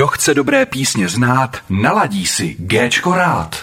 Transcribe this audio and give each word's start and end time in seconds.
Kdo 0.00 0.06
chce 0.06 0.34
dobré 0.34 0.66
písně 0.66 1.08
znát, 1.08 1.56
naladí 1.68 2.26
si 2.26 2.56
Géčko 2.58 3.14
rád. 3.14 3.56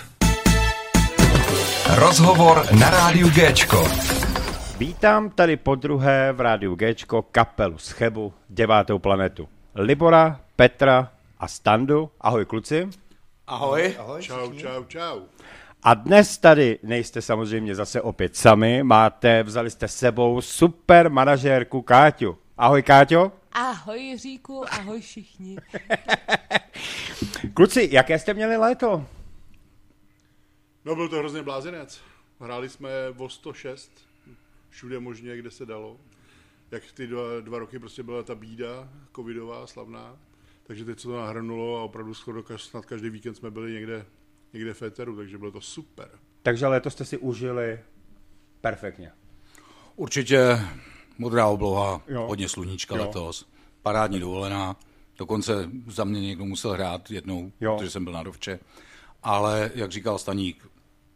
Rozhovor 1.96 2.66
na 2.80 2.90
rádiu 2.90 3.30
Géčko. 3.30 3.88
Vítám 4.80 5.30
tady 5.30 5.58
po 5.58 5.76
druhé 5.76 6.32
v 6.34 6.42
rádiu 6.42 6.76
Géčko 6.76 7.22
kapelu 7.22 7.78
z 7.78 7.90
Chebu, 7.90 8.34
devátou 8.50 9.00
planetu. 9.00 9.48
Libora, 9.76 10.40
Petra 10.56 11.12
a 11.40 11.48
Standu. 11.48 12.10
Ahoj 12.22 12.46
kluci. 12.46 12.90
Ahoj. 13.48 13.96
Ahoj 14.00 14.22
čau, 14.22 14.54
čau, 14.54 14.84
čau. 14.88 15.20
A 15.84 15.94
dnes 15.94 16.38
tady 16.38 16.80
nejste 16.84 17.22
samozřejmě 17.22 17.76
zase 17.76 18.02
opět 18.02 18.36
sami, 18.36 18.84
máte, 18.84 19.44
vzali 19.44 19.70
jste 19.70 19.88
sebou 19.88 20.42
super 20.42 21.10
manažérku 21.10 21.82
Káťu. 21.82 22.38
Ahoj 22.58 22.84
Káťo. 22.84 23.32
Ahoj 23.60 24.02
Jiříku, 24.02 24.74
ahoj 24.74 25.02
všichni. 25.02 25.58
Kluci, 27.54 27.90
jaké 27.92 28.20
jste 28.20 28.34
měli 28.34 28.58
léto? 28.58 29.06
No 30.86 30.96
byl 30.96 31.10
to 31.10 31.16
hrozně 31.16 31.44
blázinec. 31.44 32.02
Hráli 32.40 32.70
jsme 32.70 32.90
o 33.18 33.30
106, 33.30 33.92
všude 34.70 35.00
možně, 35.00 35.38
kde 35.38 35.52
se 35.52 35.66
dalo. 35.66 35.98
Jak 36.72 36.84
ty 36.94 37.08
dva, 37.08 37.22
dva 37.42 37.60
roky 37.60 37.80
prostě 37.80 38.04
byla 38.04 38.24
ta 38.24 38.36
bída 38.36 38.90
covidová, 39.16 39.68
slavná. 39.68 40.18
Takže 40.64 40.86
teď 40.86 41.00
se 41.00 41.08
to 41.08 41.18
nahrnulo 41.18 41.78
a 41.78 41.84
opravdu 41.84 42.14
skoro 42.14 42.44
snad 42.58 42.86
každý 42.86 43.10
víkend 43.10 43.36
jsme 43.36 43.52
byli 43.52 43.72
někde, 43.72 44.06
někde 44.54 44.74
v 44.74 44.82
éteru, 44.82 45.16
takže 45.16 45.38
bylo 45.38 45.52
to 45.52 45.62
super. 45.62 46.10
Takže 46.44 46.68
léto 46.68 46.90
jste 46.90 47.06
si 47.06 47.18
užili 47.18 47.80
perfektně. 48.62 49.12
Určitě 49.96 50.60
modrá 51.18 51.48
obloha, 51.48 52.02
Jo. 52.08 52.28
hodně 52.28 52.50
sluníčka 52.50 52.96
Jo. 52.96 53.02
letos, 53.06 53.46
parádní 53.82 54.20
dovolená, 54.20 54.76
dokonce 55.18 55.70
za 55.88 56.04
mě 56.04 56.22
někdo 56.22 56.46
musel 56.46 56.72
hrát 56.72 57.12
jednou, 57.12 57.52
Jo. 57.62 57.76
protože 57.78 57.90
jsem 57.90 58.04
byl 58.04 58.14
na 58.14 58.24
dovče. 58.24 58.60
Ale, 59.24 59.72
jak 59.76 59.92
říkal 59.92 60.18
Staník, 60.18 60.68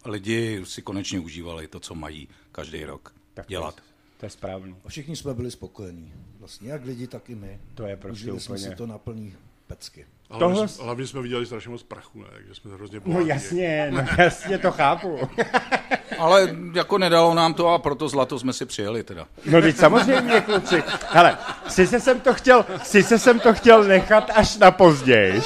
lidi 0.06 0.62
si 0.64 0.82
konečně 0.82 1.20
užívali 1.20 1.68
to, 1.68 1.80
co 1.80 1.96
mají 1.96 2.28
každý 2.52 2.86
rok 2.86 3.14
Tak 3.34 3.46
to 3.46 3.50
dělat. 3.50 3.76
je- 3.78 3.84
To 4.20 4.26
je 4.26 4.30
správný. 4.30 4.76
A 4.86 4.90
všichni 4.90 5.16
jsme 5.16 5.34
byli 5.34 5.52
spokojení. 5.52 6.14
Vlastně 6.40 6.72
jak 6.72 6.86
lidi, 6.86 7.08
tak 7.08 7.30
i 7.30 7.36
my. 7.36 7.60
To 7.76 7.84
je 7.84 7.98
prostě 7.98 8.14
Užili 8.24 8.40
jsme 8.40 8.56
úplně- 8.56 8.70
si 8.70 8.76
to 8.76 8.88
na 8.88 8.98
plný 8.98 9.34
pecky. 9.68 10.06
A 10.32 10.38
hlavně, 10.38 10.56
Tohle- 10.56 10.68
jsme, 10.68 10.84
hlavně 10.86 11.08
jsme 11.08 11.22
viděli 11.22 11.46
strašně 11.46 11.72
moc 11.72 11.84
prachu, 11.84 12.20
ne? 12.20 12.28
Takže 12.34 12.56
jsme 12.56 12.72
hrozně 12.74 13.00
No 13.06 13.12
bohatí. 13.12 13.28
jasně, 13.28 13.88
no 13.92 14.06
jasně 14.18 14.58
to 14.58 14.72
chápu. 14.72 15.20
Ale 16.20 16.56
jako 16.74 16.98
nedalo 16.98 17.34
nám 17.34 17.54
to 17.54 17.70
a 17.70 17.80
proto 17.80 18.10
zlato 18.10 18.40
jsme 18.40 18.54
si 18.54 18.66
přijeli 18.66 19.04
teda. 19.04 19.26
No 19.46 19.62
teď 19.62 19.76
samozřejmě, 19.78 20.42
kluci. 20.42 20.84
Hele, 21.10 21.38
sice 21.68 22.00
jsem 22.00 22.20
to 22.20 22.34
chtěl, 22.34 22.66
sice 22.84 23.20
jsem 23.20 23.40
to 23.40 23.54
chtěl 23.54 23.84
nechat 23.84 24.32
až 24.36 24.58
na 24.58 24.72
později, 24.72 25.42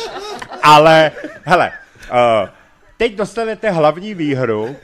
ale, 0.64 1.12
hele, 1.44 1.72
uh, 2.12 2.50
teď 2.98 3.16
dostanete 3.16 3.72
hlavní 3.72 4.14
výhru, 4.14 4.64
uh, 4.64 4.76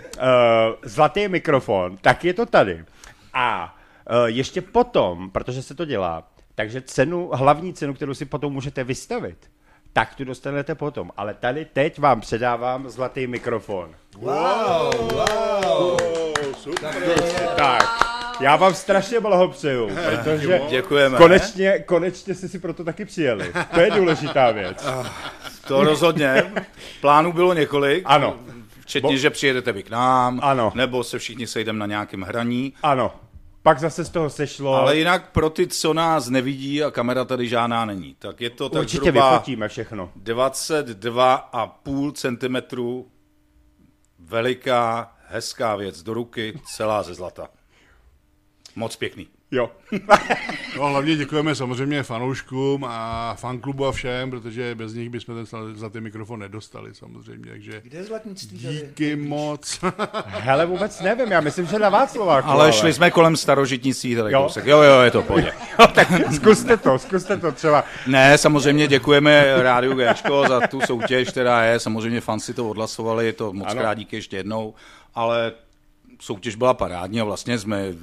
zlatý 0.83 1.27
mikrofon, 1.27 1.97
tak 1.97 2.25
je 2.25 2.33
to 2.33 2.45
tady. 2.45 2.86
A 3.33 3.77
uh, 4.09 4.25
ještě 4.25 4.61
potom, 4.61 5.30
protože 5.30 5.63
se 5.63 5.75
to 5.75 5.86
dělá, 5.86 6.27
takže 6.55 6.81
cenu, 6.81 7.30
hlavní 7.33 7.73
cenu, 7.73 7.93
kterou 7.93 8.13
si 8.13 8.25
potom 8.25 8.53
můžete 8.53 8.83
vystavit, 8.83 9.38
tak 9.94 10.16
tu 10.16 10.23
dostanete 10.23 10.75
potom. 10.75 11.11
Ale 11.17 11.34
tady 11.34 11.66
teď 11.73 12.00
vám 12.00 12.22
předávám 12.22 12.89
zlatý 12.89 13.28
mikrofon. 13.28 13.89
Oh, 14.22 15.98
super. 16.58 16.94
Tak, 17.56 17.83
já 18.42 18.56
vám 18.56 18.73
strašně 18.73 19.20
blahopřeju, 19.20 19.89
protože 20.23 20.61
Děkujeme. 20.70 21.17
konečně, 21.17 21.80
konečně 21.80 22.36
jste 22.36 22.48
si 22.48 22.59
proto 22.59 22.83
taky 22.83 23.06
přijeli. 23.06 23.53
To 23.73 23.80
je 23.80 23.92
důležitá 23.92 24.52
věc. 24.52 24.86
To 25.67 25.83
rozhodně. 25.83 26.52
Plánů 27.02 27.33
bylo 27.33 27.53
několik. 27.53 28.03
Ano. 28.05 28.36
Včetně, 28.80 29.09
Bo- 29.11 29.17
že 29.17 29.30
přijedete 29.30 29.72
vy 29.72 29.83
k 29.83 29.89
nám, 29.89 30.39
Ano. 30.44 30.72
nebo 30.76 31.03
se 31.03 31.20
všichni 31.20 31.48
sejdeme 31.48 31.80
na 31.80 31.86
nějakém 31.86 32.22
hraní. 32.22 32.73
Ano, 32.83 33.11
pak 33.64 33.80
zase 33.80 34.05
z 34.05 34.10
toho 34.10 34.30
sešlo. 34.30 34.73
Ale 34.73 34.98
jinak 34.98 35.32
pro 35.32 35.49
ty, 35.49 35.67
co 35.67 35.94
nás 35.94 36.30
nevidí 36.30 36.83
a 36.83 36.92
kamera 36.92 37.26
tady 37.26 37.48
žádná 37.48 37.86
není, 37.86 38.16
tak 38.20 38.42
je 38.42 38.49
to 38.49 38.70
tak 38.70 38.82
Určitě 38.82 39.02
zhruba 39.11 39.32
vyfotíme 39.32 39.67
všechno. 39.67 40.11
22,5 40.23 42.11
cm 42.11 42.55
veliká, 44.20 45.16
hezká 45.27 45.76
věc 45.76 46.04
do 46.04 46.14
ruky, 46.14 46.60
celá 46.66 47.04
ze 47.04 47.14
zlata. 47.14 47.50
Moc 48.76 48.95
pěkný. 48.95 49.27
Jo. 49.52 49.72
No 50.78 50.84
a 50.84 50.89
hlavně 50.89 51.16
děkujeme 51.16 51.56
samozřejmě 51.56 52.04
fanouškům 52.04 52.86
a 52.89 53.34
fanklubu 53.39 53.86
a 53.86 53.92
všem, 53.92 54.30
protože 54.32 54.76
bez 54.76 54.94
nich 54.94 55.10
bychom 55.10 55.36
ten 55.36 55.44
sla- 55.44 55.73
zlatý 55.76 56.02
mikrofon 56.02 56.39
nedostali 56.39 56.95
samozřejmě, 56.95 57.52
takže 57.52 57.82
Kde 57.84 57.98
je 57.98 58.04
zlatnictví 58.04 58.60
tady? 58.64 58.76
díky 58.76 59.16
moc. 59.16 59.80
Hele, 60.26 60.66
vůbec 60.66 61.02
nevím, 61.02 61.32
já 61.32 61.42
myslím, 61.42 61.66
že 61.66 61.80
na 61.80 61.89
Václaváku. 61.89 62.48
Ale 62.50 62.73
šli 62.73 62.94
jsme 62.94 63.12
kolem 63.12 63.36
starožitnictví 63.38 64.16
tady 64.16 64.34
Jo. 64.34 64.44
kousek. 64.44 64.66
Jo, 64.66 64.82
jo, 64.82 65.02
je 65.02 65.12
to 65.12 65.22
pohodě. 65.22 65.54
tak 65.95 66.08
zkuste 66.36 66.78
to, 66.78 67.00
zkuste 67.00 67.38
to 67.38 67.52
třeba. 67.52 67.83
Ne, 68.08 68.38
samozřejmě 68.38 68.88
děkujeme 68.88 69.45
Rádiu 69.64 69.94
Gčko 69.95 70.45
za 70.48 70.68
tu 70.68 70.82
soutěž, 70.82 71.30
která 71.30 71.64
je. 71.64 71.80
Samozřejmě 71.80 72.22
fanci 72.22 72.54
to 72.54 72.70
odhlasovali, 72.70 73.33
to 73.33 73.54
moc 73.54 73.68
Ano. 73.72 73.82
krát 73.82 73.94
díky 73.94 74.16
ještě 74.16 74.38
jednou, 74.38 74.73
ale 75.16 75.52
soutěž 76.21 76.55
byla 76.55 76.73
parádní 76.73 77.21
a 77.21 77.23
vlastně 77.23 77.59
jsme 77.59 77.93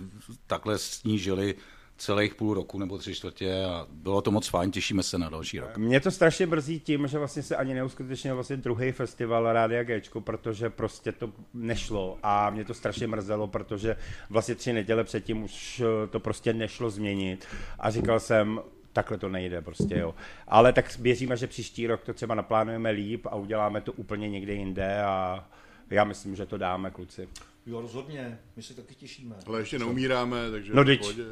takhle 0.47 0.79
snížili 0.79 1.55
celých 1.99 2.35
půl 2.35 2.55
roku 2.55 2.79
nebo 2.79 2.99
tři 2.99 3.15
čtvrtě 3.15 3.65
a 3.65 3.87
bylo 3.91 4.23
to 4.23 4.31
moc 4.31 4.49
fajn, 4.49 4.71
těšíme 4.71 5.03
se 5.03 5.19
na 5.19 5.29
další 5.29 5.61
rok. 5.61 5.77
Mě 5.77 6.01
to 6.01 6.11
strašně 6.11 6.47
mrzí 6.47 6.81
tím, 6.81 7.07
že 7.07 7.19
vlastně 7.19 7.43
se 7.43 7.57
ani 7.57 7.75
neuskutečnil 7.75 8.35
vlastně 8.35 8.57
druhý 8.57 8.93
festival 8.93 9.53
Rádia 9.53 9.83
Gčko, 9.83 10.21
protože 10.21 10.71
prostě 10.71 11.13
to 11.13 11.33
nešlo 11.55 12.19
a 12.23 12.51
mě 12.51 12.65
to 12.65 12.75
strašně 12.75 13.07
mrzelo, 13.07 13.47
protože 13.47 13.97
vlastně 14.31 14.55
tři 14.55 14.73
neděle 14.73 15.05
předtím 15.05 15.43
už 15.43 15.81
eh, 15.81 16.07
to 16.07 16.21
prostě 16.21 16.53
nešlo 16.53 16.91
změnit 16.91 17.47
a 17.79 17.91
říkal 17.91 18.21
jsem, 18.21 18.61
takhle 18.93 19.19
to 19.19 19.29
nejde 19.29 19.63
prostě, 19.63 19.99
jo. 19.99 20.15
Ale 20.49 20.73
tak 20.73 20.99
věříme, 20.99 21.37
že 21.37 21.47
příští 21.47 21.87
rok 21.87 22.05
to 22.05 22.15
třeba 22.15 22.35
naplánujeme 22.35 22.91
líp 22.91 23.27
a 23.27 23.35
uděláme 23.37 23.81
to 23.81 23.93
úplně 23.93 24.29
někde 24.29 24.53
jinde 24.53 25.03
a 25.03 25.45
já 25.91 26.05
myslím, 26.05 26.37
že 26.37 26.47
to 26.47 26.59
dáme, 26.59 26.91
kluci. 26.91 27.29
Jo, 27.69 27.81
rozhodně. 27.81 28.39
My 28.57 28.63
se 28.63 28.75
taky 28.75 28.95
těšíme. 28.95 29.37
Ale 29.47 29.59
ještě 29.61 29.79
neumíráme, 29.79 30.51
takže 30.51 30.73
No 30.75 30.85
teď, 30.85 31.01
pohodě. 31.01 31.25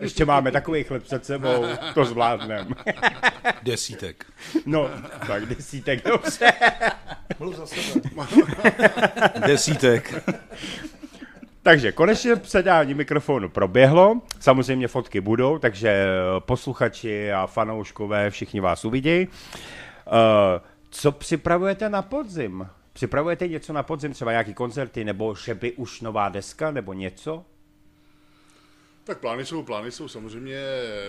ještě 0.00 0.24
máme 0.24 0.52
takový 0.52 0.84
chleb 0.84 1.02
před 1.02 1.24
sebou, 1.26 1.64
to 1.94 2.04
zvládneme. 2.04 2.66
Desítek. 3.62 4.26
No, 4.66 4.90
tak 5.26 5.46
desítek, 5.46 6.04
dobře. 6.08 6.52
Mluv 7.38 7.56
za 7.56 7.66
sebe. 7.66 8.00
Desítek. 9.46 10.24
Takže 11.62 11.92
konečně 11.92 12.36
předání 12.36 12.94
mikrofonu 12.94 13.48
proběhlo, 13.48 14.20
samozřejmě 14.40 14.88
fotky 14.88 15.20
budou, 15.20 15.58
takže 15.58 16.06
posluchači 16.38 17.32
a 17.32 17.46
fanouškové 17.46 18.30
všichni 18.30 18.60
vás 18.60 18.84
uvidějí. 18.84 19.28
Eh, 20.06 20.60
Co 20.90 21.12
připravujete 21.12 21.88
na 21.88 22.02
podzim? 22.02 22.66
Připravujete 22.92 23.48
něco 23.48 23.72
na 23.72 23.82
podzim, 23.82 24.12
třeba 24.12 24.30
nějaký 24.30 24.54
koncerty, 24.54 25.04
nebo 25.04 25.34
že 25.34 25.54
by 25.54 25.72
už 25.72 26.00
nová 26.00 26.28
deska, 26.28 26.70
nebo 26.70 26.92
něco? 26.92 27.44
Tak 29.04 29.18
plány 29.18 29.44
jsou, 29.44 29.62
plány 29.62 29.90
jsou 29.90 30.08
samozřejmě 30.08 30.60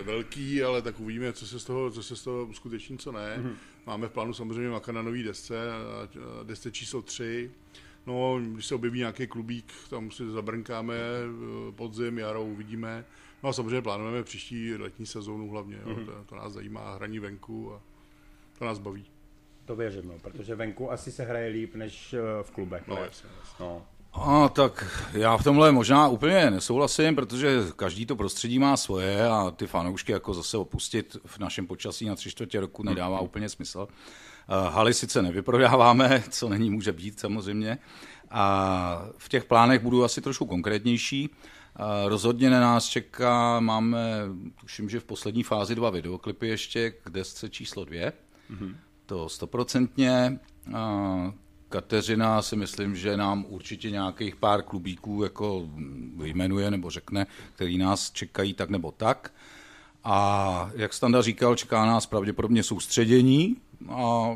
velký, 0.03 0.63
ale 0.63 0.81
tak 0.81 0.99
uvidíme, 0.99 1.33
co 1.33 1.47
se 1.47 1.59
z 1.59 1.65
toho, 1.65 1.91
co 1.91 2.03
se 2.03 2.15
z 2.15 2.23
toho 2.23 2.45
uskuteční, 2.45 2.97
co 2.97 3.11
ne. 3.11 3.37
Mm-hmm. 3.37 3.55
Máme 3.85 4.07
v 4.07 4.11
plánu 4.11 4.33
samozřejmě 4.33 4.69
makat 4.69 4.95
na 4.95 5.01
nový 5.01 5.23
desce, 5.23 5.55
a 5.73 6.09
desce 6.43 6.71
číslo 6.71 7.01
3. 7.01 7.51
No, 8.05 8.39
když 8.53 8.65
se 8.65 8.75
objeví 8.75 8.99
nějaký 8.99 9.27
klubík, 9.27 9.73
tam 9.89 10.11
si 10.11 10.31
zabrnkáme 10.31 10.95
eh, 10.95 11.71
podzim, 11.71 12.17
jaro, 12.17 12.43
uvidíme. 12.43 13.05
No 13.43 13.49
a 13.49 13.53
samozřejmě 13.53 13.81
plánujeme 13.81 14.23
příští 14.23 14.75
letní 14.75 15.05
sezónu 15.05 15.49
hlavně, 15.49 15.79
jo. 15.85 15.95
Mhm. 15.95 16.05
To, 16.05 16.11
to 16.25 16.35
nás 16.35 16.53
zajímá, 16.53 16.95
hraní 16.95 17.19
venku 17.19 17.73
a 17.73 17.81
to 18.59 18.65
nás 18.65 18.79
baví. 18.79 19.05
To 19.65 19.75
věřím, 19.75 20.07
no, 20.07 20.13
protože 20.21 20.55
venku 20.55 20.91
asi 20.91 21.11
se 21.11 21.23
hraje 21.23 21.49
líp 21.49 21.75
než 21.75 22.13
eh, 22.13 22.43
v 22.43 22.51
klubech. 22.51 22.83
No, 22.87 22.95
jasně, 22.95 23.29
jasně. 23.39 23.55
No. 23.65 23.85
A 24.13 24.49
tak 24.49 25.03
já 25.13 25.37
v 25.37 25.43
tomhle 25.43 25.71
možná 25.71 26.07
úplně 26.07 26.51
nesouhlasím, 26.51 27.15
protože 27.15 27.59
každý 27.75 28.05
to 28.05 28.15
prostředí 28.15 28.59
má 28.59 28.77
svoje 28.77 29.27
a 29.27 29.51
ty 29.51 29.67
fanoušky 29.67 30.11
jako 30.11 30.33
zase 30.33 30.57
opustit 30.57 31.17
v 31.25 31.39
našem 31.39 31.67
počasí 31.67 32.05
na 32.05 32.15
tři 32.15 32.31
čtvrtě 32.31 32.59
roku 32.59 32.83
nedává 32.83 33.19
úplně 33.19 33.49
smysl. 33.49 33.87
Eh, 33.87 34.69
Haly 34.69 34.93
sice 34.93 35.21
nevyprodáváme, 35.21 36.23
co 36.29 36.49
není 36.49 36.69
může 36.69 36.91
být 36.91 37.19
samozřejmě. 37.19 37.77
A 38.29 39.05
v 39.17 39.29
těch 39.29 39.45
plánech 39.45 39.81
budu 39.81 40.03
asi 40.03 40.21
trošku 40.21 40.45
konkrétnější. 40.45 41.29
Eh, 41.29 42.09
Rozhodně 42.09 42.49
na 42.49 42.59
nás 42.59 42.85
čeká, 42.85 43.59
máme, 43.59 44.21
tuším, 44.59 44.89
že 44.89 44.99
v 44.99 45.03
poslední 45.05 45.43
fázi 45.43 45.75
dva 45.75 45.89
videoklipy 45.89 46.47
ještě 46.47 46.91
k 46.91 47.09
desce 47.09 47.49
číslo 47.49 47.85
dvě. 47.85 48.13
To 49.05 49.29
stoprocentně. 49.29 50.39
Kateřina 51.69 52.41
si 52.41 52.55
myslím, 52.55 52.95
že 52.95 53.17
nám 53.17 53.45
určitě 53.49 53.91
nějakých 53.91 54.35
pár 54.35 54.61
klubíků 54.61 55.23
jako 55.23 55.69
vyjmenuje 56.17 56.71
nebo 56.71 56.89
řekne, 56.89 57.27
který 57.55 57.77
nás 57.77 58.11
čekají 58.11 58.53
tak 58.53 58.69
nebo 58.69 58.91
tak. 58.91 59.33
A 60.03 60.71
jak 60.75 60.93
Standa 60.93 61.21
říkal, 61.21 61.55
čeká 61.55 61.85
nás 61.85 62.05
pravděpodobně 62.05 62.63
soustředění 62.63 63.57
a 63.89 64.35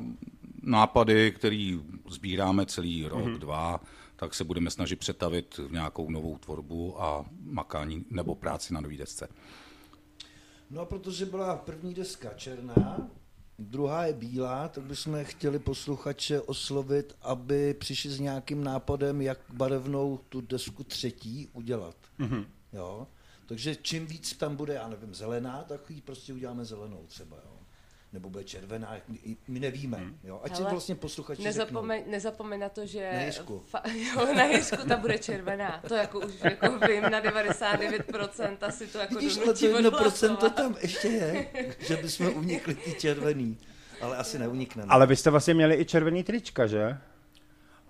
nápady, 0.63 1.31
který 1.31 1.81
sbíráme 2.09 2.65
celý 2.65 3.07
rok, 3.07 3.25
mm-hmm. 3.25 3.37
dva, 3.37 3.79
tak 4.15 4.33
se 4.33 4.43
budeme 4.43 4.71
snažit 4.71 4.99
přetavit 4.99 5.57
v 5.57 5.71
nějakou 5.71 6.11
novou 6.11 6.37
tvorbu 6.37 7.03
a 7.03 7.25
makání 7.43 8.05
nebo 8.09 8.35
práci 8.35 8.73
na 8.73 8.81
nový 8.81 8.97
desce. 8.97 9.27
No 10.69 10.81
a 10.81 10.85
protože 10.85 11.25
byla 11.25 11.55
první 11.55 11.93
deska 11.93 12.33
černá, 12.33 13.09
druhá 13.59 14.05
je 14.05 14.13
bílá, 14.13 14.67
tak 14.67 14.83
bychom 14.83 15.23
chtěli 15.23 15.59
posluchače 15.59 16.41
oslovit, 16.41 17.15
aby 17.21 17.73
přišli 17.73 18.09
s 18.09 18.19
nějakým 18.19 18.63
nápadem, 18.63 19.21
jak 19.21 19.39
barevnou 19.49 20.17
tu 20.29 20.41
desku 20.41 20.83
třetí 20.83 21.49
udělat. 21.53 21.95
Mm-hmm. 22.19 22.45
Jo? 22.73 23.07
Takže 23.45 23.75
čím 23.75 24.07
víc 24.07 24.33
tam 24.33 24.55
bude, 24.55 24.73
já 24.73 24.87
nevím, 24.87 25.13
zelená, 25.13 25.63
tak 25.63 25.89
ji 25.89 26.01
prostě 26.01 26.33
uděláme 26.33 26.65
zelenou 26.65 27.05
třeba. 27.07 27.37
Jo? 27.37 27.59
Nebo 28.13 28.29
bude 28.29 28.43
červená, 28.43 28.95
my 29.47 29.59
nevíme. 29.59 29.99
Jo? 30.23 30.39
Ať 30.43 30.55
si 30.55 30.61
Hele, 30.61 30.71
vlastně 30.71 30.95
posluchači 30.95 31.43
Nezapomeň, 31.43 32.03
nezapomeň 32.07 32.59
na 32.59 32.69
to, 32.69 32.85
že... 32.85 33.09
Na 33.13 33.21
Jiřku. 33.21 33.63
Fa- 33.73 33.91
jo, 34.15 34.33
na 34.35 34.43
Jiřku 34.45 34.87
ta 34.87 34.97
bude 34.97 35.17
červená. 35.17 35.81
To 35.87 35.95
jako 35.95 36.19
už 36.19 36.33
jako 36.43 36.79
vím 36.87 37.01
na 37.01 37.21
99% 37.21 38.57
asi 38.61 38.87
to 38.87 38.97
jako 38.97 39.15
Vidíš, 39.15 39.37
ale 39.37 39.39
to 39.39 39.45
donutí 39.45 39.65
jedno 39.65 39.91
procento 39.91 40.33
odhlasovat. 40.45 40.55
tam 40.55 40.75
ještě 40.81 41.07
je, 41.07 41.47
že 41.79 41.97
bychom 41.97 42.33
unikli 42.35 42.75
ty 42.75 42.93
červený. 42.93 43.57
Ale 44.01 44.17
asi 44.17 44.39
neunikneme. 44.39 44.87
Ale 44.91 45.07
vy 45.07 45.15
jste 45.15 45.29
vlastně 45.29 45.53
měli 45.53 45.75
i 45.75 45.85
červený 45.85 46.23
trička, 46.23 46.67
že? 46.67 46.97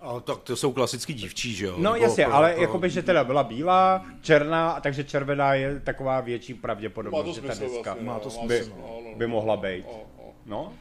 A 0.00 0.20
tak 0.20 0.38
to 0.38 0.56
jsou 0.56 0.72
klasický 0.72 1.14
dívčí, 1.14 1.54
že 1.54 1.66
jo? 1.66 1.74
No 1.78 1.92
Nebo 1.92 2.04
jasně, 2.04 2.24
pro- 2.24 2.34
ale 2.34 2.52
pro- 2.52 2.62
jakoby, 2.62 2.90
že 2.90 3.02
teda 3.02 3.24
byla 3.24 3.44
bílá, 3.44 4.06
černá, 4.20 4.70
a 4.70 4.80
takže 4.80 5.04
červená 5.04 5.54
je 5.54 5.80
taková 5.80 6.20
větší 6.20 6.54
Má 6.54 6.60
pravděpodobnost, 6.60 7.24
to 7.26 7.32
že 7.32 7.40
ta 7.40 7.54
smysl 7.54 7.74
deska 7.74 7.90
vlastně. 7.92 8.06
Má 8.06 8.14
no, 8.14 8.20
to 8.20 8.28
by, 8.28 8.34
smysl, 8.58 8.72
no, 8.80 9.00
no, 9.04 9.14
by 9.16 9.26
mohla 9.26 9.56
být. 9.56 9.84
no, 9.86 10.02
no. 10.16 10.34
No, 10.46 10.72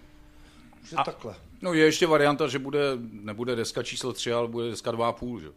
Že 0.89 0.95
takhle. 1.05 1.35
No 1.61 1.73
je 1.73 1.85
ještě 1.85 2.07
varianta, 2.07 2.47
že 2.47 2.59
bude, 2.59 2.79
nebude 3.11 3.55
deska 3.55 3.83
číslo 3.83 4.13
3, 4.13 4.33
ale 4.33 4.47
bude 4.47 4.69
deska 4.69 4.91
2,5, 4.91 5.39
že? 5.39 5.47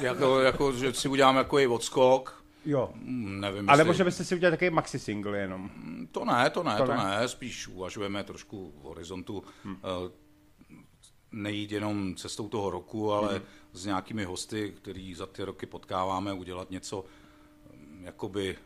jako, 0.00 0.40
jako, 0.40 0.72
že 0.72 0.92
si 0.94 1.08
uděláme 1.08 1.38
jako 1.38 1.58
i 1.58 1.66
odskok, 1.66 2.44
jo. 2.64 2.90
Hm, 2.94 3.40
nevím, 3.40 3.70
Ale 3.70 3.78
jestli- 3.80 3.88
možná 3.88 4.04
byste 4.04 4.24
si 4.24 4.34
udělali 4.34 4.56
takový 4.56 4.70
maxi 4.70 4.98
single 4.98 5.38
jenom. 5.38 5.70
To 6.12 6.24
ne, 6.24 6.50
to 6.50 6.62
ne, 6.62 6.76
To 6.76 6.86
to, 6.86 6.92
ne. 6.92 7.04
ne. 7.20 7.28
Spíš 7.28 7.68
uvažujeme 7.68 8.24
trošku 8.24 8.72
v 8.80 8.82
horizontu. 8.84 9.44
Hmm. 9.64 9.76
Nejít 11.32 11.72
jenom 11.72 12.14
cestou 12.14 12.48
toho 12.48 12.70
roku, 12.70 13.12
ale 13.12 13.32
hmm. 13.32 13.46
s 13.72 13.86
nějakými 13.86 14.24
hosty, 14.24 14.74
který 14.76 15.14
za 15.14 15.26
ty 15.26 15.44
roky 15.44 15.66
potkáváme, 15.66 16.32
udělat 16.32 16.70
něco 16.70 17.04
hm, 17.74 18.02
jakoby 18.04 18.58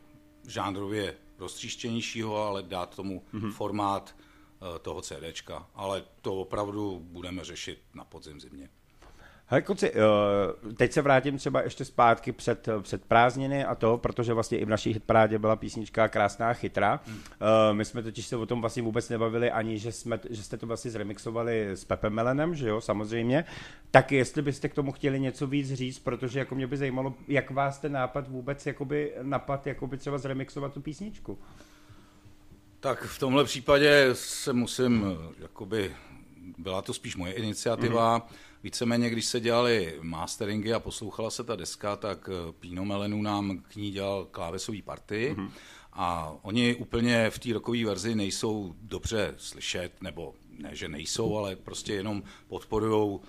žánrově 0.48 1.16
roztříštěnějšího, 1.38 2.36
ale 2.36 2.62
dát 2.62 2.96
tomu 2.96 3.22
hmm. 3.32 3.52
formát 3.52 4.16
eh, 4.16 4.78
toho 4.78 5.02
CDčka. 5.02 5.70
Ale 5.74 6.04
to 6.22 6.40
opravdu 6.40 7.00
budeme 7.02 7.44
řešit 7.44 7.78
na 7.94 8.04
podzim 8.04 8.40
zimě. 8.40 8.70
Hele, 9.54 9.62
kluci, 9.62 9.92
uh, 9.92 10.72
teď 10.72 10.92
se 10.92 11.02
vrátím 11.02 11.38
třeba 11.38 11.62
ještě 11.62 11.84
zpátky 11.84 12.32
před, 12.32 12.68
před 12.82 13.04
prázdniny 13.04 13.64
a 13.64 13.74
to, 13.74 13.98
protože 13.98 14.34
vlastně 14.34 14.58
i 14.58 14.64
v 14.64 14.68
naší 14.68 14.92
hitparádě 14.92 15.38
byla 15.38 15.56
písnička 15.56 16.08
Krásná 16.08 16.50
a 16.50 16.52
chytrá. 16.52 17.00
Uh, 17.06 17.16
my 17.72 17.84
jsme 17.84 18.02
totiž 18.02 18.26
se 18.26 18.36
o 18.36 18.46
tom 18.46 18.60
vlastně 18.60 18.82
vůbec 18.82 19.08
nebavili 19.08 19.50
ani, 19.50 19.78
že, 19.78 19.92
jsme, 19.92 20.20
že 20.30 20.42
jste 20.42 20.56
to 20.56 20.66
vlastně 20.66 20.90
zremixovali 20.90 21.68
s 21.70 21.84
Pepem 21.84 22.12
Melenem, 22.12 22.54
že 22.54 22.68
jo, 22.68 22.80
samozřejmě. 22.80 23.44
Tak 23.90 24.12
jestli 24.12 24.42
byste 24.42 24.68
k 24.68 24.74
tomu 24.74 24.92
chtěli 24.92 25.20
něco 25.20 25.46
víc 25.46 25.72
říct, 25.72 25.98
protože 25.98 26.38
jako 26.38 26.54
mě 26.54 26.66
by 26.66 26.76
zajímalo, 26.76 27.14
jak 27.28 27.50
vás 27.50 27.78
ten 27.78 27.92
nápad 27.92 28.28
vůbec 28.28 28.66
jakoby 28.66 29.12
napad, 29.22 29.66
jakoby 29.66 29.96
třeba 29.96 30.18
zremixovat 30.18 30.72
tu 30.72 30.80
písničku. 30.80 31.38
Tak 32.80 33.02
v 33.02 33.18
tomhle 33.18 33.44
případě 33.44 34.08
se 34.12 34.52
musím, 34.52 35.04
eh, 35.06 35.42
jakoby, 35.42 35.94
byla 36.58 36.82
to 36.82 36.94
spíš 36.94 37.16
moje 37.16 37.32
iniciativa. 37.32 38.18
Mm-hmm. 38.18 38.53
Víceméně, 38.64 39.10
když 39.10 39.24
se 39.24 39.40
dělali 39.40 39.98
masteringy 40.02 40.72
a 40.72 40.80
poslouchala 40.80 41.30
se 41.30 41.44
ta 41.44 41.56
deska, 41.56 41.96
tak 41.96 42.28
eh, 42.32 42.52
Pino 42.52 42.84
Melenu 42.84 43.22
nám 43.22 43.58
k 43.58 43.76
ní 43.76 43.90
dělal 43.90 44.24
klávesový 44.24 44.82
party. 44.82 45.34
Mm-hmm. 45.38 45.50
A 45.92 46.34
oni 46.42 46.74
úplně 46.74 47.30
v 47.30 47.38
té 47.38 47.52
rokové 47.52 47.84
verzi 47.84 48.14
nejsou 48.14 48.74
dobře 48.80 49.34
slyšet, 49.36 50.02
nebo 50.02 50.34
ne, 50.58 50.76
že 50.76 50.88
nejsou, 50.88 51.36
ale 51.36 51.56
prostě 51.56 51.94
jenom 51.94 52.22
podporují 52.48 53.20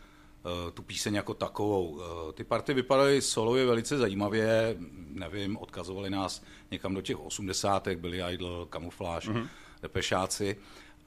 tu 0.74 0.84
píseň 0.84 1.16
jako 1.16 1.34
takovou. 1.34 2.02
Eh, 2.02 2.34
Ty 2.34 2.44
party 2.44 2.74
vypadaly 2.74 3.22
solově 3.22 3.66
velice 3.66 3.98
zajímavě, 3.98 4.76
nevím, 5.08 5.58
odkazovali 5.58 6.10
nás 6.10 6.44
někam 6.72 6.96
do 6.96 7.02
těch 7.02 7.20
osmdesátek, 7.20 8.00
byli 8.00 8.34
Idol, 8.34 8.66
Kamufláž, 8.66 9.30
mm-hmm. 9.30 9.48
Depešáci. 9.82 10.58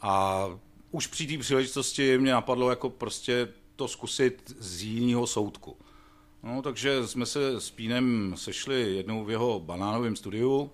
A 0.00 0.44
už 0.90 1.06
při 1.06 1.26
té 1.26 1.38
příležitosti 1.38 2.19
mě 2.19 2.32
napadlo 2.32 2.70
jako 2.70 2.90
prostě 2.90 3.48
to 3.78 3.88
zkusit 3.88 4.54
z 4.58 4.82
jiného 4.82 5.26
soudku. 5.26 5.76
No, 6.42 6.62
takže 6.62 7.06
jsme 7.06 7.26
se 7.26 7.60
s 7.60 7.70
Pínem 7.70 8.34
sešli 8.36 8.94
jednou 8.94 9.25
v 9.25 9.30
jeho 9.30 9.60
banánovém 9.60 10.16
studiu. 10.16 10.70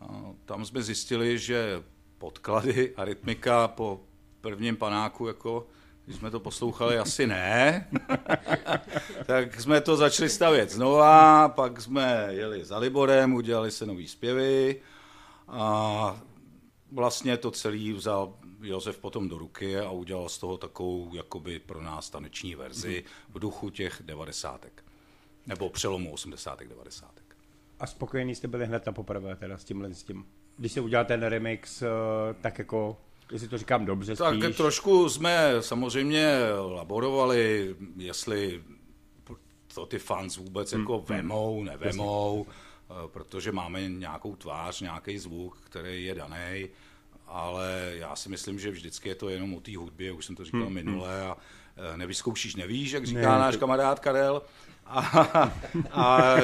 A 0.00 0.34
tam 0.44 0.64
jsme 0.64 0.82
zjistili, 0.82 1.38
že 1.38 1.82
podklady 2.18 2.94
a 2.96 3.04
rytmika 3.04 3.68
po 3.68 4.00
prvním 4.40 4.76
panáku, 4.76 5.26
jako 5.26 5.66
když 6.04 6.16
jsme 6.16 6.30
to 6.30 6.40
poslouchali, 6.40 6.98
asi 6.98 7.26
ne. 7.26 7.88
tak 9.26 9.60
jsme 9.60 9.80
to 9.80 9.96
začali 9.96 10.28
stavět 10.28 10.70
znova, 10.70 11.48
pak 11.48 11.80
jsme 11.80 12.26
jeli 12.30 12.64
za 12.64 12.78
Liborem, 12.78 13.34
udělali 13.34 13.70
se 13.70 13.86
nový 13.86 14.08
zpěvy 14.08 14.80
a 15.48 16.20
vlastně 16.92 17.36
to 17.36 17.50
celý 17.50 17.92
vzal 17.92 18.34
Josef 18.62 18.98
potom 18.98 19.28
do 19.28 19.38
ruky 19.38 19.78
a 19.78 19.90
udělal 19.90 20.28
z 20.28 20.38
toho 20.38 20.56
takovou 20.58 21.14
jakoby 21.14 21.58
pro 21.58 21.82
nás 21.82 22.10
taneční 22.10 22.54
verzi 22.54 23.04
v 23.28 23.38
duchu 23.38 23.70
těch 23.70 24.02
devadesátek. 24.04 24.84
Nebo 25.46 25.70
přelomu 25.70 26.12
osmdesátek, 26.12 26.68
devadesátek. 26.68 27.36
A 27.80 27.86
spokojení 27.86 28.34
jste 28.34 28.48
byli 28.48 28.66
hned 28.66 28.86
na 28.86 28.92
poprvé 28.92 29.36
teda 29.36 29.58
s 29.58 29.64
tímhle 29.64 29.94
s 29.94 30.02
tím. 30.02 30.26
Když 30.56 30.72
se 30.72 30.80
udělal 30.80 31.04
ten 31.04 31.22
remix, 31.22 31.82
eh, 31.82 31.86
tak 32.40 32.58
jako, 32.58 32.96
jestli 33.32 33.48
to 33.48 33.58
říkám 33.58 33.84
dobře 33.86 34.16
Tak 34.16 34.42
spíš. 34.42 34.56
trošku 34.56 35.08
jsme 35.08 35.50
samozřejmě 35.60 36.28
laborovali, 36.72 37.76
jestli 37.96 38.62
to 39.74 39.86
ty 39.86 39.98
fans 39.98 40.36
vůbec 40.36 40.72
jako 40.72 40.98
vemou, 41.08 41.62
nevemou, 41.64 42.46
eh, 42.48 43.08
protože 43.08 43.52
máme 43.52 43.88
nějakou 43.88 44.36
tvář, 44.36 44.80
nějaký 44.80 45.18
zvuk, 45.18 45.58
který 45.64 46.04
je 46.04 46.14
daný, 46.14 46.68
ale 47.28 47.92
já 47.94 48.16
si 48.16 48.28
myslím, 48.28 48.58
že 48.58 48.70
vždycky 48.70 49.08
je 49.08 49.14
to 49.14 49.28
jenom 49.28 49.54
o 49.54 49.60
té 49.60 49.76
hudbě, 49.76 50.12
už 50.12 50.24
jsem 50.24 50.36
to 50.36 50.44
říkal 50.44 50.70
minule, 50.70 51.22
a 51.22 51.36
eh, 51.76 51.96
nevyzkoušíš, 51.96 52.56
nevíš, 52.56 52.90
jak 52.90 53.06
říká 53.06 53.20
Ne, 53.20 53.38
náš 53.38 53.54
to- 53.54 53.60
kamarád 53.60 54.00
Karel. 54.00 54.42
A, 54.86 55.00
a 55.92 56.36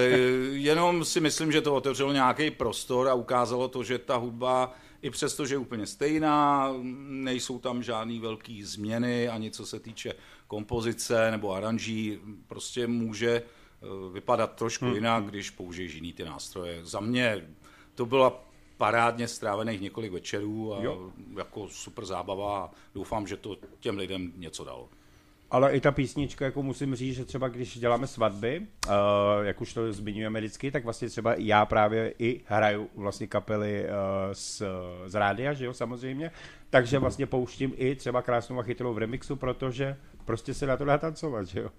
jenom 0.52 1.04
si 1.04 1.20
myslím, 1.20 1.52
že 1.52 1.60
to 1.60 1.74
otevřelo 1.74 2.12
nějaký 2.12 2.50
prostor 2.50 3.08
a 3.08 3.14
ukázalo 3.14 3.68
to, 3.68 3.82
že 3.82 3.98
ta 3.98 4.16
hudba, 4.16 4.74
i 5.02 5.10
přesto, 5.10 5.46
že 5.46 5.54
je 5.54 5.58
úplně 5.58 5.86
stejná, 5.86 6.70
nejsou 7.08 7.58
tam 7.58 7.82
žádný 7.82 8.20
velký 8.20 8.62
změny, 8.64 9.28
ani 9.28 9.50
co 9.50 9.66
se 9.66 9.80
týče 9.80 10.14
kompozice 10.46 11.30
nebo 11.30 11.52
aranží, 11.52 12.18
prostě 12.46 12.86
může 12.86 13.30
eh, 13.36 13.86
vypadat 14.12 14.52
trošku 14.54 14.86
jinak, 14.86 15.24
když 15.24 15.50
použiješ 15.50 15.94
jiný 15.94 16.12
ty 16.12 16.24
nástroje. 16.24 16.80
Za 16.84 17.00
mě 17.00 17.48
to 17.94 18.06
byla 18.06 18.44
parádně 18.84 19.28
strávených 19.28 19.80
několik 19.80 20.12
večerů 20.12 20.74
a 20.74 20.82
Jo. 20.82 21.10
jako 21.38 21.68
super 21.68 22.04
zábava 22.04 22.58
a 22.58 22.70
doufám, 22.94 23.26
že 23.26 23.36
to 23.36 23.56
těm 23.80 23.98
lidem 23.98 24.32
něco 24.36 24.64
dalo. 24.64 24.88
Ale 25.50 25.72
i 25.72 25.80
ta 25.80 25.92
písnička, 25.92 26.44
jako 26.44 26.62
musím 26.62 26.94
říct, 26.94 27.16
že 27.16 27.24
třeba 27.24 27.48
když 27.48 27.78
děláme 27.78 28.06
svatby, 28.06 28.60
uh, 28.86 28.92
jak 29.42 29.60
už 29.60 29.74
to 29.74 29.92
zmiňujeme 29.92 30.40
vždycky, 30.40 30.70
tak 30.70 30.84
vlastně 30.84 31.08
třeba 31.08 31.34
já 31.34 31.66
právě 31.66 32.14
i 32.18 32.40
hraju 32.46 32.88
vlastně 32.94 33.26
kapely 33.26 33.84
uh, 33.84 33.90
z, 34.32 34.62
z 35.06 35.14
rádia, 35.14 35.52
že 35.52 35.64
jo, 35.64 35.74
samozřejmě, 35.74 36.30
takže 36.70 36.98
vlastně 36.98 37.26
pouštím 37.26 37.72
i 37.76 37.94
třeba 37.94 38.22
krásnou 38.22 38.58
a 38.58 38.62
chytrou 38.62 38.94
v 38.94 38.98
remixu, 38.98 39.36
protože 39.36 39.96
prostě 40.24 40.54
se 40.54 40.66
na 40.66 40.76
to 40.76 40.84
dá 40.84 40.98
tancovat, 40.98 41.46
že 41.46 41.60
jo. 41.60 41.70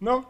No, 0.00 0.24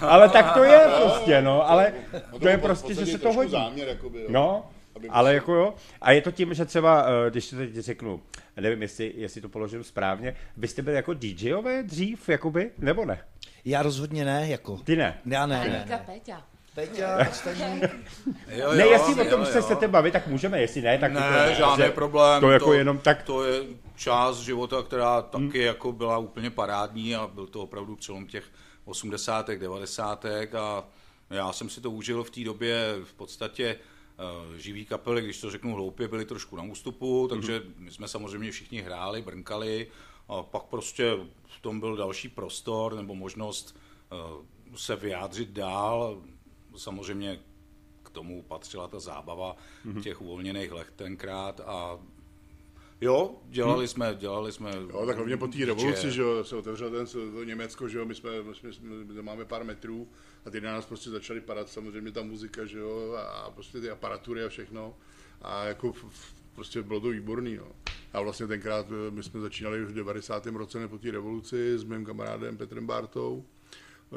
ale 0.00 0.28
tak 0.28 0.54
to 0.54 0.64
je 0.64 0.80
prostě, 1.02 1.42
no, 1.42 1.70
ale 1.70 1.92
to 2.40 2.48
je 2.48 2.58
prostě, 2.58 2.94
že 2.94 3.06
se 3.06 3.18
to 3.18 3.32
hodí. 3.32 3.50
záměr, 3.50 3.88
jakoby, 3.88 4.20
jo. 4.20 4.26
No, 4.30 4.70
ale 5.10 5.34
jako 5.34 5.54
jo. 5.54 5.74
A 6.00 6.12
je 6.12 6.22
to 6.22 6.30
tím, 6.32 6.54
že 6.54 6.64
třeba, 6.64 7.06
eh, 7.26 7.30
když 7.30 7.50
to 7.50 7.56
teď 7.56 7.74
řeknu, 7.74 8.22
nevím, 8.56 8.82
jestli, 8.82 9.12
jestli 9.16 9.40
to 9.40 9.48
položím 9.48 9.84
správně, 9.84 10.36
vy 10.56 10.68
jste 10.68 10.82
byli 10.82 10.96
jako 10.96 11.14
DJové 11.14 11.82
dřív, 11.82 12.28
jakoby, 12.28 12.70
nebo 12.78 13.04
ne? 13.04 13.20
Já 13.64 13.82
rozhodně 13.82 14.24
ne, 14.24 14.48
jako. 14.48 14.76
Ty 14.84 14.96
ne. 14.96 15.18
Já 15.26 15.46
ne, 15.46 15.58
ne, 15.68 15.84
ne. 15.88 16.02
Péťa. 16.06 16.46
Peťa, 16.74 17.18
ostatní. 17.30 17.80
Jo, 18.48 18.72
Ne, 18.74 18.82
jo, 18.84 18.90
jestli 18.90 19.14
o 19.14 19.24
jo, 19.24 19.30
tom 19.30 19.40
jo. 19.40 19.46
se 19.46 19.62
chcete 19.62 19.88
bavit, 19.88 20.10
tak 20.12 20.26
můžeme, 20.26 20.60
jestli 20.60 20.82
ne, 20.82 20.98
tak 20.98 21.12
Ne, 21.12 21.48
to, 21.48 21.54
žádný 21.54 21.84
že- 21.84 21.90
problém. 21.90 22.40
To 22.40 22.50
jako 22.50 22.72
jenom 22.72 22.98
tak, 22.98 23.22
To 23.22 23.44
je 23.44 23.60
část 23.96 24.38
života, 24.38 24.82
která 24.82 25.22
taky 25.22 25.62
jako 25.62 25.92
byla 25.92 26.18
úplně 26.18 26.50
parádní 26.50 27.16
a 27.16 27.26
byl 27.26 27.46
to 27.46 27.62
opravdu 27.62 27.96
přelom 27.96 28.26
těch 28.26 28.44
80. 28.84 29.50
90. 29.58 30.24
a 30.58 30.84
já 31.30 31.52
jsem 31.52 31.68
si 31.70 31.80
to 31.80 31.90
užil 31.90 32.24
v 32.24 32.30
té 32.30 32.40
době 32.44 32.94
v 33.04 33.12
podstatě 33.14 33.76
živý 34.56 34.86
kapely, 34.86 35.22
když 35.22 35.40
to 35.40 35.50
řeknu 35.50 35.74
hloupě, 35.74 36.08
byly 36.08 36.24
trošku 36.24 36.56
na 36.56 36.62
ústupu, 36.62 37.28
takže 37.28 37.62
my 37.78 37.90
jsme 37.90 38.08
samozřejmě 38.08 38.50
všichni 38.50 38.80
hráli, 38.80 39.22
brnkali 39.22 39.86
a 40.28 40.42
pak 40.42 40.62
prostě 40.62 41.18
v 41.46 41.60
tom 41.60 41.80
byl 41.80 41.96
další 41.96 42.28
prostor 42.28 42.94
nebo 42.94 43.14
možnost 43.14 43.76
uh, 44.12 44.76
se 44.76 44.96
vyjádřit 44.96 45.48
dál. 45.48 46.22
Samozřejmě 46.76 47.40
k 48.02 48.10
tomu 48.10 48.42
patřila 48.42 48.88
ta 48.88 49.00
zábava 49.00 49.56
těch 50.02 50.22
uvolněných 50.22 50.72
let 50.72 50.92
tenkrát 50.96 51.60
a 51.60 51.98
Jo, 53.00 53.34
dělali 53.48 53.88
jsme, 53.88 54.16
dělali 54.18 54.52
jsme. 54.52 54.70
Jo, 54.90 55.06
tak 55.06 55.16
hlavně 55.16 55.36
po 55.36 55.48
té 55.48 55.64
revoluci, 55.64 56.10
že 56.10 56.22
jo, 56.22 56.44
se 56.44 56.56
otevřel 56.56 56.90
ten 56.90 57.06
to 57.06 57.44
Německo, 57.44 57.88
že 57.88 57.98
jo, 57.98 58.04
my 58.04 58.14
jsme, 58.14 58.30
my 58.42 58.54
jsme, 58.54 58.88
my 58.88 59.22
máme 59.22 59.44
pár 59.44 59.64
metrů 59.64 60.08
a 60.46 60.50
ty 60.50 60.60
na 60.60 60.72
nás 60.72 60.86
prostě 60.86 61.10
začaly 61.10 61.40
padat 61.40 61.68
samozřejmě 61.68 62.12
ta 62.12 62.22
muzika, 62.22 62.66
že 62.66 62.78
jo, 62.78 63.18
a 63.18 63.50
prostě 63.50 63.80
ty 63.80 63.90
aparatury 63.90 64.44
a 64.44 64.48
všechno. 64.48 64.96
A 65.42 65.64
jako 65.64 65.92
prostě 66.54 66.82
bylo 66.82 67.00
to 67.00 67.08
výborný, 67.08 67.56
no. 67.56 67.72
A 68.12 68.20
vlastně 68.20 68.46
tenkrát 68.46 68.86
eh, 68.90 69.10
my 69.10 69.22
jsme 69.22 69.40
začínali 69.40 69.82
už 69.82 69.88
v 69.88 69.94
90. 69.94 70.46
roce 70.46 70.88
po 70.88 70.98
té 70.98 71.10
revoluci 71.10 71.78
s 71.78 71.84
mým 71.84 72.04
kamarádem 72.04 72.56
Petrem 72.56 72.86
Bartou. 72.86 73.44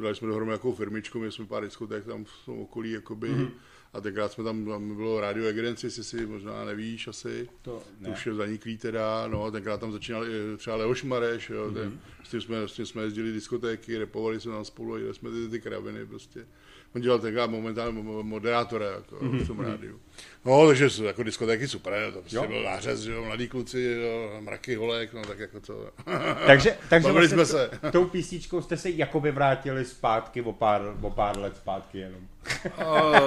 Dali 0.02 0.16
jsme 0.16 0.28
dohromady 0.28 0.50
nějakou 0.50 0.74
firmičku, 0.74 1.18
měli 1.18 1.32
jsme 1.32 1.46
pár 1.46 1.64
diskoték 1.64 2.06
tam 2.06 2.26
v 2.26 2.46
tom 2.46 2.60
okolí, 2.60 2.92
jakoby. 2.92 3.30
Mm-hmm. 3.30 3.52
A 3.94 4.02
tenkrát 4.02 4.32
jsme 4.32 4.44
tam, 4.44 4.66
tam 4.66 4.96
bylo 4.96 5.22
Radio 5.22 5.46
Egerenci, 5.46 5.86
jestli 5.86 6.04
si 6.04 6.26
možná 6.26 6.66
nevíš 6.66 7.08
asi. 7.08 7.50
To 7.62 7.84
ne. 8.00 8.08
to 8.08 8.14
už 8.14 8.26
je 8.26 8.34
zaniklý 8.34 8.78
teda, 8.78 9.28
no, 9.28 9.44
a 9.44 9.52
tenkrát 9.52 9.80
tam 9.80 9.92
začínal 9.92 10.26
i 10.26 10.58
třeba 10.58 10.76
Leoš 10.76 11.04
Mareš, 11.04 11.50
jo, 11.50 11.72
mm-hmm. 11.72 11.98
s 12.24 12.30
tím 12.30 12.42
jsme, 12.42 12.68
s 12.68 12.74
tím 12.74 12.86
jsme 12.86 13.02
jezdili 13.02 13.32
diskotéky, 13.32 13.98
repovali 13.98 14.40
jsme 14.40 14.52
tam 14.52 14.66
spolu, 14.66 14.98
jeli 14.98 15.14
jsme 15.14 15.32
ty, 15.32 15.50
ty 15.50 15.62
kraviny 15.62 16.06
prostě. 16.06 16.48
On 16.96 17.02
dělal 17.02 17.20
tenkrát 17.20 17.50
momentálně 17.50 18.02
mo- 18.02 18.24
moderátora 18.24 18.86
jako, 18.86 19.16
mm-hmm. 19.16 19.44
v 19.44 19.48
tom 19.48 19.60
rádiu. 19.60 20.00
No, 20.46 20.68
takže 20.68 20.90
jsou 20.90 21.04
jako 21.04 21.24
diskotéky 21.24 21.68
super, 21.68 22.12
to 22.14 22.20
prostě 22.20 22.36
Jo. 22.38 22.48
byl 22.48 22.64
nářez, 22.64 23.00
že 23.00 23.12
jo, 23.12 23.24
mladí 23.26 23.48
kluci, 23.48 23.82
jo, 24.02 24.42
mraky 24.42 24.76
holek, 24.76 25.14
no 25.14 25.22
tak 25.22 25.40
jako 25.40 25.60
to. 25.60 25.90
Takže, 26.48 26.78
takže 26.90 27.12
vlastně 27.12 27.30
jsme 27.30 27.46
se. 27.46 27.70
t- 27.82 27.92
tou 27.92 28.06
písničkou 28.06 28.62
jste 28.62 28.78
se 28.78 28.90
jakoby 28.90 29.32
vrátili 29.32 29.86
zpátky 29.86 30.42
o 30.42 30.54
pár, 30.54 30.82
o 31.02 31.10
pár 31.10 31.38
let 31.38 31.56
zpátky 31.58 31.98
jenom. 31.98 32.20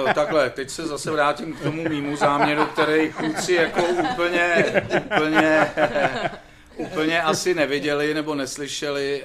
Uh, 0.03 0.13
takhle, 0.13 0.49
teď 0.49 0.69
se 0.69 0.87
zase 0.87 1.11
vrátím 1.11 1.53
k 1.53 1.61
tomu 1.61 1.89
mýmu 1.89 2.15
záměru, 2.15 2.65
který 2.65 3.13
kluci 3.13 3.53
jako 3.53 3.83
úplně, 3.83 4.65
úplně, 5.05 5.67
úplně 6.77 7.21
asi 7.21 7.53
neviděli 7.53 8.13
nebo 8.13 8.35
neslyšeli. 8.35 9.23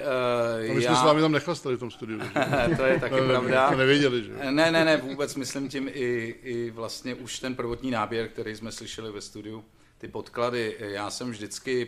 Uh, 0.69 0.75
my 0.75 0.81
jsme 0.81 0.95
s 0.95 1.03
vámi 1.03 1.21
tam 1.21 1.31
nechlastali 1.31 1.75
v 1.75 1.79
tom 1.79 1.91
studiu. 1.91 2.19
to 2.77 2.83
je 2.83 2.99
taky 2.99 3.15
To 3.15 3.25
pravda. 3.27 3.69
nevěděli, 3.75 4.23
že. 4.23 4.33
Ne, 4.51 4.71
ne, 4.71 4.85
ne, 4.85 4.97
vůbec 4.97 5.35
myslím 5.35 5.69
tím 5.69 5.89
i, 5.93 6.35
i 6.43 6.71
vlastně 6.71 7.15
už 7.15 7.39
ten 7.39 7.55
prvotní 7.55 7.91
náběr, 7.91 8.27
který 8.27 8.55
jsme 8.55 8.71
slyšeli 8.71 9.11
ve 9.11 9.21
studiu, 9.21 9.65
ty 9.97 10.07
podklady. 10.07 10.75
Já 10.79 11.09
jsem 11.09 11.31
vždycky 11.31 11.87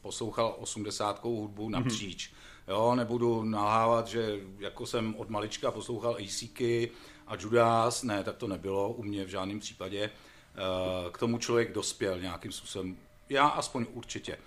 poslouchal 0.00 0.54
osmdesátkou 0.58 1.36
hudbu 1.36 1.68
napříč. 1.68 2.30
Jo, 2.68 2.94
nebudu 2.94 3.44
nalhávat, 3.44 4.06
že 4.08 4.38
jako 4.58 4.86
jsem 4.86 5.14
od 5.18 5.30
malička 5.30 5.70
poslouchal 5.70 6.16
ACky 6.24 6.90
a 7.26 7.34
Judas, 7.40 8.02
ne, 8.02 8.24
tak 8.24 8.36
to 8.36 8.48
nebylo 8.48 8.92
u 8.92 9.02
mě 9.02 9.24
v 9.24 9.28
žádném 9.28 9.60
případě. 9.60 10.10
Eh, 10.56 11.10
K 11.12 11.18
tomu 11.18 11.38
člověk 11.38 11.72
dospěl 11.72 12.20
nějakým 12.20 12.52
způsobem. 12.52 12.96
Já 13.28 13.46
aspoň 13.46 13.86
určitě. 13.92 14.38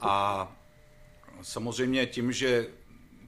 A 0.00 0.52
samozřejmě 1.42 2.06
tím, 2.06 2.32
že 2.32 2.66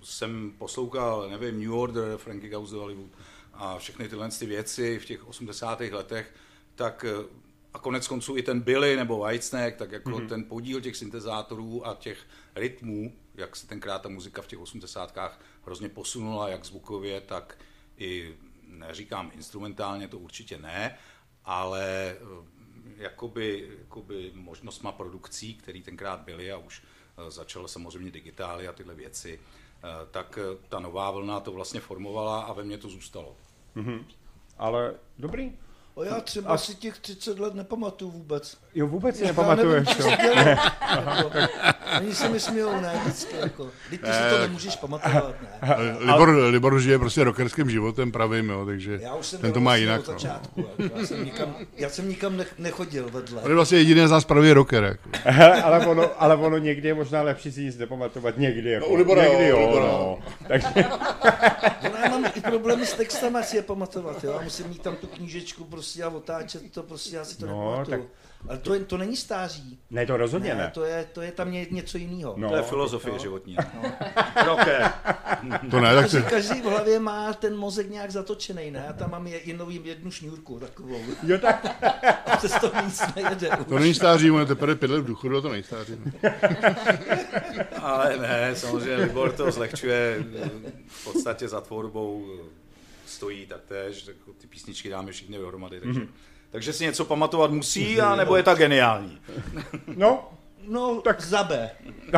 jsem 0.03 0.53
poslouchal, 0.59 1.31
nevím, 1.31 1.61
New 1.61 1.75
Order, 1.75 2.17
Frankie 2.17 2.51
to 2.51 2.61
Hollywood 2.61 3.11
a 3.55 3.79
všechny 3.79 4.09
tyhle 4.09 4.29
ty 4.31 4.47
věci 4.47 4.99
v 4.99 5.05
těch 5.05 5.29
80. 5.29 5.81
letech, 5.81 6.35
tak 6.75 7.05
eh, 7.09 7.39
a 7.75 7.79
konec 7.79 8.09
konců 8.09 8.37
i 8.37 8.43
ten 8.43 8.61
Billy 8.61 8.97
nebo 8.97 9.25
Whitesnake, 9.25 9.77
tak 9.77 9.93
jako 9.93 10.11
mm-hmm. 10.11 10.29
ten 10.29 10.45
podíl 10.45 10.81
těch 10.81 10.97
syntezátorů 10.97 11.87
a 11.87 11.95
těch 11.95 12.19
rytmů, 12.55 13.13
jak 13.35 13.57
se 13.57 13.67
tenkrát 13.67 14.03
ta 14.03 14.09
muzika 14.09 14.43
v 14.43 14.47
těch 14.47 14.59
80. 14.59 15.19
hrozně 15.65 15.89
posunula, 15.89 16.49
jak 16.49 16.65
zvukově, 16.65 17.21
tak 17.21 17.59
i, 17.97 18.35
neříkám 18.67 19.31
instrumentálně, 19.35 20.09
to 20.09 20.19
určitě 20.19 20.59
ne, 20.59 20.99
ale 21.45 22.17
eh, 22.21 22.58
jakoby, 22.97 23.69
jakoby 23.79 24.33
možnostma 24.35 24.93
produkcí, 24.93 25.55
které 25.55 25.81
tenkrát 25.81 26.21
byly 26.21 26.53
a 26.53 26.59
už 26.59 26.83
eh, 26.83 27.31
začalo 27.31 27.69
samozřejmě 27.69 28.11
digitály 28.11 28.69
a 28.69 28.73
tyhle 28.73 28.95
věci, 28.95 29.41
eh, 29.41 29.89
tak 30.11 30.39
eh, 30.43 30.57
ta 30.69 30.81
nová 30.81 31.11
vlna 31.11 31.41
to 31.41 31.53
vlastně 31.53 31.81
formovala 31.81 32.41
a 32.41 32.53
ve 32.53 32.65
mně 32.65 32.79
to 32.79 32.89
zůstalo. 32.89 33.37
Ale 34.59 34.95
dobrý. 35.19 35.59
O 35.95 36.05
já 36.05 36.21
třeba 36.21 36.59
si 36.59 36.75
těch 36.75 36.99
30 36.99 37.39
let 37.39 37.55
nepamatuju 37.55 38.11
vůbec. 38.11 38.59
Jo, 38.75 38.87
vůbec 38.87 39.17
si 39.17 39.25
nepamatuješ, 39.25 39.89
nevím, 39.89 40.03
co 40.03 40.11
Oni 42.01 42.15
se 42.15 42.29
mi 42.29 42.41
smějou, 42.41 42.81
ne, 42.81 43.01
vždycky, 43.05 43.37
jako. 43.41 43.65
Teď 43.91 44.01
ty 44.01 44.07
si 44.07 44.31
to 44.31 44.39
nemůžeš 44.41 44.77
pamatovat, 44.77 45.35
ne. 45.43 45.49
Libor, 45.99 46.29
Libor 46.29 46.81
žije 46.81 46.99
prostě 46.99 47.25
rockerským 47.25 47.71
životem 47.71 48.13
pravým, 48.13 48.49
jo, 48.51 48.67
takže 48.67 48.99
Já 49.03 49.15
už 49.15 49.27
jsem 49.27 49.41
ten 49.41 49.53
to 49.53 49.61
má 49.61 49.71
byl 49.73 49.81
jinak. 49.81 50.01
Od 50.01 50.07
No. 50.07 50.13
začátku, 50.13 50.67
jako. 50.79 50.99
já, 50.99 51.07
jsem 51.07 51.25
nikam, 51.25 51.55
já 51.77 51.89
jsem 51.89 52.09
nikam 52.09 52.37
nech, 52.37 52.55
nechodil 52.59 53.09
vedle. 53.11 53.43
On 53.43 53.51
je 53.51 53.55
vlastně 53.55 53.79
jediný 53.79 54.07
z 54.07 54.11
nás 54.11 54.25
pravý 54.25 54.53
rocker. 54.53 54.85
Jako. 54.85 55.11
Ale 55.65 55.87
ono, 55.87 56.11
ale 56.23 56.37
ono 56.37 56.59
někdy 56.59 56.89
je 56.89 56.95
možná 56.95 57.23
lepší 57.23 57.53
si 57.53 57.61
nic 57.65 57.77
nepamatovat, 57.79 58.39
někdy 58.39 58.71
jako. 58.71 58.87
No, 58.87 58.93
u 58.93 58.97
Libora 58.97 59.25
jo, 59.25 59.31
někdy 59.33 59.53
u 59.53 59.57
jo, 59.57 59.67
Libora. 59.67 59.85
no. 59.87 60.19
Takže, 60.49 60.67
No, 61.83 61.91
já 62.05 62.09
mám 62.09 62.25
i 62.35 62.41
problémy 62.41 62.87
s 62.87 62.93
textama 62.95 63.43
si 63.43 63.57
je 63.57 63.63
pamatovat, 63.63 64.25
jo. 64.25 64.33
Já 64.33 64.41
musím 64.41 64.69
mít 64.69 64.83
tam 64.83 64.97
tu 64.97 65.07
knížečku 65.07 65.65
prostě 65.65 66.05
a 66.05 66.09
otáčet 66.09 66.63
to 66.73 66.83
prostě, 66.83 67.17
já 67.17 67.25
si 67.25 67.39
to 67.39 67.47
No, 67.47 67.71
nepamatuju. 67.71 67.97
tak- 67.99 68.09
Ale 68.49 68.59
to, 68.59 68.75
je, 68.75 68.81
to 68.85 68.97
není 68.97 69.17
stáří. 69.17 69.79
ne, 69.91 70.07
to 70.07 70.17
rozhodně 70.17 70.55
Ne, 70.55 70.61
ne. 70.63 70.71
to 70.75 70.85
je, 70.85 71.05
to 71.13 71.23
je 71.23 71.33
tam 71.33 71.53
ně, 71.53 71.67
něco 71.71 71.99
jiného. 71.99 72.35
No. 72.37 72.49
To 72.51 72.57
je 72.57 72.63
filozofie 72.63 73.19
životní. 73.19 73.57
Rocker. 74.47 74.91
To 75.71 75.81
ne, 75.81 75.95
tak 75.95 76.11
Každý, 76.11 76.23
každý 76.31 76.61
v 76.61 76.65
hlavě 76.65 77.01
má 77.01 77.33
ten 77.33 77.57
mozek 77.57 77.91
nějak 77.91 78.11
zatočený, 78.11 78.71
ne? 78.71 78.85
Já 78.87 78.93
tam 78.93 79.11
mám 79.11 79.27
je- 79.27 79.41
jenom 79.45 79.71
jednu 79.71 80.11
šňůrku 80.11 80.59
takovou. 80.61 81.01
Jo, 81.23 81.39
tak, 81.39 81.67
A 82.27 82.37
přes 82.37 82.53
to 82.61 82.73
nic 82.85 83.03
nejde. 83.17 83.51
to 83.69 83.79
není 83.79 83.95
stáří, 83.95 84.31
on 84.31 84.41
je 84.41 84.47
teprve 84.47 84.75
pět 84.75 84.91
let 84.91 85.01
v 85.01 85.05
důchodu, 85.07 85.37
a 85.39 85.41
to 85.41 85.49
není 85.49 85.63
stáří. 85.63 85.97
No. 86.05 86.13
Ale 87.83 88.17
ne, 88.19 88.51
samozřejmě 88.57 88.97
Libor 88.97 89.33
to 89.33 89.51
zlehčuje. 89.51 90.25
V 90.89 91.05
podstatě 91.05 91.49
za 91.49 91.61
tvorbou 91.61 92.27
stojí 93.07 93.47
taktéž, 93.47 94.03
tak 94.03 94.15
ty 94.41 94.47
písničky 94.47 94.89
dáme 94.89 95.13
všichni 95.13 95.39
dohromady, 95.39 95.81
takže, 95.81 96.01
takže 96.51 96.73
si 96.73 96.85
něco 96.85 97.05
pamatovat 97.05 97.51
musí, 97.51 98.01
a 98.01 98.17
nebo 98.17 98.37
je 98.37 98.43
tak 98.43 98.59
geniální. 98.59 99.19
no, 99.97 100.31
No, 100.69 101.01
tak 101.05 101.21
za 101.21 101.43
B. 101.43 101.71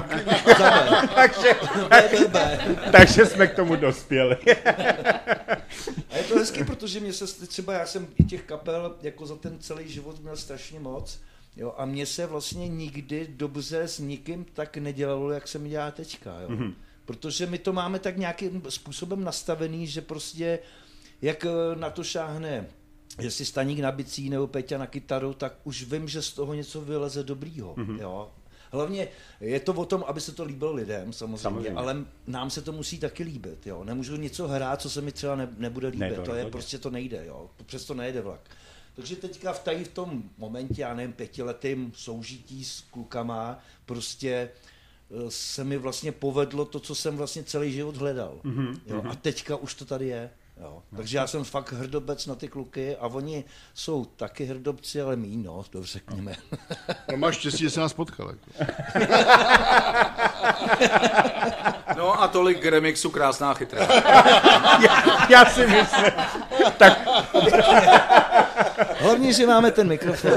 za 0.58 0.70
B. 0.70 1.08
takže, 1.14 1.54
B, 1.88 2.08
B, 2.12 2.28
B. 2.28 2.58
takže 2.92 3.26
jsme 3.26 3.46
k 3.46 3.54
tomu 3.56 3.76
dospěli. 3.76 4.36
A 6.10 6.16
je 6.16 6.22
to 6.28 6.34
hezky, 6.34 6.64
protože 6.64 7.00
mě 7.00 7.12
se 7.12 7.46
třeba, 7.46 7.72
já 7.72 7.86
jsem 7.86 8.08
i 8.18 8.24
těch 8.24 8.42
kapel 8.42 8.96
jako 9.02 9.26
za 9.26 9.36
ten 9.36 9.58
celý 9.58 9.88
život 9.88 10.20
měl 10.20 10.36
strašně 10.36 10.80
moc. 10.80 11.20
Jo, 11.56 11.74
a 11.76 11.84
mně 11.84 12.06
se 12.06 12.26
vlastně 12.26 12.68
nikdy 12.68 13.26
dobře 13.30 13.82
s 13.82 13.98
nikým 13.98 14.46
tak 14.52 14.76
nedělalo, 14.76 15.30
jak 15.30 15.48
se 15.48 15.58
mi 15.58 15.68
dělá 15.68 15.90
teďka. 15.90 16.40
Jo. 16.40 16.48
Mm-hmm. 16.48 16.74
Protože 17.04 17.46
my 17.46 17.58
to 17.58 17.72
máme 17.72 17.98
tak 17.98 18.16
nějakým 18.16 18.62
způsobem 18.68 19.24
nastavený, 19.24 19.86
že 19.86 20.00
prostě 20.00 20.58
jak 21.22 21.44
eh, 21.44 21.76
na 21.76 21.90
to 21.90 22.04
šáhne 22.04 22.66
jestli 23.18 23.44
Staník 23.44 23.78
na 23.78 23.92
bicí 23.92 24.30
nebo 24.30 24.46
Peťa 24.46 24.78
na 24.78 24.86
kytaru, 24.86 25.34
tak 25.34 25.54
už 25.64 25.82
vím, 25.82 26.08
že 26.08 26.22
z 26.22 26.32
toho 26.32 26.54
něco 26.54 26.80
vyleze 26.80 27.22
dobrýho. 27.22 27.74
Mm-hmm. 27.74 28.00
Jo. 28.00 28.30
Hlavně 28.72 29.08
je 29.40 29.60
to 29.60 29.72
o 29.72 29.84
tom, 29.84 30.04
aby 30.06 30.20
se 30.20 30.32
to 30.32 30.44
líbilo 30.44 30.72
lidem, 30.72 31.12
samozřejmě, 31.12 31.42
Samozřejmě. 31.42 31.70
ale 31.70 31.96
nám 32.26 32.50
se 32.50 32.62
to 32.62 32.72
musí 32.72 32.98
taky 32.98 33.22
líbit. 33.22 33.66
Jo. 33.66 33.84
Nemůžu 33.84 34.16
něco 34.16 34.48
hrát, 34.48 34.80
co 34.80 34.90
se 34.90 35.00
mi 35.00 35.12
třeba 35.12 35.36
ne, 35.36 35.48
nebude 35.58 35.88
líbit. 35.88 36.10
Ne, 36.10 36.14
to 36.16 36.22
to, 36.22 36.34
je 36.34 36.50
prostě 36.50 36.78
to 36.78 36.90
nejde. 36.90 37.24
Jo. 37.26 37.50
Přesto 37.66 37.94
nejde 37.94 38.20
vlak. 38.20 38.40
Takže 38.94 39.16
teďka 39.16 39.52
v 39.52 39.58
tady 39.64 39.84
v 39.84 39.88
tom 39.88 40.22
momentě, 40.38 40.82
já 40.82 40.94
nevím, 40.94 41.12
pětiletým 41.12 41.92
soužití 41.96 42.64
s 42.64 42.80
klukama, 42.80 43.58
prostě 43.86 44.30
eh, 45.10 45.14
se 45.28 45.64
mi 45.64 45.78
vlastně 45.78 46.12
povedlo 46.12 46.64
to, 46.64 46.80
co 46.80 46.94
jsem 46.94 47.16
vlastně 47.16 47.42
celý 47.42 47.72
život 47.72 47.96
hledal. 47.96 48.40
Mm-hmm. 48.44 48.80
Jo, 48.86 49.02
a 49.08 49.14
teďka 49.14 49.56
už 49.56 49.74
to 49.74 49.84
tady 49.84 50.06
je. 50.08 50.30
Jo. 50.62 50.82
Takže 50.96 51.18
já 51.18 51.26
jsem 51.26 51.44
fakt 51.44 51.72
hrdobec 51.72 52.26
na 52.26 52.34
ty 52.34 52.48
kluky 52.48 52.96
a 52.96 53.06
oni 53.06 53.44
jsou 53.74 54.04
taky 54.04 54.44
hrdobci, 54.44 55.00
ale 55.00 55.16
mý, 55.16 55.36
no, 55.36 55.62
to 55.70 55.84
řekněme. 55.84 56.32
No, 57.10 57.16
máš 57.16 57.34
štěstí, 57.36 57.58
že 57.64 57.70
se 57.70 57.80
nás 57.80 57.92
potkal. 57.92 58.30
Jako. 58.30 58.40
No 61.96 62.22
a 62.22 62.28
tolik 62.28 62.60
k 62.60 62.64
remixu 62.66 63.10
Krásná 63.10 63.54
chytrá. 63.54 63.86
Já 65.28 65.44
si 65.44 65.66
myslím. 65.66 66.12
Tak, 66.78 67.08
Hlavně, 69.00 69.32
že 69.32 69.46
máme 69.46 69.70
ten 69.70 69.88
mikrofon. 69.88 70.32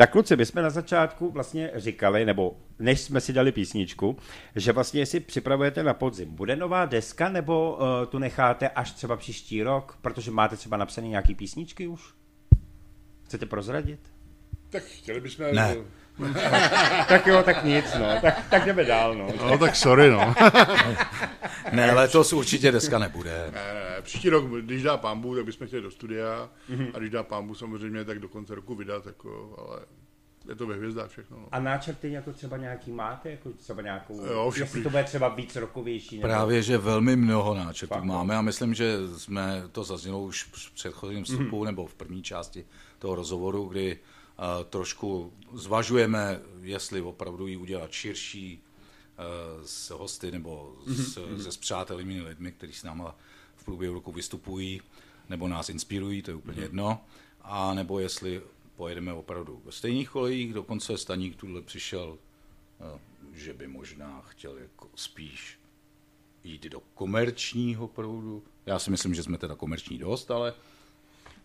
Tak 0.00 0.10
kluci, 0.10 0.36
my 0.36 0.46
jsme 0.46 0.62
na 0.62 0.70
začátku 0.70 1.30
vlastně 1.30 1.70
říkali, 1.74 2.24
nebo 2.24 2.56
než 2.78 3.00
jsme 3.00 3.20
si 3.20 3.32
dali 3.32 3.52
písničku, 3.52 4.16
že 4.56 4.72
vlastně 4.72 5.06
si 5.06 5.20
připravujete 5.20 5.82
na 5.82 5.94
podzim. 5.94 6.34
Bude 6.34 6.56
nová 6.56 6.86
deska, 6.86 7.28
nebo 7.28 7.78
uh, 7.80 8.06
tu 8.06 8.18
necháte 8.18 8.68
až 8.68 8.92
třeba 8.92 9.16
příští 9.16 9.62
rok, 9.62 9.98
protože 10.02 10.30
máte 10.30 10.56
třeba 10.56 10.76
napsané 10.76 11.08
nějaký 11.08 11.34
písničky 11.34 11.86
už? 11.86 12.00
Chcete 13.24 13.46
prozradit? 13.46 14.00
Tak 14.70 14.82
chtěli 14.82 15.20
bychom... 15.20 15.46
Ne. 15.54 15.76
Tak 17.08 17.26
jo, 17.26 17.42
tak 17.42 17.64
nic, 17.64 17.84
no. 17.98 18.20
Tak, 18.22 18.46
tak 18.50 18.64
jdeme 18.64 18.84
dál, 18.84 19.14
no. 19.14 19.28
No 19.50 19.58
tak 19.58 19.76
sorry, 19.76 20.10
no. 20.10 20.34
Ne, 21.72 21.92
letos 21.92 22.32
určitě 22.32 22.72
deska 22.72 22.98
nebude. 22.98 23.50
Ne, 23.52 23.74
ne, 23.74 23.80
ne. 23.80 23.89
Příští 24.02 24.28
rok, 24.30 24.44
když 24.60 24.82
dá 24.82 24.96
pambu, 24.96 25.34
tak 25.34 25.44
bychom 25.44 25.66
chtěli 25.66 25.82
do 25.82 25.90
studia. 25.90 26.50
A 26.94 26.98
když 26.98 27.10
dá 27.10 27.22
pambu 27.22 27.54
samozřejmě, 27.54 28.04
tak 28.04 28.18
do 28.18 28.28
konce 28.28 28.54
roku 28.54 28.74
vydat, 28.74 29.06
jako, 29.06 29.54
ale 29.58 29.80
je 30.48 30.54
to 30.54 30.66
ve 30.66 30.74
hvězdách 30.74 31.10
všechno. 31.10 31.36
No. 31.36 31.48
A 31.52 31.60
náčrty 31.60 32.12
jako 32.12 32.32
třeba 32.32 32.56
nějaký 32.56 32.92
máte? 32.92 33.30
Jako 33.30 33.50
třeba 33.52 33.82
nějakou, 33.82 34.24
Jo, 34.24 34.52
jestli 34.56 34.82
to 34.82 34.90
bude 34.90 35.04
třeba 35.04 35.28
víc 35.28 35.56
rokovější? 35.56 36.16
Nebo... 36.16 36.28
Právě, 36.28 36.62
že 36.62 36.78
velmi 36.78 37.16
mnoho 37.16 37.54
náčrtů 37.54 37.94
Fakt, 37.94 38.04
máme 38.04 38.36
a 38.36 38.42
myslím, 38.42 38.74
že 38.74 38.96
jsme 39.16 39.62
to 39.72 39.84
zaznělo 39.84 40.22
už 40.22 40.44
v 40.44 40.74
předchozím 40.74 41.24
vstupu 41.24 41.64
nebo 41.64 41.86
v 41.86 41.94
první 41.94 42.22
části 42.22 42.64
toho 42.98 43.14
rozhovoru, 43.14 43.64
kdy 43.64 43.98
uh, 43.98 44.64
trošku 44.64 45.32
zvažujeme, 45.52 46.40
jestli 46.62 47.00
opravdu 47.00 47.46
ji 47.46 47.56
udělat 47.56 47.92
širší 47.92 48.62
uh, 49.18 49.64
s 49.64 49.90
hosty 49.90 50.30
nebo 50.30 50.76
s, 50.86 51.42
se 51.42 51.52
spřátelými 51.52 52.22
lidmi, 52.22 52.52
kteří 52.52 52.72
s 52.72 52.82
náma 52.82 53.16
v 53.60 53.64
průběhu 53.64 53.94
roku 53.94 54.12
vystupují 54.12 54.80
nebo 55.28 55.48
nás 55.48 55.68
inspirují, 55.68 56.22
to 56.22 56.30
je 56.30 56.34
úplně 56.34 56.62
jedno, 56.62 57.00
a 57.42 57.74
nebo 57.74 58.00
jestli 58.00 58.42
pojedeme 58.76 59.12
opravdu 59.12 59.62
ve 59.64 59.72
stejných 59.72 60.08
kolejích, 60.08 60.54
dokonce 60.54 60.98
Staník 60.98 61.36
tuhle 61.36 61.62
přišel, 61.62 62.18
uh, 62.78 63.00
že 63.34 63.52
by 63.52 63.66
možná 63.66 64.22
chtěl 64.28 64.58
jako 64.58 64.88
spíš 64.94 65.58
jít 66.44 66.62
do 66.62 66.80
komerčního 66.94 67.88
proudu. 67.88 68.42
Já 68.66 68.78
si 68.78 68.90
myslím, 68.90 69.14
že 69.14 69.22
jsme 69.22 69.38
teda 69.38 69.54
komerční 69.54 69.98
dost, 69.98 70.30
ale 70.30 70.54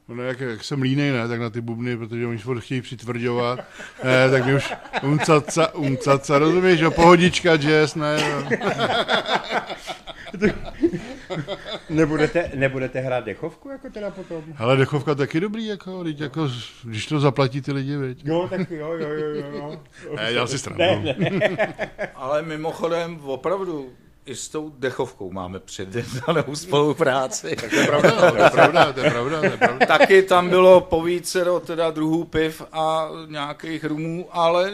No, 0.07 0.24
jak, 0.24 0.39
jak 0.39 0.63
jsem 0.63 0.81
línej, 0.81 1.12
ne, 1.12 1.27
tak 1.27 1.39
na 1.39 1.50
ty 1.50 1.62
bubny, 1.62 1.98
protože 1.98 2.27
oni 2.27 2.38
furt 2.38 2.60
chtějí 2.60 2.81
přitvrdovat, 2.81 3.60
ne, 4.03 4.29
tak 4.29 4.45
mi 4.45 4.55
už 4.55 4.74
umcaca, 5.03 5.75
umcaca, 5.75 6.39
rozumíš, 6.39 6.79
jo, 6.79 6.91
pohodička, 6.91 7.57
jazz, 7.57 7.95
ne, 7.95 8.17
no. 8.31 8.50
Nebudete, 11.89 12.51
nebudete 12.55 12.99
hrát 12.99 13.25
dechovku 13.25 13.69
jako 13.69 13.89
teda 13.89 14.11
potom? 14.11 14.43
Ale 14.57 14.77
dechovka 14.77 15.15
taky 15.15 15.39
dobrý, 15.39 15.65
jako, 15.65 16.03
teď 16.03 16.19
jako, 16.19 16.49
když 16.83 17.05
to 17.05 17.19
zaplatí 17.19 17.61
ty 17.61 17.71
lidi, 17.71 17.97
veď. 17.97 18.25
Jo, 18.25 18.47
tak 18.49 18.71
jo, 18.71 18.93
jo, 18.93 19.09
jo, 19.09 19.29
jo. 19.29 19.45
jo. 19.55 19.79
Ne, 20.15 20.33
já 20.33 20.47
si 20.47 20.59
stranu. 20.59 20.77
Ne, 20.77 21.15
ne. 21.17 21.57
Ale 22.15 22.41
mimochodem 22.41 23.19
opravdu 23.23 23.89
i 24.25 24.35
s 24.35 24.49
tou 24.49 24.69
dechovkou 24.69 25.31
máme 25.31 25.59
předjednanou 25.59 26.55
spolupráci. 26.55 27.55
To 27.55 27.75
je 27.75 27.87
pravda, 27.87 28.11
to 28.31 28.37
je 28.43 28.49
pravda, 28.49 28.93
to 28.93 28.99
je 28.99 29.11
pravda, 29.11 29.39
to 29.39 29.45
je 29.45 29.57
pravda. 29.57 29.85
Taky 29.85 30.23
tam 30.23 30.49
bylo 30.49 30.81
po 30.81 31.01
vícero 31.01 31.59
teda 31.59 31.91
druhů 31.91 32.23
piv 32.23 32.61
a 32.71 33.09
nějakých 33.27 33.83
rumů, 33.83 34.27
ale 34.31 34.73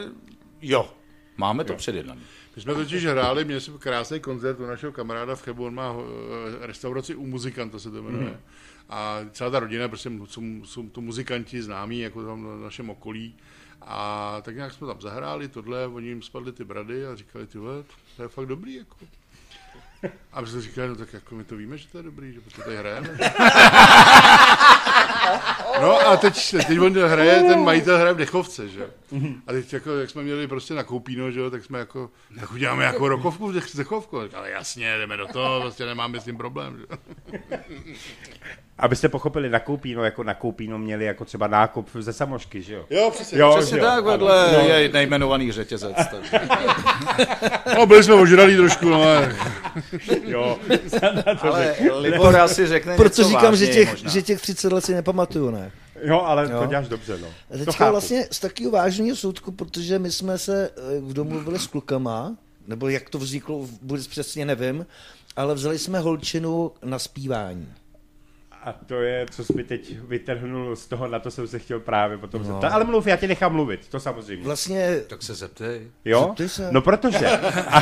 jo, 0.61 0.89
máme 1.37 1.63
to 1.63 1.73
předjednané. 1.73 2.21
My 2.55 2.61
jsme 2.61 2.73
totiž 2.73 3.05
hráli, 3.05 3.45
měli 3.45 3.61
jsme 3.61 3.77
krásný 3.77 4.19
koncert 4.19 4.59
u 4.59 4.65
našeho 4.65 4.91
kamaráda 4.91 5.35
v 5.35 5.41
Chebu, 5.41 5.65
on 5.65 5.75
má 5.75 5.93
eh, 5.93 6.67
restauraci 6.67 7.15
u 7.15 7.25
muzikanta, 7.25 7.79
se 7.79 7.91
to 7.91 8.03
jmenuje. 8.03 8.39
A 8.89 9.19
celá 9.31 9.49
ta 9.49 9.59
rodina, 9.59 9.87
prostě 9.87 10.11
jsou, 10.25 10.65
jsou 10.65 10.89
to 10.89 11.01
muzikanti 11.01 11.61
známí, 11.61 11.99
jako 11.99 12.25
tam 12.25 12.43
na 12.43 12.55
našem 12.55 12.89
okolí. 12.89 13.35
A 13.81 14.37
tak 14.41 14.55
nějak 14.55 14.73
jsme 14.73 14.87
tam 14.87 15.01
zahráli 15.01 15.47
tohle, 15.47 15.87
oni 15.87 16.07
jim 16.07 16.21
spadly 16.21 16.51
ty 16.51 16.63
brady 16.63 17.05
a 17.05 17.15
říkali, 17.15 17.47
ty 17.47 17.57
vole, 17.57 17.83
to 18.17 18.23
je 18.23 18.29
fakt 18.29 18.45
dobrý, 18.45 18.75
jako. 18.75 18.97
A 20.31 20.41
my 20.41 20.47
jsme 20.47 20.61
říkali, 20.61 20.87
no 20.87 20.95
tak 20.95 21.13
jako 21.13 21.35
my 21.35 21.43
to 21.43 21.55
víme, 21.55 21.77
že 21.77 21.87
to 21.87 21.97
je 21.97 22.03
dobrý, 22.03 22.33
že 22.33 22.41
prostě 22.41 22.61
tady 22.61 22.77
hrajeme. 22.77 23.09
No 25.81 25.99
a 26.07 26.17
teď, 26.17 26.55
teď 26.67 26.79
on 26.79 26.93
hraje, 26.99 27.43
ten 27.43 27.59
majitel 27.63 27.97
hraje 27.97 28.13
v 28.13 28.17
dechovce, 28.17 28.69
že. 28.69 28.89
A 29.47 29.51
teď 29.51 29.73
jako, 29.73 29.91
jak 29.91 30.09
jsme 30.09 30.23
měli 30.23 30.47
prostě 30.47 30.73
na 30.73 30.83
koupíno, 30.83 31.31
že 31.31 31.39
jo, 31.39 31.49
tak 31.51 31.63
jsme 31.65 31.79
jako, 31.79 32.09
tak 32.39 32.51
uděláme 32.51 32.83
jako 32.83 33.07
rokovku 33.07 33.47
v 33.47 33.55
dech- 33.55 33.77
dechovku. 33.77 34.19
Ale 34.33 34.49
jasně, 34.51 34.97
jdeme 34.97 35.17
do 35.17 35.27
toho, 35.27 35.61
prostě 35.61 35.85
nemáme 35.85 36.19
s 36.19 36.23
tím 36.23 36.37
problém, 36.37 36.77
že. 36.79 36.85
Abyste 38.81 39.09
pochopili, 39.09 39.49
na 39.49 39.59
Koupíno, 39.59 40.03
jako 40.03 40.23
na 40.23 40.33
Koupíno 40.33 40.77
měli 40.77 41.05
jako 41.05 41.25
třeba 41.25 41.47
nákup 41.47 41.89
ze 41.99 42.13
samošky, 42.13 42.61
že 42.61 42.73
jo? 42.73 42.85
Jo, 42.89 43.11
přesně. 43.11 43.39
Jo, 43.39 43.55
Přesně 43.57 43.77
že 43.77 43.83
jo, 43.83 43.85
tak, 43.85 44.03
vedle 44.05 44.49
No. 44.53 44.59
je 44.59 44.89
nejmenovaný 44.89 45.51
řetězec. 45.51 45.95
Takže. 46.11 46.39
No, 47.77 47.85
byli 47.85 48.03
jsme 48.03 48.13
ožralí 48.13 48.55
trošku, 48.55 48.89
no, 48.89 49.01
ale 49.03 49.35
Jo, 50.25 50.57
Ale 51.41 51.75
Libor 51.99 52.35
asi 52.37 52.67
řekne 52.67 52.95
Proto 52.95 53.21
něco 53.21 53.29
říkám, 53.29 53.55
že 53.55 53.65
vážněji 53.65 53.73
těch, 53.73 53.91
možná. 53.91 54.09
že 54.11 54.21
těch 54.21 54.41
30 54.41 54.73
let 54.73 54.85
si 54.85 54.93
nepamatuju, 54.93 55.51
ne? 55.51 55.71
jo 56.03 56.21
ale 56.21 56.49
Jo. 56.51 56.59
to 56.59 56.65
děláš 56.65 56.87
dobře, 56.87 57.17
no. 57.21 57.27
A 57.27 57.51
To 57.51 57.57
teďka 57.57 57.71
chápu. 57.71 57.91
vlastně 57.91 58.27
z 58.31 58.39
takového 58.39 58.71
vážného 58.71 59.15
soudku, 59.15 59.51
protože 59.51 59.99
my 59.99 60.11
jsme 60.11 60.37
se 60.37 60.69
eh, 61.09 61.13
domluvili 61.13 61.59
s 61.59 61.67
klukama, 61.67 62.35
nebo 62.67 62.89
jak 62.89 63.09
to 63.09 63.17
vzniklo, 63.19 63.59
vůbec 63.81 64.07
přesně 64.07 64.45
nevím, 64.45 64.85
ale 65.35 65.55
vzali 65.55 65.79
jsme 65.79 65.99
holčinu 65.99 66.71
na 66.83 66.99
zpívání. 66.99 67.73
A 68.63 68.71
to 68.73 68.95
je, 69.01 69.25
co 69.31 69.43
jsi 69.45 69.53
mi 69.53 69.63
teď 69.63 69.99
vytrhnul 69.99 70.75
z 70.75 70.87
toho, 70.87 71.07
na 71.07 71.19
to 71.19 71.31
jsem 71.31 71.47
se 71.47 71.59
chtěl 71.59 71.79
právě 71.79 72.17
potom 72.17 72.41
No. 72.41 72.47
zeptat. 72.47 72.71
Ale 72.73 72.83
mluv, 72.83 73.07
já 73.07 73.15
tě 73.17 73.27
nechám 73.27 73.53
mluvit, 73.53 73.87
to 73.87 73.99
samozřejmě. 73.99 74.43
Vlastně 74.45 74.99
Tak 75.07 75.23
se 75.23 75.33
zeptej. 75.33 75.91
Jo? 76.05 76.21
Zeptej 76.27 76.49
se. 76.49 76.67
No 76.71 76.81
protože 76.81 77.27
a, 77.67 77.81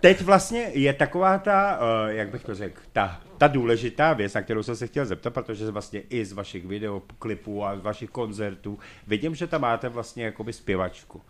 teď 0.00 0.20
vlastně 0.20 0.60
je 0.72 0.92
taková 0.92 1.38
ta, 1.38 1.78
uh, 1.78 2.10
jak 2.10 2.28
bych 2.28 2.44
to 2.44 2.54
řekl, 2.54 2.80
ta, 2.92 3.20
ta 3.38 3.46
důležitá 3.46 4.12
věc, 4.12 4.34
na 4.34 4.42
kterou 4.42 4.62
jsem 4.62 4.76
se 4.76 4.86
chtěl 4.86 5.06
zeptat, 5.06 5.30
protože 5.34 5.70
vlastně 5.70 6.00
i 6.00 6.24
z 6.24 6.32
vašich 6.32 6.66
videoklipů 6.66 7.64
a 7.64 7.76
z 7.76 7.80
vašich 7.80 8.10
koncertů 8.10 8.78
vidím, 9.06 9.34
že 9.34 9.46
tam 9.46 9.60
máte 9.60 9.88
vlastně 9.88 10.24
jakoby 10.24 10.52
zpěvačku. 10.52 11.22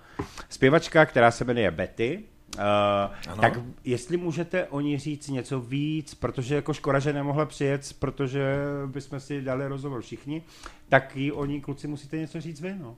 Zpěvačka, 0.49 1.07
která 1.07 1.31
se 1.31 1.45
jmenuje 1.45 1.71
Betty, 1.71 2.25
Uh, 2.57 3.40
tak 3.40 3.61
jestli 3.85 4.16
můžete 4.16 4.66
o 4.66 4.81
ní 4.81 4.99
říct 4.99 5.29
něco 5.29 5.61
víc, 5.61 6.14
protože 6.14 6.55
jako 6.55 6.75
škoda, 6.75 6.99
že 6.99 7.12
nemohla 7.12 7.47
přijet, 7.47 7.97
protože 7.99 8.57
bychom 8.87 9.21
si 9.21 9.42
dali 9.42 9.69
rozhovor 9.69 10.03
všichni, 10.03 10.42
tak 10.88 11.16
jí 11.16 11.33
o 11.33 11.45
ní 11.45 11.61
kluci 11.61 11.88
musíte 11.88 12.16
něco 12.16 12.40
říct 12.40 12.61
vy, 12.61 12.75
no. 12.81 12.97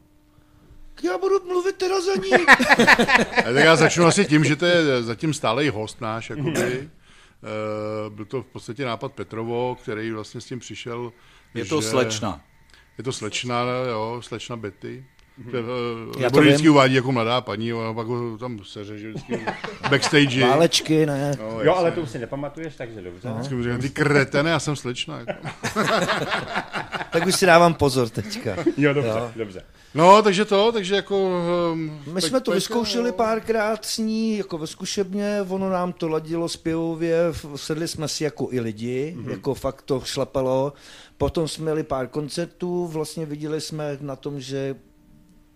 já 1.04 1.18
budu 1.18 1.46
mluvit 1.46 1.76
teda 1.76 2.00
za 2.00 2.14
ní. 2.14 2.32
A 3.38 3.52
tak 3.52 3.64
já 3.64 3.76
začnu 3.76 4.04
asi 4.04 4.24
tím, 4.24 4.44
že 4.44 4.56
to 4.56 4.66
je 4.66 5.02
zatím 5.02 5.34
stálej 5.34 5.68
host 5.68 6.00
náš, 6.00 6.30
jakoby. 6.30 6.90
Uh, 8.08 8.14
byl 8.14 8.24
to 8.24 8.42
v 8.42 8.46
podstatě 8.46 8.84
nápad 8.84 9.12
Petrovo, 9.12 9.76
který 9.82 10.12
vlastně 10.12 10.40
s 10.40 10.44
tím 10.44 10.58
přišel. 10.58 11.12
Je 11.54 11.64
to 11.64 11.80
že- 11.80 11.88
slečna. 11.88 12.40
Je 12.98 13.04
to 13.04 13.12
slečna, 13.12 13.62
jo, 13.90 14.20
slečna 14.24 14.56
Betty. 14.56 15.04
Já 15.46 16.22
Já 16.22 16.30
to 16.30 16.40
vždycky 16.40 16.68
uvádí 16.68 16.94
jako 16.94 17.12
mladá 17.12 17.40
paní, 17.40 17.72
ona 17.72 17.94
pak 17.94 18.06
ho 18.06 18.38
tam 18.38 18.60
seře, 18.64 18.98
že 18.98 19.08
vždycky 19.08 19.40
backstage. 19.90 20.40
Válečky, 20.40 21.06
ne. 21.06 21.36
No, 21.40 21.60
Jo, 21.62 21.74
ale 21.74 21.90
to 21.90 22.00
už 22.00 22.10
si 22.10 22.18
nepamatuješ, 22.18 22.76
takže 22.76 23.02
dobře. 23.02 23.28
Vždycky 23.32 23.54
mu 23.54 23.62
říkám, 23.62 23.80
ty 23.80 23.90
kretene, 23.90 24.50
já 24.50 24.58
jsem 24.58 24.76
slečna. 24.76 25.18
Jako. 25.18 25.32
Tak 27.10 27.26
už 27.26 27.34
si 27.34 27.46
dávám 27.46 27.74
pozor 27.74 28.08
teďka. 28.08 28.56
Jo, 28.76 28.92
dobře, 28.92 29.10
Jo. 29.10 29.30
dobře. 29.36 29.62
No, 29.94 30.22
takže 30.22 30.44
to, 30.44 30.72
takže 30.72 30.94
jako... 30.94 31.30
Um, 31.72 32.00
My 32.12 32.22
jsme 32.22 32.40
to 32.40 32.50
vyzkoušeli 32.50 33.12
párkrát 33.12 33.84
s 33.84 33.98
ní, 33.98 34.38
jako 34.38 34.58
ve 34.58 34.66
zkušebně, 34.66 35.44
ono 35.48 35.70
nám 35.70 35.92
to 35.92 36.08
ladilo 36.08 36.48
zpěvově, 36.48 37.18
sedli 37.56 37.88
jsme 37.88 38.08
si 38.08 38.24
jako 38.24 38.48
i 38.50 38.60
lidi, 38.60 39.16
mm-hmm. 39.16 39.30
jako 39.30 39.54
fakt 39.54 39.82
to 39.82 40.00
šlapalo. 40.04 40.72
Potom 41.18 41.48
jsme 41.48 41.62
měli 41.62 41.82
pár 41.82 42.08
koncertů, 42.08 42.86
vlastně 42.86 43.26
viděli 43.26 43.60
jsme 43.60 43.98
na 44.00 44.16
tom, 44.16 44.40
že 44.40 44.74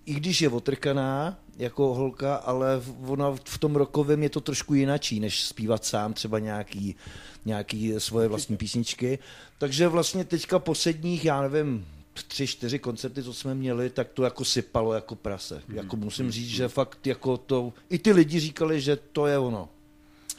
i 0.07 0.15
když 0.15 0.43
je 0.43 0.49
otrkaná 0.49 1.39
jako 1.57 1.95
holka, 1.95 2.35
ale 2.35 2.83
ona 3.07 3.37
v 3.45 3.59
tom 3.59 3.77
rokovém 3.77 4.23
je 4.23 4.29
to 4.29 4.41
trošku 4.41 4.75
jinačí, 4.75 5.21
než 5.21 5.43
zpívat 5.43 5.85
sám 5.85 6.13
třeba 6.13 6.39
nějaký, 6.39 6.97
nějaký 7.45 7.95
svoje 7.99 8.29
vlastní 8.29 8.57
písničky. 8.57 9.19
Takže 9.59 9.89
vlastně 9.89 10.25
teďka 10.25 10.59
posledních, 10.59 11.25
já 11.25 11.43
nevím, 11.43 11.87
tři, 12.29 12.47
čtyři 12.47 12.79
koncerty, 12.79 13.23
co 13.23 13.35
jsme 13.35 13.55
měli, 13.55 13.91
tak 13.91 14.09
to 14.15 14.23
jako 14.23 14.45
sypalo 14.45 14.93
jako 14.93 15.15
prase. 15.15 15.63
Jako 15.69 15.97
musím 15.97 16.31
říct, 16.31 16.49
že 16.49 16.69
fakt 16.69 17.07
jako 17.07 17.37
to, 17.37 17.73
i 17.91 17.99
ty 17.99 18.13
lidi 18.13 18.41
říkali, 18.41 18.81
že 18.81 18.97
to 18.97 19.27
je 19.27 19.39
ono. 19.39 19.69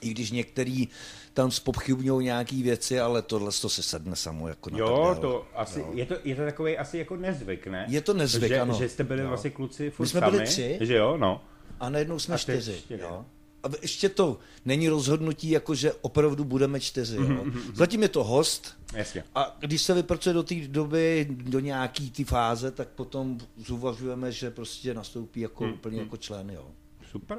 I 0.04 0.10
když 0.12 0.32
některý 0.32 0.88
tam 1.34 1.52
spopchybňují 1.52 2.26
nějaký 2.26 2.64
věci, 2.64 3.00
ale 3.00 3.22
tohle 3.22 3.52
to 3.62 3.70
se 3.70 3.84
sedne 3.84 4.16
samo 4.16 4.48
jako 4.48 4.70
na 4.70 4.78
Jo, 4.78 5.08
prdel. 5.14 5.22
to 5.32 5.46
asi, 5.56 5.86
je 5.94 6.06
to, 6.06 6.16
je 6.24 6.36
to 6.36 6.42
takový 6.46 6.78
asi 6.78 6.98
jako 6.98 7.16
nezvyk, 7.16 7.68
ne? 7.68 7.86
Je 7.90 8.02
to 8.02 8.14
nezvyk, 8.14 8.48
že, 8.50 8.60
ano. 8.60 8.74
Že 8.78 8.90
jste 8.90 9.04
byli 9.04 9.22
Jo. 9.22 9.28
vlastně 9.28 9.50
kluci 9.50 9.90
furt 9.90 10.06
My 10.06 10.10
jsme 10.10 10.20
sami, 10.20 10.32
byli 10.32 10.46
tři. 10.46 10.78
Že 10.82 10.96
jo, 10.96 11.18
no. 11.18 11.42
A 11.80 11.90
najednou 11.90 12.20
jsme 12.20 12.36
A 12.36 12.38
čtyři. 12.38 12.78
čtyři. 12.80 13.02
Jo. 13.04 13.26
A 13.64 13.68
ještě 13.82 14.10
to 14.10 14.40
není 14.66 14.90
rozhodnutí, 14.90 15.50
jako 15.50 15.76
že 15.76 15.94
opravdu 16.02 16.44
budeme 16.44 16.80
čtyři. 16.80 17.18
Mhm, 17.20 17.32
Jo. 17.38 17.62
Zatím 17.74 18.02
je 18.02 18.10
to 18.10 18.24
host. 18.24 18.78
Jasně. 18.94 19.24
A 19.36 19.58
když 19.60 19.82
se 19.82 19.94
vypracuje 19.94 20.34
do 20.34 20.44
té 20.44 20.56
doby, 20.68 21.28
do 21.30 21.60
nějaký 21.60 22.12
té 22.12 22.24
fáze, 22.26 22.72
tak 22.72 22.88
potom 22.88 23.40
zúvažujeme, 23.58 24.32
že 24.32 24.52
prostě 24.52 24.94
nastoupí 24.94 25.40
jako 25.40 25.64
Mhm, 25.64 25.74
úplně 25.74 26.00
jako 26.00 26.18
člen. 26.18 26.50
Jo. 26.50 26.68
Super. 27.12 27.38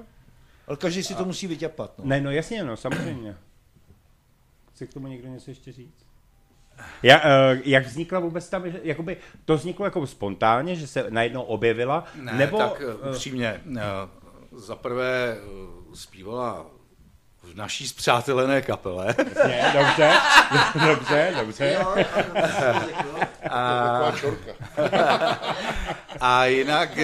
Ale 0.67 0.77
každý 0.77 1.03
si 1.03 1.15
to 1.15 1.25
musí 1.25 1.47
vyťapat. 1.47 1.99
No. 1.99 2.05
Ne, 2.05 2.21
no 2.21 2.31
jasně, 2.31 2.65
no, 2.65 2.77
samozřejmě. 2.77 3.37
Chce 4.73 4.87
k 4.87 4.95
tomu 4.95 5.07
někdo 5.07 5.29
něco 5.29 5.51
ještě 5.51 5.73
říct? 5.73 6.07
Ja, 7.03 7.17
uh, 7.19 7.61
jak 7.65 7.87
vznikla 7.87 8.19
vůbec 8.21 8.49
tam, 8.49 8.65
jakoby 8.83 9.17
to 9.45 9.57
vzniklo 9.57 9.85
jako 9.85 10.07
spontánně, 10.07 10.77
že 10.77 10.87
se 10.87 11.07
najednou 11.09 11.43
objevila? 11.43 12.05
Ne, 12.15 12.33
nebo, 12.33 12.59
tak 12.59 12.83
uh, 13.05 13.11
upřímně, 13.11 13.61
uh, 13.67 13.79
za 14.61 14.77
prvé 14.77 15.37
uh, 15.89 15.95
zpívala 15.95 16.67
v 17.45 17.55
naší 17.55 17.89
zpřátelené 17.89 18.63
kapele. 18.63 19.15
Ne, 19.47 19.73
dobře, 19.73 20.13
dobře, 20.87 21.35
dobře. 21.41 21.77
A, 23.51 24.13
a 26.21 26.45
jinak 26.45 26.99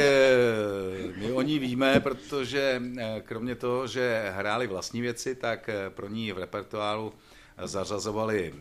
my 1.16 1.32
o 1.32 1.42
ní 1.42 1.58
víme, 1.58 2.00
protože 2.00 2.82
kromě 3.24 3.54
toho, 3.54 3.86
že 3.86 4.32
hráli 4.36 4.66
vlastní 4.66 5.00
věci, 5.00 5.34
tak 5.34 5.70
pro 5.88 6.08
ní 6.08 6.32
v 6.32 6.38
repertoáru 6.38 7.12
zařazovali 7.64 8.54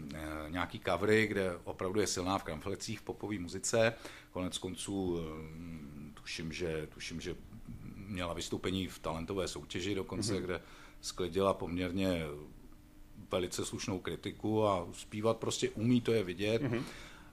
nějaký 0.49 0.81
covery, 0.85 1.27
kde 1.27 1.51
opravdu 1.63 1.99
je 1.99 2.07
silná 2.07 2.37
v 2.37 2.43
kramflecích 2.43 2.99
v 2.99 3.03
popové 3.03 3.39
muzice. 3.39 3.93
Konec 4.31 4.57
konců 4.57 5.19
tuším, 6.13 6.51
že, 6.51 6.87
tuším, 6.93 7.21
že 7.21 7.35
měla 8.09 8.33
vystoupení 8.33 8.87
v 8.87 8.99
talentové 8.99 9.47
soutěži 9.47 9.95
dokonce, 9.95 10.33
mm-hmm. 10.33 10.41
kde 10.41 10.61
sklidila 11.01 11.53
poměrně 11.53 12.21
velice 13.31 13.65
slušnou 13.65 13.99
kritiku 13.99 14.67
a 14.67 14.87
zpívat 14.91 15.37
prostě 15.37 15.69
umí, 15.69 16.01
to 16.01 16.11
je 16.11 16.23
vidět. 16.23 16.61
Mm-hmm. 16.61 16.83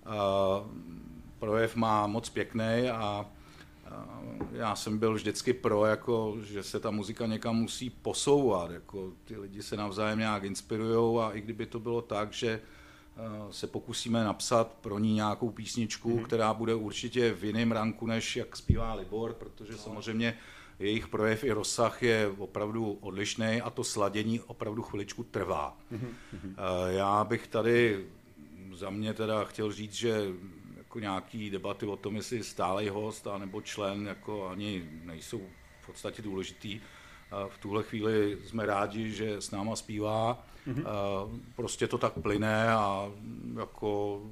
Uh, 0.07 0.67
projev 1.39 1.77
má 1.77 2.07
moc 2.07 2.29
pěkný 2.29 2.91
a 2.93 3.27
já 4.53 4.77
jsem 4.77 4.99
byl 4.99 5.15
vždycky 5.15 5.53
pro, 5.53 5.87
jako, 5.87 6.37
že 6.43 6.63
se 6.63 6.81
ta 6.81 6.91
muzika 6.91 7.27
někam 7.27 7.57
musí 7.57 7.91
posouvat. 7.91 8.71
Jako, 8.71 9.13
ty 9.25 9.37
lidi 9.37 9.63
se 9.63 9.77
navzájem 9.77 10.19
nějak 10.19 10.45
inspirují 10.45 11.21
a 11.21 11.31
i 11.31 11.41
kdyby 11.41 11.67
to 11.67 11.81
bylo 11.81 12.03
tak, 12.03 12.33
že 12.33 12.61
se 13.51 13.67
pokusíme 13.67 14.25
napsat 14.25 14.77
pro 14.81 14.99
ní 14.99 15.15
nějakou 15.15 15.51
písničku, 15.51 16.19
mm-hmm. 16.19 16.25
která 16.25 16.55
bude 16.55 16.75
určitě 16.75 17.33
v 17.33 17.45
jiném 17.45 17.73
ranku, 17.73 18.07
než 18.07 18.37
jak 18.37 18.57
zpívá 18.57 18.95
Libor, 18.95 19.33
protože 19.35 19.73
no. 19.73 19.79
samozřejmě 19.79 20.39
jejich 20.79 21.09
projev 21.09 21.45
i 21.45 21.53
rozsah 21.53 22.03
je 22.03 22.35
opravdu 22.39 22.93
odlišný 22.93 23.61
a 23.61 23.71
to 23.71 23.85
sladění 23.85 24.41
opravdu 24.41 24.83
chviličku 24.83 25.25
trvá. 25.25 25.77
Mm-hmm. 25.93 26.55
Já 26.89 27.25
bych 27.25 27.47
tady 27.47 28.07
za 28.75 28.91
mě 28.91 29.15
teda 29.15 29.45
chtěl 29.45 29.73
říct, 29.73 29.93
že 29.93 30.29
jako 30.77 31.01
nějaký 31.01 31.51
debaty 31.51 31.87
o 31.87 31.97
tom, 31.97 32.17
jestli 32.17 32.45
stálej 32.45 32.89
host 32.89 33.27
a 33.27 33.39
nebo 33.39 33.61
člen, 33.61 34.07
jako 34.07 34.49
ani 34.49 34.89
nejsou 35.05 35.41
v 35.81 35.87
podstatě 35.87 36.23
důležitý. 36.23 36.81
V 37.49 37.59
tuhle 37.59 37.83
chvíli 37.83 38.39
jsme 38.45 38.67
rádi, 38.67 39.11
že 39.11 39.41
s 39.41 39.51
náma 39.51 39.77
zpívá. 39.77 40.47
Mm-hmm. 40.67 40.85
Prostě 41.57 41.89
to 41.89 41.99
tak 41.99 42.13
plyne 42.13 42.69
a 42.69 43.13
jako 43.59 44.23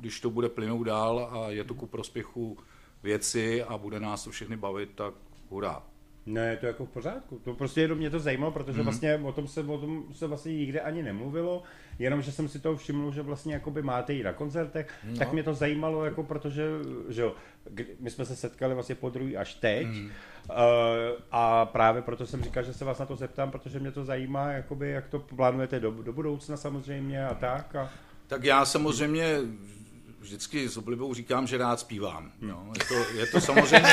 když 0.00 0.20
to 0.20 0.30
bude 0.30 0.48
plynout 0.48 0.86
dál 0.86 1.30
a 1.32 1.50
je 1.50 1.64
to 1.64 1.74
ku 1.74 1.86
prospěchu 1.86 2.58
věci 3.02 3.62
a 3.62 3.78
bude 3.78 4.00
nás 4.00 4.24
to 4.24 4.30
všechny 4.30 4.56
bavit, 4.56 4.90
tak 4.94 5.14
hurá. 5.52 5.82
Ne, 6.26 6.50
je 6.50 6.56
to 6.56 6.66
jako 6.66 6.86
v 6.86 6.88
pořádku. 6.88 7.38
To 7.38 7.54
prostě 7.54 7.80
jenom 7.80 7.98
mě 7.98 8.10
to 8.10 8.20
zajímalo, 8.20 8.52
protože 8.52 8.78
mm. 8.78 8.84
vlastně 8.84 9.16
o 9.16 9.32
tom, 9.32 9.48
se, 9.48 9.60
o 9.60 9.78
tom 9.78 10.04
se 10.12 10.26
vlastně 10.26 10.56
nikde 10.56 10.80
ani 10.80 11.02
nemluvilo, 11.02 11.62
jenom 11.98 12.22
že 12.22 12.32
jsem 12.32 12.48
si 12.48 12.58
to 12.58 12.76
všiml, 12.76 13.12
že 13.12 13.22
vlastně 13.22 13.54
jakoby 13.54 13.82
máte 13.82 14.14
i 14.14 14.22
na 14.22 14.32
koncertech, 14.32 14.94
no. 15.04 15.16
tak 15.16 15.32
mě 15.32 15.42
to 15.42 15.54
zajímalo, 15.54 16.04
jako 16.04 16.22
protože, 16.22 16.68
že 17.08 17.22
jo, 17.22 17.34
my 18.00 18.10
jsme 18.10 18.24
se 18.24 18.36
setkali 18.36 18.74
vlastně 18.74 18.94
po 18.94 19.10
druhý 19.10 19.36
až 19.36 19.54
teď 19.54 19.86
mm. 19.86 20.04
uh, 20.04 20.12
a 21.30 21.66
právě 21.66 22.02
proto 22.02 22.26
jsem 22.26 22.42
říkal, 22.42 22.62
že 22.62 22.72
se 22.72 22.84
vás 22.84 22.98
na 22.98 23.06
to 23.06 23.16
zeptám, 23.16 23.50
protože 23.50 23.78
mě 23.78 23.92
to 23.92 24.04
zajímá, 24.04 24.52
jakoby, 24.52 24.90
jak 24.90 25.08
to 25.08 25.18
plánujete 25.18 25.80
do, 25.80 25.90
do 25.90 26.12
budoucna 26.12 26.56
samozřejmě 26.56 27.26
a 27.26 27.34
tak. 27.34 27.76
A... 27.76 27.90
Tak 28.26 28.44
já 28.44 28.64
samozřejmě 28.64 29.38
vždycky 30.22 30.68
s 30.68 30.76
oblibou 30.76 31.14
říkám, 31.14 31.46
že 31.46 31.58
rád 31.58 31.80
zpívám. 31.80 32.32
No, 32.40 32.72
je, 32.78 32.84
to, 32.84 33.18
je 33.18 33.26
to 33.26 33.40
samozřejmě, 33.40 33.92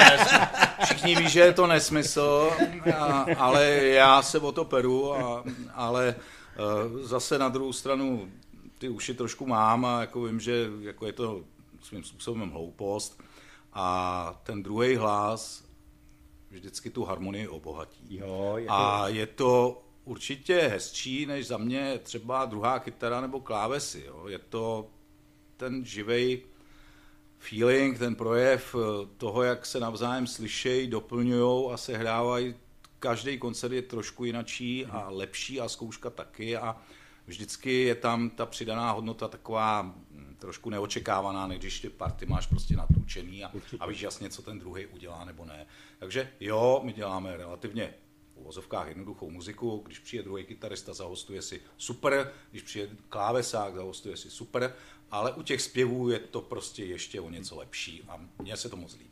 všichni 0.86 1.16
ví, 1.16 1.30
že 1.30 1.40
je 1.40 1.54
to 1.54 1.68
nesmysl, 1.68 2.52
a, 2.98 3.26
ale 3.38 3.66
já 3.74 4.22
se 4.22 4.40
o 4.40 4.52
to 4.52 4.66
peru, 4.66 5.14
a, 5.14 5.44
ale 5.74 6.16
uh, 6.16 7.00
zase 7.02 7.38
na 7.38 7.50
druhou 7.50 7.74
stranu 7.74 8.32
ty 8.78 8.90
uši 8.90 9.14
trošku 9.14 9.46
mám 9.46 9.86
a 9.86 10.02
jako 10.02 10.24
vím, 10.24 10.40
že 10.40 10.68
jako 10.80 11.06
je 11.06 11.14
to 11.14 11.42
svým 11.82 12.04
způsobem 12.04 12.50
hloupost 12.50 13.22
a 13.74 14.40
ten 14.44 14.64
druhý 14.64 14.96
hlas 14.96 15.64
vždycky 16.52 16.90
tu 16.90 17.06
harmonii 17.06 17.48
obohatí. 17.48 18.18
Jo, 18.18 18.54
je 18.58 18.66
to... 18.66 18.74
A 18.74 19.08
je 19.08 19.28
to 19.28 19.82
určitě 20.06 20.58
hezčí, 20.58 21.26
než 21.26 21.48
za 21.48 21.58
mě 21.58 22.00
třeba 22.04 22.46
druhá 22.46 22.80
kytara 22.80 23.22
nebo 23.22 23.40
klávesy. 23.40 24.04
Jo. 24.08 24.28
Je 24.28 24.40
to 24.40 24.90
ten 25.60 25.86
živej 25.86 26.42
feeling, 27.38 28.00
ten 28.00 28.16
projev 28.16 28.76
eh, 28.76 29.08
toho, 29.18 29.44
jak 29.44 29.66
se 29.66 29.80
navzájem 29.80 30.28
slyšejí, 30.28 30.88
doplňují 30.88 31.72
a 31.72 31.78
sehrávají. 31.78 32.56
Každý 33.00 33.38
koncert 33.38 33.72
je 33.72 33.82
trošku 33.82 34.26
jinačí 34.26 34.86
a 34.86 35.10
lepší 35.10 35.62
a 35.62 35.70
zkouška 35.70 36.10
taky 36.10 36.58
a 36.58 36.76
vždycky 37.28 37.84
je 37.84 37.96
tam 37.96 38.30
ta 38.30 38.46
přidaná 38.46 38.92
hodnota 38.92 39.28
taková 39.28 39.82
hm, 39.82 40.36
trošku 40.40 40.70
neočekávaná, 40.70 41.48
než 41.48 41.60
když 41.60 41.80
ty 41.80 41.90
party 41.90 42.26
máš 42.26 42.48
prostě 42.48 42.76
natlučený 42.76 43.44
a, 43.44 43.52
a 43.80 43.88
víš 43.88 44.02
jasně, 44.02 44.30
co 44.30 44.42
ten 44.42 44.60
druhý 44.60 44.86
udělá 44.86 45.26
nebo 45.26 45.46
ne. 45.46 45.66
Takže 46.00 46.32
jo, 46.40 46.82
my 46.84 46.94
děláme 46.94 47.38
relativně 47.38 47.94
uvozovkách 48.40 48.88
jednoduchou 48.88 49.30
muziku, 49.30 49.82
když 49.86 50.00
přijde 50.00 50.24
druhý 50.24 50.46
kytarista, 50.46 50.94
zahostuje 50.94 51.42
si 51.42 51.62
super, 51.78 52.34
když 52.52 52.62
přijde 52.64 52.90
klávesák, 53.10 53.76
zahostuje 53.76 54.18
si 54.18 54.30
super, 54.30 54.76
ale 55.12 55.32
u 55.32 55.42
těch 55.44 55.62
zpěvů 55.62 56.10
je 56.10 56.20
to 56.20 56.42
prostě 56.42 56.86
ještě 56.86 57.22
o 57.22 57.30
něco 57.30 57.56
lepší 57.56 58.04
a 58.08 58.20
mně 58.42 58.58
se 58.58 58.70
to 58.70 58.76
moc 58.76 58.94
líbí. 58.94 59.10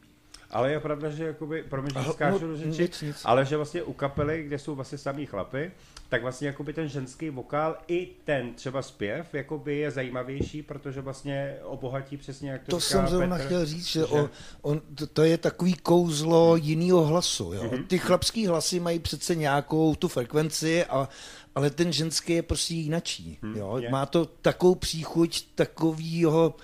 Ale 0.50 0.72
je 0.72 0.80
pravda, 0.80 1.10
že 1.10 1.24
jakoby, 1.24 1.64
promiň, 1.64 1.94
že 2.04 2.12
skáču 2.12 2.40
no, 2.40 2.48
do 2.48 2.58
řeči, 2.58 2.82
nic, 2.82 3.02
nic. 3.02 3.22
ale 3.26 3.46
že 3.46 3.58
vlastně 3.58 3.84
u 3.84 3.94
kapely, 3.94 4.44
kde 4.44 4.60
jsou 4.60 4.76
vlastně 4.76 4.98
samý 4.98 5.26
chlapy, 5.26 5.72
tak 6.10 6.22
vlastně 6.22 6.48
jakoby 6.48 6.74
ten 6.74 6.88
ženský 6.88 7.30
vokál 7.30 7.78
i 7.88 8.10
ten 8.24 8.54
třeba 8.54 8.82
zpěv 8.82 9.34
jakoby 9.34 9.78
je 9.78 9.92
zajímavější, 9.92 10.64
protože 10.64 11.02
vlastně 11.02 11.56
obohatí 11.64 12.18
přesně 12.18 12.52
jak 12.52 12.64
to 12.64 12.72
To 12.72 12.80
jsem 12.80 13.08
zrovna 13.08 13.36
Petr, 13.36 13.46
chtěl 13.46 13.66
říct, 13.66 13.88
že, 13.88 14.00
že... 14.00 14.06
On, 14.06 14.30
on, 14.62 14.82
to, 14.96 15.08
to 15.08 15.24
je 15.24 15.38
takový 15.38 15.74
kouzlo 15.74 16.56
jiného 16.56 17.06
hlasu. 17.06 17.54
Jo? 17.54 17.64
Mm-hmm. 17.64 17.88
Ty 17.88 17.98
chlapský 17.98 18.48
hlasy 18.48 18.80
mají 18.80 19.00
přece 19.00 19.36
nějakou 19.36 19.96
tu 19.96 20.08
frekvenci 20.08 20.86
a 20.86 21.10
ale 21.56 21.70
ten 21.70 21.94
ženský 21.94 22.34
je 22.34 22.42
prostě 22.42 22.74
jinačí. 22.74 23.38
Hmm, 23.42 23.56
jo? 23.56 23.78
Je. 23.78 23.90
Má 23.90 24.06
to 24.06 24.26
takovou 24.26 24.76
příchuť 24.76 25.46
takovýho 25.56 26.56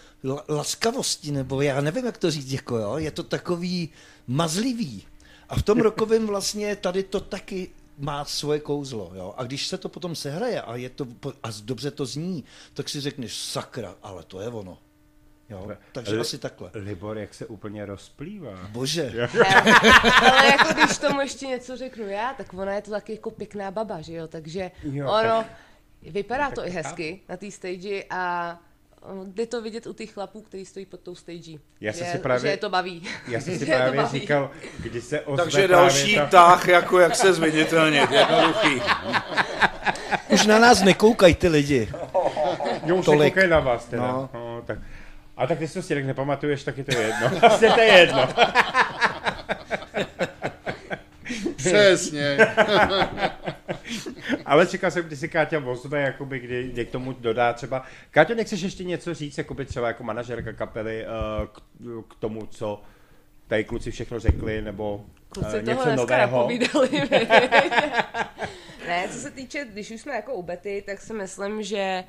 laskavosti, 0.49 1.31
nebo 1.31 1.61
já 1.61 1.81
nevím, 1.81 2.05
jak 2.05 2.17
to 2.17 2.31
říct, 2.31 2.51
jako, 2.51 2.77
jo? 2.77 2.97
je 2.97 3.11
to 3.11 3.23
takový 3.23 3.89
mazlivý. 4.27 5.03
A 5.49 5.55
v 5.55 5.63
tom 5.63 5.79
rokovém 5.87 6.27
vlastně 6.27 6.75
tady 6.75 7.03
to 7.03 7.19
taky 7.19 7.69
má 7.97 8.25
svoje 8.25 8.59
kouzlo. 8.59 9.11
Jo? 9.15 9.33
A 9.37 9.43
když 9.43 9.67
se 9.67 9.77
to 9.77 9.89
potom 9.89 10.15
sehraje 10.15 10.61
a, 10.61 10.75
je 10.75 10.89
to, 10.89 11.07
a 11.43 11.47
dobře 11.63 11.91
to 11.91 12.05
zní, 12.05 12.43
tak 12.73 12.89
si 12.89 13.01
řekneš, 13.01 13.37
sakra, 13.37 13.95
ale 14.01 14.23
to 14.23 14.41
je 14.41 14.47
ono. 14.47 14.77
Jo, 15.49 15.71
takže 15.91 16.13
Li, 16.13 16.21
asi 16.21 16.37
takhle. 16.37 16.71
Libor, 16.73 17.17
jak 17.17 17.33
se 17.33 17.45
úplně 17.45 17.85
rozplývá. 17.85 18.67
Bože. 18.71 19.11
Ale 20.21 20.45
jako 20.45 20.73
když 20.73 20.97
tomu 20.97 21.21
ještě 21.21 21.47
něco 21.47 21.77
řeknu 21.77 22.07
já, 22.07 22.33
tak 22.33 22.53
ona 22.53 22.73
je 22.73 22.81
to 22.81 22.91
taky 22.91 23.11
jako 23.11 23.31
pěkná 23.31 23.71
baba, 23.71 24.01
že 24.01 24.13
jo, 24.13 24.27
takže 24.27 24.71
jo, 24.83 25.05
ono, 25.07 25.43
tak, 25.43 25.47
vypadá 26.01 26.51
to 26.51 26.67
i 26.67 26.69
hezky 26.69 27.21
na 27.29 27.37
té 27.37 27.51
stage 27.51 28.03
a 28.09 28.59
jde 29.25 29.45
to 29.45 29.61
vidět 29.61 29.87
u 29.87 29.93
těch 29.93 30.11
chlapů, 30.11 30.41
kteří 30.41 30.65
stojí 30.65 30.85
pod 30.85 30.99
tou 30.99 31.15
stage. 31.15 31.51
Já 31.81 31.93
jsem 31.93 32.07
si 32.07 32.17
právě, 32.17 32.41
že 32.41 32.47
je 32.47 32.57
to 32.57 32.69
baví. 32.69 33.07
Já 33.27 33.41
jsem 33.41 33.59
si 33.59 33.65
právě 33.65 34.05
říkal, 34.07 34.51
když 34.79 35.03
se 35.03 35.21
ozve 35.21 35.43
Takže 35.43 35.67
další 35.67 36.15
ta... 36.15 36.25
tah, 36.25 36.67
jako 36.67 36.99
jak 36.99 37.15
se 37.15 37.33
zviditelnit, 37.33 38.11
jednoduchý. 38.11 38.81
Už 40.29 40.45
na 40.45 40.59
nás 40.59 40.83
nekoukají 40.83 41.35
ty 41.35 41.47
lidi. 41.47 41.89
Jo, 42.85 42.95
už 42.95 43.05
Tolik. 43.05 43.35
na 43.35 43.59
vás 43.59 43.85
teda. 43.85 44.03
No. 44.07 44.29
No, 44.33 44.61
tak. 44.65 44.79
A 45.37 45.47
tak 45.47 45.57
když 45.57 45.73
to 45.73 45.81
si 45.81 45.95
tak 45.95 46.05
nepamatuješ, 46.05 46.63
tak 46.63 46.77
je 46.77 46.83
to 46.83 46.97
jedno. 46.97 47.29
Vlastně 47.41 47.69
to 47.69 47.79
je 47.79 47.87
jedno. 47.87 48.27
Přesně. 51.55 52.37
Ale 54.45 54.67
čekal 54.67 54.91
jsem, 54.91 55.05
kdy 55.05 55.15
si 55.15 55.29
Káťa 55.29 55.61
ozve, 55.65 56.01
jakoby, 56.01 56.39
kdy, 56.39 56.69
kdy 56.69 56.85
k 56.85 56.91
tomu 56.91 57.13
dodá 57.13 57.53
třeba. 57.53 57.83
Káťo, 58.11 58.35
nechceš 58.35 58.61
ještě 58.61 58.83
něco 58.83 59.13
říct, 59.13 59.37
jakoby 59.37 59.65
třeba 59.65 59.87
jako 59.87 60.03
manažerka 60.03 60.53
kapely 60.53 61.05
uh, 61.05 61.09
k, 61.47 61.61
k, 62.07 62.15
tomu, 62.19 62.45
co 62.45 62.81
tady 63.47 63.63
kluci 63.63 63.91
všechno 63.91 64.19
řekli, 64.19 64.61
nebo 64.61 65.05
Kluci 65.29 65.57
uh, 65.57 65.63
něco 65.63 65.95
nového? 65.95 66.49
ne, 68.87 69.07
co 69.11 69.17
se 69.17 69.31
týče, 69.31 69.67
když 69.71 69.91
už 69.91 70.01
jsme 70.01 70.15
jako 70.15 70.33
u 70.33 70.43
Betty, 70.43 70.83
tak 70.85 71.01
si 71.01 71.13
myslím, 71.13 71.63
že 71.63 72.03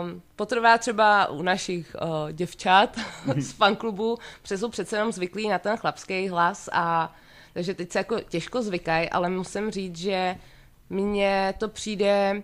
Um, 0.00 0.22
potrvá 0.36 0.78
třeba 0.78 1.28
u 1.28 1.42
našich 1.42 1.96
uh, 2.02 2.32
děvčat 2.32 2.98
z 3.36 3.52
fanklubu, 3.52 4.18
protože 4.42 4.58
jsou 4.58 4.68
přece 4.68 4.96
jenom 4.96 5.12
zvyklí 5.12 5.48
na 5.48 5.58
ten 5.58 5.76
chlapský 5.76 6.28
hlas 6.28 6.68
a 6.72 7.14
takže 7.54 7.74
teď 7.74 7.92
se 7.92 7.98
jako 7.98 8.20
těžko 8.20 8.62
zvykají, 8.62 9.10
ale 9.10 9.28
musím 9.28 9.70
říct, 9.70 9.96
že 9.96 10.36
mně 10.90 11.54
to 11.58 11.68
přijde 11.68 12.42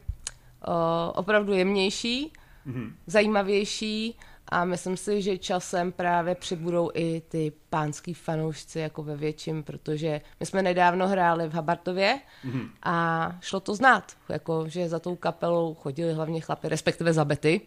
uh, 0.68 0.74
opravdu 1.14 1.52
jemnější 1.52 2.32
mm-hmm. 2.66 2.92
zajímavější 3.06 4.18
a 4.48 4.64
myslím 4.64 4.96
si, 4.96 5.22
že 5.22 5.38
časem 5.38 5.92
právě 5.92 6.34
přibudou 6.34 6.90
i 6.94 7.22
ty 7.28 7.52
pánský 7.70 8.14
fanoušci 8.14 8.78
jako 8.78 9.02
ve 9.02 9.16
větším, 9.16 9.62
protože 9.62 10.20
my 10.40 10.46
jsme 10.46 10.62
nedávno 10.62 11.08
hráli 11.08 11.48
v 11.48 11.54
Habartově 11.54 12.18
mm-hmm. 12.44 12.68
a 12.82 13.28
šlo 13.40 13.60
to 13.60 13.74
znát, 13.74 14.12
jako 14.28 14.64
že 14.68 14.88
za 14.88 14.98
tou 14.98 15.16
kapelou 15.16 15.74
chodili 15.74 16.12
hlavně 16.12 16.40
chlapy, 16.40 16.68
respektive 16.68 17.12
za 17.12 17.24
Betty, 17.24 17.60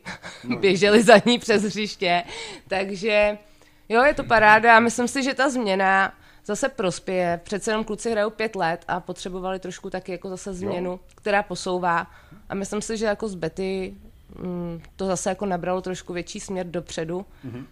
no. 0.44 0.58
běželi 0.60 1.04
za 1.04 1.14
ní 1.26 1.40
přes 1.40 1.64
hřiště, 1.64 2.24
takže 2.68 3.38
jo, 3.90 4.04
je 4.04 4.14
to 4.14 4.24
paráda 4.24 4.78
a 4.78 4.80
myslím 4.80 5.08
si, 5.08 5.24
že 5.24 5.34
ta 5.34 5.50
změna 5.50 6.14
zase 6.48 6.70
prospěje. 6.70 7.40
Přece 7.44 7.72
jenom 7.72 7.84
kluci 7.84 8.12
hrajou 8.12 8.30
pět 8.30 8.56
let 8.56 8.86
a 8.88 9.00
potřebovali 9.00 9.60
trošku 9.60 9.90
taky 9.90 10.12
jako 10.12 10.30
zase 10.30 10.54
změnu, 10.54 10.92
jo. 10.92 11.00
která 11.16 11.44
posouvá. 11.44 12.08
A 12.50 12.56
myslím 12.56 12.82
si, 12.82 12.98
že 12.98 13.06
jako 13.06 13.28
z 13.28 13.36
Betty 13.36 13.96
mm, 14.36 14.82
to 14.96 15.06
zase 15.06 15.30
jako 15.30 15.46
nabralo 15.46 15.82
trošku 15.82 16.14
větší 16.14 16.40
směr 16.40 16.68
dopředu. 16.68 17.26
Mm-hmm. 17.46 17.66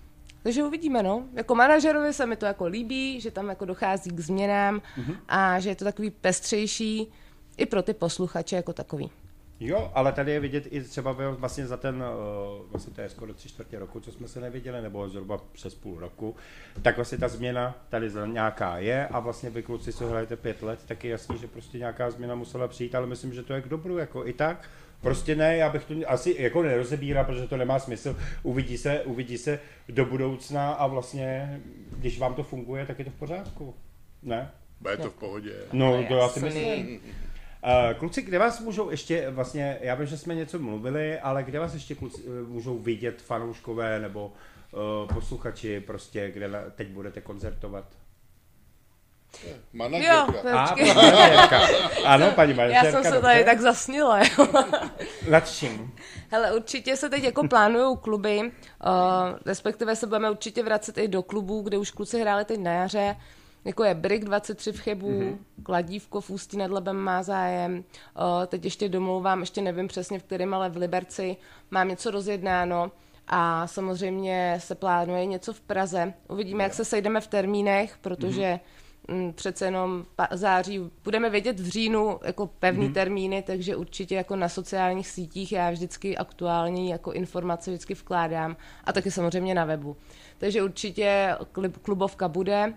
Takže 0.43 0.63
uvidíme, 0.63 1.03
no. 1.03 1.23
Jako 1.33 1.55
manažerovi 1.55 2.13
se 2.13 2.25
mi 2.25 2.35
to 2.35 2.45
jako 2.45 2.65
líbí, 2.65 3.21
že 3.21 3.31
tam 3.31 3.49
jako 3.49 3.65
dochází 3.65 4.09
k 4.09 4.19
změnám 4.19 4.81
mm-hmm. 4.97 5.17
a 5.27 5.59
že 5.59 5.69
je 5.69 5.75
to 5.75 5.85
takový 5.85 6.09
pestřejší 6.09 7.11
i 7.57 7.65
pro 7.65 7.83
ty 7.83 7.93
posluchače 7.93 8.55
jako 8.55 8.73
takový. 8.73 9.11
Jo, 9.59 9.91
ale 9.93 10.11
tady 10.11 10.31
je 10.31 10.39
vidět 10.39 10.67
i 10.71 10.81
třeba 10.81 11.11
vlastně 11.11 11.67
za 11.67 11.77
ten, 11.77 12.03
vlastně 12.71 12.93
to 12.93 13.01
je 13.01 13.09
skoro 13.09 13.33
tři 13.33 13.49
čtvrtě 13.49 13.79
roku, 13.79 13.99
co 13.99 14.11
jsme 14.11 14.27
se 14.27 14.41
neviděli, 14.41 14.81
nebo 14.81 15.09
zhruba 15.09 15.41
přes 15.51 15.75
půl 15.75 15.99
roku, 15.99 16.35
tak 16.81 16.95
vlastně 16.95 17.17
ta 17.17 17.27
změna 17.27 17.85
tady 17.89 18.11
nějaká 18.25 18.77
je 18.77 19.07
a 19.07 19.19
vlastně 19.19 19.49
vy 19.49 19.63
kluci, 19.63 19.93
co 19.93 20.07
hrajete 20.07 20.35
pět 20.35 20.63
let, 20.63 20.79
tak 20.85 21.03
je 21.03 21.11
jasný, 21.11 21.37
že 21.37 21.47
prostě 21.47 21.77
nějaká 21.77 22.11
změna 22.11 22.35
musela 22.35 22.67
přijít, 22.67 22.95
ale 22.95 23.07
myslím, 23.07 23.33
že 23.33 23.43
to 23.43 23.53
je 23.53 23.61
k 23.61 23.67
dobru, 23.67 23.97
jako 23.97 24.27
i 24.27 24.33
tak. 24.33 24.69
Prostě 25.01 25.35
ne, 25.35 25.57
já 25.57 25.69
bych 25.69 25.85
to 25.85 25.93
asi 26.07 26.35
jako 26.39 26.63
nerozebíral, 26.63 27.25
protože 27.25 27.47
to 27.47 27.57
nemá 27.57 27.79
smysl. 27.79 28.17
Uvidí 28.43 28.77
se, 28.77 29.01
uvidí 29.01 29.37
se 29.37 29.59
do 29.89 30.05
budoucna 30.05 30.73
a 30.73 30.87
vlastně, 30.87 31.61
když 31.97 32.19
vám 32.19 32.33
to 32.33 32.43
funguje, 32.43 32.85
tak 32.85 32.99
je 32.99 33.05
to 33.05 33.11
v 33.11 33.19
pořádku. 33.19 33.75
Ne? 34.23 34.51
Bude 34.81 34.97
to 34.97 35.09
v 35.09 35.13
pohodě. 35.13 35.53
No, 35.73 36.03
to 36.07 36.15
já 36.15 36.29
si 36.29 36.39
myslím. 36.39 36.99
Uh, 37.65 37.93
kluci, 37.99 38.21
kde 38.21 38.39
vás 38.39 38.59
můžou 38.59 38.89
ještě, 38.89 39.29
vlastně, 39.29 39.77
já 39.81 39.95
vím, 39.95 40.07
že 40.07 40.17
jsme 40.17 40.35
něco 40.35 40.59
mluvili, 40.59 41.19
ale 41.19 41.43
kde 41.43 41.59
vás 41.59 41.73
ještě 41.73 41.95
kluci 41.95 42.21
uh, 42.21 42.47
můžou 42.47 42.77
vidět 42.77 43.21
fanouškové 43.21 43.99
nebo 43.99 44.33
uh, 44.71 45.13
posluchači, 45.13 45.79
prostě, 45.79 46.31
kde 46.31 46.47
na, 46.47 46.59
teď 46.75 46.87
budete 46.87 47.21
koncertovat? 47.21 47.85
Manažerka. 49.73 50.15
Jo, 50.15 50.57
A, 50.57 50.75
manažerka. 50.93 51.61
Ano, 52.05 52.31
paní 52.31 52.53
manažerka. 52.53 52.85
Já 52.85 52.91
jsem 52.91 53.03
se 53.03 53.09
dobře. 53.09 53.21
tady 53.21 53.43
tak 53.43 53.59
zasnila. 53.59 54.19
Nad 55.29 55.49
čím? 55.49 55.93
Hele, 56.29 56.53
určitě 56.55 56.95
se 56.95 57.09
teď 57.09 57.23
jako 57.23 57.47
plánují 57.47 57.97
kluby, 57.97 58.39
uh, 58.39 58.49
respektive 59.45 59.95
se 59.95 60.07
budeme 60.07 60.31
určitě 60.31 60.63
vracet 60.63 60.97
i 60.97 61.07
do 61.07 61.23
klubů, 61.23 61.61
kde 61.61 61.77
už 61.77 61.91
kluci 61.91 62.21
hráli 62.21 62.45
teď 62.45 62.59
na 62.59 62.71
jaře 62.71 63.15
jako 63.65 63.83
je 63.83 63.93
Brick 63.93 64.25
23 64.25 64.71
v 64.71 64.79
Chebu, 64.79 65.11
mm-hmm. 65.11 65.37
Kladívko 65.63 66.21
v 66.21 66.29
Ústí 66.29 66.57
nad 66.57 66.71
Labem 66.71 66.95
má 66.95 67.23
zájem, 67.23 67.83
o, 68.15 68.47
teď 68.47 68.63
ještě 68.65 68.89
domlouvám, 68.89 69.39
ještě 69.39 69.61
nevím 69.61 69.87
přesně 69.87 70.19
v 70.19 70.23
kterém, 70.23 70.53
ale 70.53 70.69
v 70.69 70.77
Liberci 70.77 71.37
mám 71.71 71.87
něco 71.87 72.11
rozjednáno 72.11 72.91
a 73.27 73.67
samozřejmě 73.67 74.57
se 74.61 74.75
plánuje 74.75 75.25
něco 75.25 75.53
v 75.53 75.61
Praze. 75.61 76.13
Uvidíme, 76.29 76.63
jak 76.63 76.73
se 76.73 76.85
sejdeme 76.85 77.21
v 77.21 77.27
termínech, 77.27 77.97
protože 78.01 78.59
mm-hmm. 79.07 79.33
přece 79.33 79.65
jenom 79.65 80.05
září, 80.31 80.91
budeme 81.03 81.29
vědět 81.29 81.59
v 81.59 81.67
říjnu 81.67 82.19
jako 82.23 82.47
pevný 82.47 82.89
mm-hmm. 82.89 82.93
termíny, 82.93 83.41
takže 83.41 83.75
určitě 83.75 84.15
jako 84.15 84.35
na 84.35 84.49
sociálních 84.49 85.07
sítích 85.07 85.51
já 85.51 85.71
vždycky 85.71 86.17
aktuální 86.17 86.89
jako 86.89 87.11
informace 87.11 87.71
vždycky 87.71 87.93
vkládám 87.93 88.57
a 88.83 88.93
taky 88.93 89.11
samozřejmě 89.11 89.55
na 89.55 89.65
webu. 89.65 89.97
Takže 90.37 90.63
určitě 90.63 91.35
klubovka 91.81 92.27
bude 92.27 92.73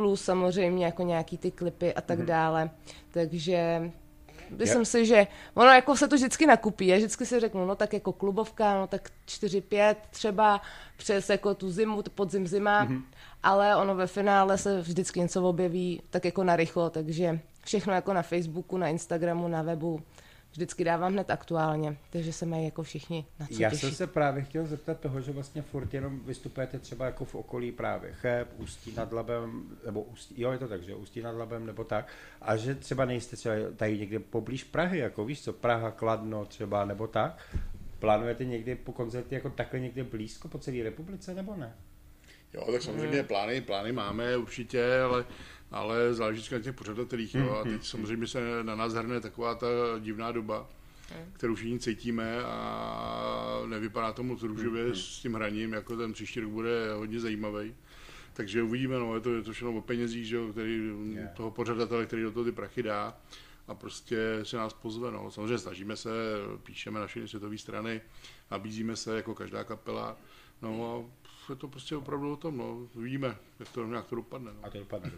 plus 0.00 0.24
samozřejmě 0.24 0.84
jako 0.84 1.02
nějaký 1.02 1.38
ty 1.38 1.50
klipy 1.50 1.94
a 1.94 2.00
tak 2.00 2.18
mm. 2.18 2.26
dále. 2.26 2.70
Takže 3.10 3.90
myslím 4.58 4.84
si, 4.84 5.06
že 5.06 5.26
ono 5.54 5.70
jako 5.70 5.96
se 5.96 6.08
to 6.08 6.16
vždycky 6.16 6.46
nakupí. 6.46 6.86
Já 6.86 6.96
vždycky 6.96 7.26
si 7.26 7.40
řeknu, 7.40 7.66
no 7.66 7.74
tak 7.74 7.92
jako 7.92 8.12
klubovka, 8.12 8.80
no 8.80 8.86
tak 8.86 9.10
4-5 9.26 9.96
třeba 10.10 10.60
přes 10.96 11.30
jako 11.30 11.54
tu 11.54 11.70
zimu, 11.70 12.02
podzim 12.14 12.46
zima, 12.46 12.86
mm-hmm. 12.86 13.02
ale 13.42 13.76
ono 13.76 13.94
ve 13.94 14.06
finále 14.06 14.58
se 14.58 14.80
vždycky 14.80 15.20
něco 15.20 15.42
objeví 15.42 16.02
tak 16.10 16.24
jako 16.24 16.44
narychlo, 16.44 16.90
takže 16.90 17.38
všechno 17.64 17.92
jako 17.92 18.12
na 18.12 18.22
Facebooku, 18.22 18.76
na 18.76 18.88
Instagramu, 18.88 19.48
na 19.48 19.62
webu 19.62 20.00
vždycky 20.52 20.84
dávám 20.84 21.12
hned 21.12 21.30
aktuálně, 21.30 21.96
takže 22.10 22.32
se 22.32 22.46
mají 22.46 22.64
jako 22.64 22.82
všichni 22.82 23.26
na 23.40 23.46
co 23.46 23.62
Já 23.62 23.70
těšit. 23.70 23.80
jsem 23.80 23.94
se 23.94 24.06
právě 24.06 24.42
chtěl 24.42 24.66
zeptat 24.66 25.00
toho, 25.00 25.20
že 25.20 25.32
vlastně 25.32 25.62
furt 25.62 25.94
jenom 25.94 26.20
vystupujete 26.20 26.78
třeba 26.78 27.06
jako 27.06 27.24
v 27.24 27.34
okolí 27.34 27.72
právě 27.72 28.12
Cheb, 28.12 28.48
Ústí 28.56 28.92
nad 28.96 29.12
Labem, 29.12 29.62
nebo 29.86 30.02
Ústí, 30.02 30.40
jo 30.40 30.52
je 30.52 30.58
to 30.58 30.68
tak, 30.68 30.82
že 30.82 30.94
Ústí 30.94 31.22
nad 31.22 31.36
Labem, 31.36 31.66
nebo 31.66 31.84
tak, 31.84 32.06
a 32.42 32.56
že 32.56 32.74
třeba 32.74 33.04
nejste 33.04 33.36
třeba 33.36 33.54
tady 33.76 33.98
někde 33.98 34.18
poblíž 34.18 34.64
Prahy, 34.64 34.98
jako 34.98 35.24
víš 35.24 35.42
co, 35.42 35.52
Praha, 35.52 35.90
Kladno 35.90 36.44
třeba, 36.44 36.84
nebo 36.84 37.06
tak. 37.06 37.56
Plánujete 37.98 38.44
někdy 38.44 38.74
po 38.74 38.92
koncerty 38.92 39.34
jako 39.34 39.50
takhle 39.50 39.80
někde 39.80 40.04
blízko 40.04 40.48
po 40.48 40.58
celé 40.58 40.82
republice, 40.82 41.34
nebo 41.34 41.56
ne? 41.56 41.74
Jo, 42.54 42.72
tak 42.72 42.82
samozřejmě 42.82 43.22
plány, 43.22 43.60
plány 43.60 43.92
máme 43.92 44.36
určitě, 44.36 45.00
ale 45.00 45.24
ale 45.70 46.14
záleží 46.14 46.54
na 46.54 46.60
těch 46.60 46.74
pořadatelích. 46.74 47.34
Jo? 47.34 47.50
A 47.50 47.62
teď 47.62 47.72
mhm. 47.72 47.82
samozřejmě 47.82 48.26
se 48.26 48.40
na 48.62 48.74
nás 48.74 48.92
hrne 48.92 49.20
taková 49.20 49.54
ta 49.54 49.66
divná 49.98 50.32
doba, 50.32 50.68
kterou 51.32 51.54
všichni 51.54 51.78
cítíme 51.78 52.44
a 52.44 53.62
nevypadá 53.66 54.12
to 54.12 54.22
moc 54.22 54.42
růžově 54.42 54.94
s 54.94 55.18
tím 55.18 55.34
hraním, 55.34 55.72
jako 55.72 55.96
ten 55.96 56.12
příští 56.12 56.40
rok 56.40 56.50
bude 56.50 56.92
hodně 56.94 57.20
zajímavý. 57.20 57.74
Takže 58.32 58.62
uvidíme, 58.62 58.98
no, 58.98 59.14
je 59.14 59.20
to, 59.20 59.34
je 59.34 59.42
to 59.42 59.52
všechno 59.52 59.72
o 59.72 59.80
penězích, 59.80 60.26
že, 60.26 60.38
který, 60.50 60.90
yeah. 61.12 61.32
toho 61.36 61.50
pořadatele, 61.50 62.06
který 62.06 62.22
do 62.22 62.30
toho 62.30 62.44
ty 62.44 62.52
prachy 62.52 62.82
dá 62.82 63.16
a 63.68 63.74
prostě 63.74 64.40
se 64.42 64.56
nás 64.56 64.72
pozve. 64.72 65.10
No. 65.10 65.30
Samozřejmě 65.30 65.58
snažíme 65.58 65.96
se, 65.96 66.10
píšeme 66.62 67.00
naše 67.00 67.28
světové 67.28 67.58
strany, 67.58 68.00
nabízíme 68.50 68.96
se 68.96 69.16
jako 69.16 69.34
každá 69.34 69.64
kapela, 69.64 70.16
no 70.62 70.94
a 70.94 71.22
je 71.52 71.56
to 71.56 71.68
prostě 71.68 71.96
opravdu 71.96 72.32
o 72.32 72.36
tom, 72.36 72.56
no. 72.56 72.88
Víme, 72.94 73.36
jak 73.60 73.68
to 73.68 73.86
nějak 73.86 74.06
to 74.06 74.16
dopadne. 74.16 74.50
No. 74.52 74.58
A 74.62 74.70
to 74.70 74.78
dopadne 74.78 75.10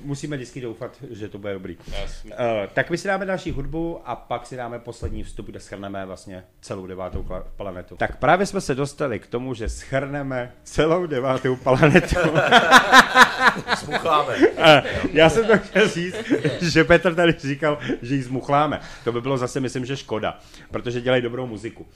Musíme 0.00 0.36
vždycky 0.36 0.60
doufat, 0.60 0.96
že 1.10 1.28
to 1.28 1.38
bude 1.38 1.52
dobrý. 1.52 1.76
Uh, 1.76 2.32
tak 2.74 2.90
my 2.90 2.98
si 2.98 3.08
dáme 3.08 3.26
další 3.26 3.50
hudbu 3.50 4.00
a 4.04 4.16
pak 4.16 4.46
si 4.46 4.56
dáme 4.56 4.78
poslední 4.78 5.24
vstup, 5.24 5.46
kde 5.46 5.60
schrneme 5.60 6.06
vlastně 6.06 6.44
celou 6.60 6.86
devátou 6.86 7.26
planetu. 7.56 7.96
Tak 7.96 8.16
právě 8.18 8.46
jsme 8.46 8.60
se 8.60 8.74
dostali 8.74 9.18
k 9.18 9.26
tomu, 9.26 9.54
že 9.54 9.68
schrneme 9.68 10.52
celou 10.62 11.06
devátou 11.06 11.56
planetu. 11.56 12.16
Smuchláme. 13.76 14.36
Uh, 14.36 14.64
já 15.12 15.30
jsem 15.30 15.46
to 15.46 15.58
chtěl 15.58 15.88
říct, 15.88 16.16
že 16.60 16.84
Petr 16.84 17.14
tady 17.14 17.32
říkal, 17.38 17.78
že 18.02 18.14
ji 18.14 18.22
zmuchláme. 18.22 18.80
To 19.04 19.12
by 19.12 19.20
bylo 19.20 19.38
zase, 19.38 19.60
myslím, 19.60 19.84
že 19.84 19.96
škoda, 19.96 20.38
protože 20.70 21.00
dělají 21.00 21.22
dobrou 21.22 21.46
muziku. 21.46 21.86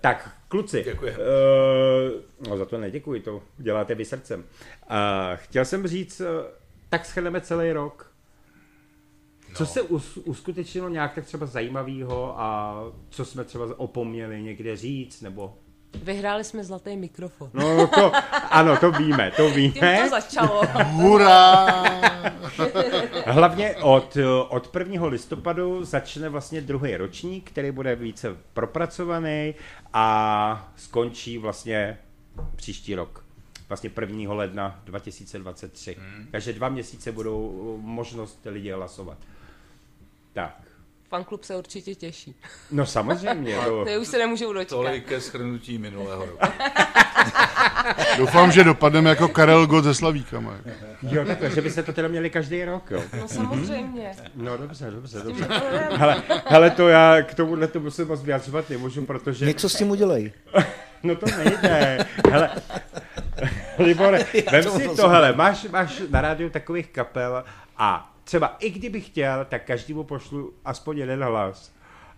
Tak, 0.00 0.30
kluci. 0.48 0.82
Děkuji. 0.84 1.10
Uh, 1.10 2.48
no 2.48 2.56
za 2.56 2.64
to 2.64 2.78
neděkuji, 2.78 3.20
to 3.20 3.42
děláte 3.58 3.94
vy 3.94 4.04
srdcem. 4.04 4.40
Uh, 4.40 5.11
chtěl 5.34 5.64
jsem 5.64 5.86
říct, 5.86 6.20
uh, 6.20 6.26
tak 6.88 7.06
schrneme 7.06 7.40
celý 7.40 7.72
rok. 7.72 8.12
No. 9.48 9.54
Co 9.56 9.66
se 9.66 9.82
us, 9.82 10.16
uskutečnilo 10.16 10.88
nějak 10.88 11.14
tak 11.14 11.24
třeba 11.24 11.46
zajímavého 11.46 12.40
a 12.40 12.76
co 13.10 13.24
jsme 13.24 13.44
třeba 13.44 13.78
opomněli 13.78 14.42
někde 14.42 14.76
říct, 14.76 15.20
nebo 15.20 15.58
Vyhráli 15.94 16.44
jsme 16.44 16.64
zlatý 16.64 16.96
mikrofon. 16.96 17.50
No 17.52 17.86
to, 17.86 18.12
ano, 18.50 18.76
to 18.76 18.92
víme, 18.92 19.32
to 19.36 19.50
víme. 19.50 19.72
Tím 19.72 20.04
to 20.04 20.10
začalo. 20.10 20.62
Hurá! 20.84 21.82
Hlavně 23.26 23.76
od, 23.76 24.16
od 24.48 24.76
1. 24.78 25.06
listopadu 25.06 25.84
začne 25.84 26.28
vlastně 26.28 26.60
druhý 26.60 26.96
ročník, 26.96 27.50
který 27.50 27.70
bude 27.70 27.96
více 27.96 28.36
propracovaný 28.52 29.54
a 29.92 30.72
skončí 30.76 31.38
vlastně 31.38 31.98
příští 32.56 32.94
rok. 32.94 33.21
Vlastně 33.72 33.90
1. 34.00 34.34
ledna 34.34 34.82
2023. 34.84 35.96
Hmm. 35.98 36.28
Takže 36.30 36.52
dva 36.52 36.68
měsíce 36.68 37.12
budou 37.12 37.78
možnost 37.82 38.40
lidi 38.44 38.70
hlasovat. 38.70 39.18
Tak 40.32 40.72
fanklub 41.12 41.44
se 41.44 41.56
určitě 41.56 41.94
těší. 41.94 42.34
No 42.70 42.86
samozřejmě. 42.86 43.56
To, 43.56 43.84
to 43.84 44.00
už 44.00 44.08
se 44.08 44.18
nemůžou 44.18 44.52
dočkat. 44.52 44.76
Tolik 44.76 45.06
ke 45.06 45.20
schrnutí 45.20 45.78
minulého 45.78 46.26
roku. 46.26 46.38
Doufám, 48.18 48.52
že 48.52 48.64
dopadneme 48.64 49.10
jako 49.10 49.28
Karel 49.28 49.66
Gott 49.66 49.84
se 49.84 49.94
Slavíkama. 49.94 50.54
Jo, 51.02 51.24
takhle, 51.24 51.50
že 51.50 51.60
byste 51.60 51.82
to 51.82 51.92
teda 51.92 52.08
měli 52.08 52.30
každý 52.30 52.64
rok, 52.64 52.90
jo. 52.90 53.02
No 53.20 53.28
samozřejmě. 53.28 54.12
No 54.34 54.56
dobře, 54.56 54.90
dobře, 54.90 55.20
dobře. 55.20 55.46
Hele, 55.96 56.22
hele, 56.46 56.70
to 56.70 56.88
já 56.88 57.22
k 57.22 57.34
tomuhle 57.34 57.66
to 57.66 57.80
musím 57.80 58.08
moc 58.08 58.22
vyjadřovat 58.22 58.70
nemůžu, 58.70 59.06
protože... 59.06 59.46
Něco 59.46 59.68
s 59.68 59.74
tím 59.74 59.90
udělej. 59.90 60.32
no 61.02 61.16
to 61.16 61.26
nejde. 61.36 62.06
Hele, 62.30 62.50
Libore, 63.78 64.26
vem 64.52 64.62
si 64.62 64.88
to, 64.96 65.08
hele, 65.08 65.32
máš, 65.32 65.64
máš 65.64 66.02
na 66.10 66.20
rádiu 66.20 66.50
takových 66.50 66.86
kapel 66.86 67.44
a 67.76 68.14
třeba 68.24 68.56
i 68.60 68.70
kdybych 68.70 69.06
chtěl, 69.06 69.44
tak 69.44 69.64
každému 69.64 70.04
pošlu 70.04 70.52
aspoň 70.64 70.98
jeden 70.98 71.24
hlas. 71.24 71.72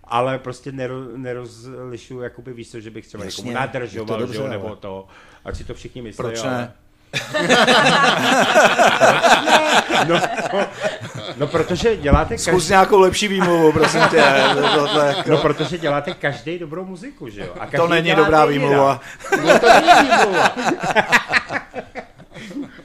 ale 0.05 0.39
prostě 0.39 0.73
nero, 0.73 1.05
nerozlišuju, 1.17 2.21
jakoby 2.21 2.53
víš 2.53 2.71
co, 2.71 2.81
že 2.81 2.91
bych 2.91 3.07
třeba 3.07 3.25
Jasně, 3.25 3.43
někomu 3.43 3.55
nadržoval, 3.55 4.07
to 4.07 4.17
dobře, 4.17 4.43
že 4.43 4.49
nebo 4.49 4.77
to, 4.77 5.07
ať 5.45 5.57
si 5.57 5.65
to 5.65 5.75
všichni 5.75 6.03
myslí. 6.03 6.17
Proč 6.17 6.45
ale... 6.45 6.73
ne? 7.49 7.57
No, 10.09 10.21
no, 11.37 11.47
protože 11.47 11.97
děláte 11.97 12.39
Zkus 12.39 12.53
každý, 12.53 12.69
nějakou 12.71 13.01
lepší 13.01 13.29
výmluvu, 13.29 13.73
prosím 13.73 14.01
tě. 14.11 14.25
Tohle, 14.75 15.09
jako- 15.17 15.31
no, 15.31 15.39
protože 15.39 15.79
děláte 15.79 16.15
každý 16.15 16.59
dobrou 16.59 16.85
muziku, 16.85 17.29
že 17.29 17.41
jo? 17.41 17.53
A 17.55 17.59
každý 17.67 17.77
to 17.77 17.89
není 17.89 18.15
dobrá 18.15 18.45
výmluva. 18.45 19.01
No 19.45 19.59
to 19.59 19.67
není 19.69 20.09
výmluva. 20.11 20.51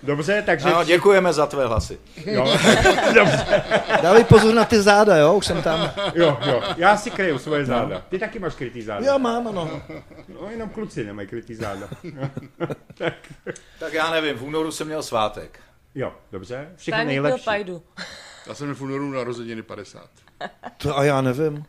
Dobře, 0.10 0.44
takže... 0.46 0.70
Ano, 0.70 0.84
děkujeme 0.84 1.34
za 1.34 1.48
tvé 1.48 1.68
hlasy. 1.68 2.00
Jo, 2.26 2.44
dobře, 3.14 3.64
Dávej 4.02 4.24
pozor 4.24 4.54
na 4.54 4.66
ty 4.66 4.82
záda, 4.82 5.18
jo, 5.18 5.34
už 5.34 5.46
jsem 5.46 5.62
tam. 5.62 5.92
jo, 6.14 6.38
jo, 6.46 6.64
já 6.78 6.98
si 6.98 7.12
kryju 7.12 7.40
svoje 7.40 7.66
záda. 7.66 8.06
Ty 8.10 8.20
taky 8.20 8.40
máš 8.40 8.56
krytý 8.56 8.82
záda. 8.82 9.06
Jo, 9.06 9.20
mám, 9.20 9.48
ano. 9.48 9.82
No, 10.28 10.50
jenom 10.52 10.70
kluci 10.70 11.06
nemají 11.06 11.28
krytý 11.28 11.56
záda. 11.56 11.88
Tak 13.80 13.94
já 13.94 14.12
nevím, 14.12 14.36
v 14.36 14.44
únoru 14.44 14.72
jsem 14.72 14.88
měl 14.88 15.04
svátek. 15.04 15.60
Jo, 15.96 16.14
dobře, 16.32 16.70
všechno 16.76 16.98
byl 16.98 17.08
nejlepší. 17.08 17.46
pajdu. 17.46 17.82
Já 18.48 18.54
jsem 18.54 18.68
měl 18.68 18.76
v 18.76 18.82
únoru 18.82 19.12
narozeniny 19.12 19.62
50. 19.62 20.10
To 20.78 20.98
a 20.98 21.04
já 21.04 21.22
nevím. 21.22 21.66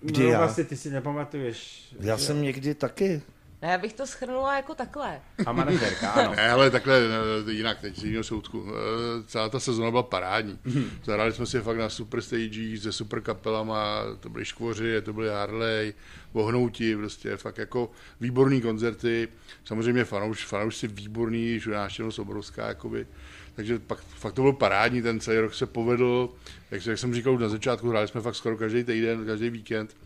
Kdy 0.00 0.22
no, 0.24 0.30
já? 0.30 0.38
vlastně 0.38 0.64
ty 0.64 0.76
si 0.76 0.90
nepamatuješ. 0.90 1.88
Já 2.00 2.18
jsem 2.18 2.42
někdy 2.42 2.74
taky. 2.74 3.22
No, 3.62 3.68
já 3.68 3.78
bych 3.78 3.92
to 3.92 4.06
schrnula 4.06 4.56
jako 4.56 4.74
takhle. 4.74 5.20
A 5.46 5.52
manažerka, 5.52 6.10
ano. 6.10 6.34
Ne, 6.36 6.50
ale 6.50 6.70
takhle 6.70 7.00
eh, 7.46 7.52
jinak 7.52 7.80
teď 7.80 7.98
z 7.98 8.04
jiného 8.04 8.24
soudku. 8.24 8.64
Eh, 8.68 9.22
Celá 9.26 9.48
ta 9.48 9.60
sezona 9.60 9.90
byla 9.90 10.02
parádní. 10.02 10.58
Zahrali 11.04 11.32
jsme 11.32 11.46
si 11.46 11.60
fakt 11.60 11.76
na 11.78 11.88
super 11.88 12.20
stagech 12.22 12.82
se 12.82 12.92
super 12.92 13.20
kapelama, 13.20 14.02
to 14.20 14.28
byly 14.28 14.44
Škvoři, 14.44 15.02
to 15.02 15.12
byly 15.12 15.28
Harley, 15.28 15.94
Vohnouti, 16.34 16.96
prostě 16.96 17.36
fakt 17.36 17.58
jako 17.58 17.90
výborný 18.20 18.60
koncerty. 18.60 19.28
Samozřejmě 19.64 20.04
fanouš, 20.04 20.44
fanoušci 20.44 20.88
výborný, 20.88 21.60
že 21.60 21.70
návštěvnost 21.70 22.18
obrovská, 22.18 22.68
jakoby. 22.68 23.06
Takže 23.54 23.78
pak, 23.78 23.98
fakt 24.00 24.32
to 24.32 24.42
byl 24.42 24.52
parádní, 24.52 25.02
ten 25.02 25.20
celý 25.20 25.38
rok 25.38 25.54
se 25.54 25.66
povedl. 25.66 26.28
Jak, 26.70 26.86
jak 26.86 26.98
jsem 26.98 27.14
říkal 27.14 27.34
už 27.34 27.40
na 27.40 27.48
začátku, 27.48 27.90
hráli 27.90 28.08
jsme 28.08 28.20
fakt 28.20 28.34
skoro 28.34 28.56
každý 28.56 28.84
týden, 28.84 29.26
každý 29.26 29.50
víkend. 29.50 29.96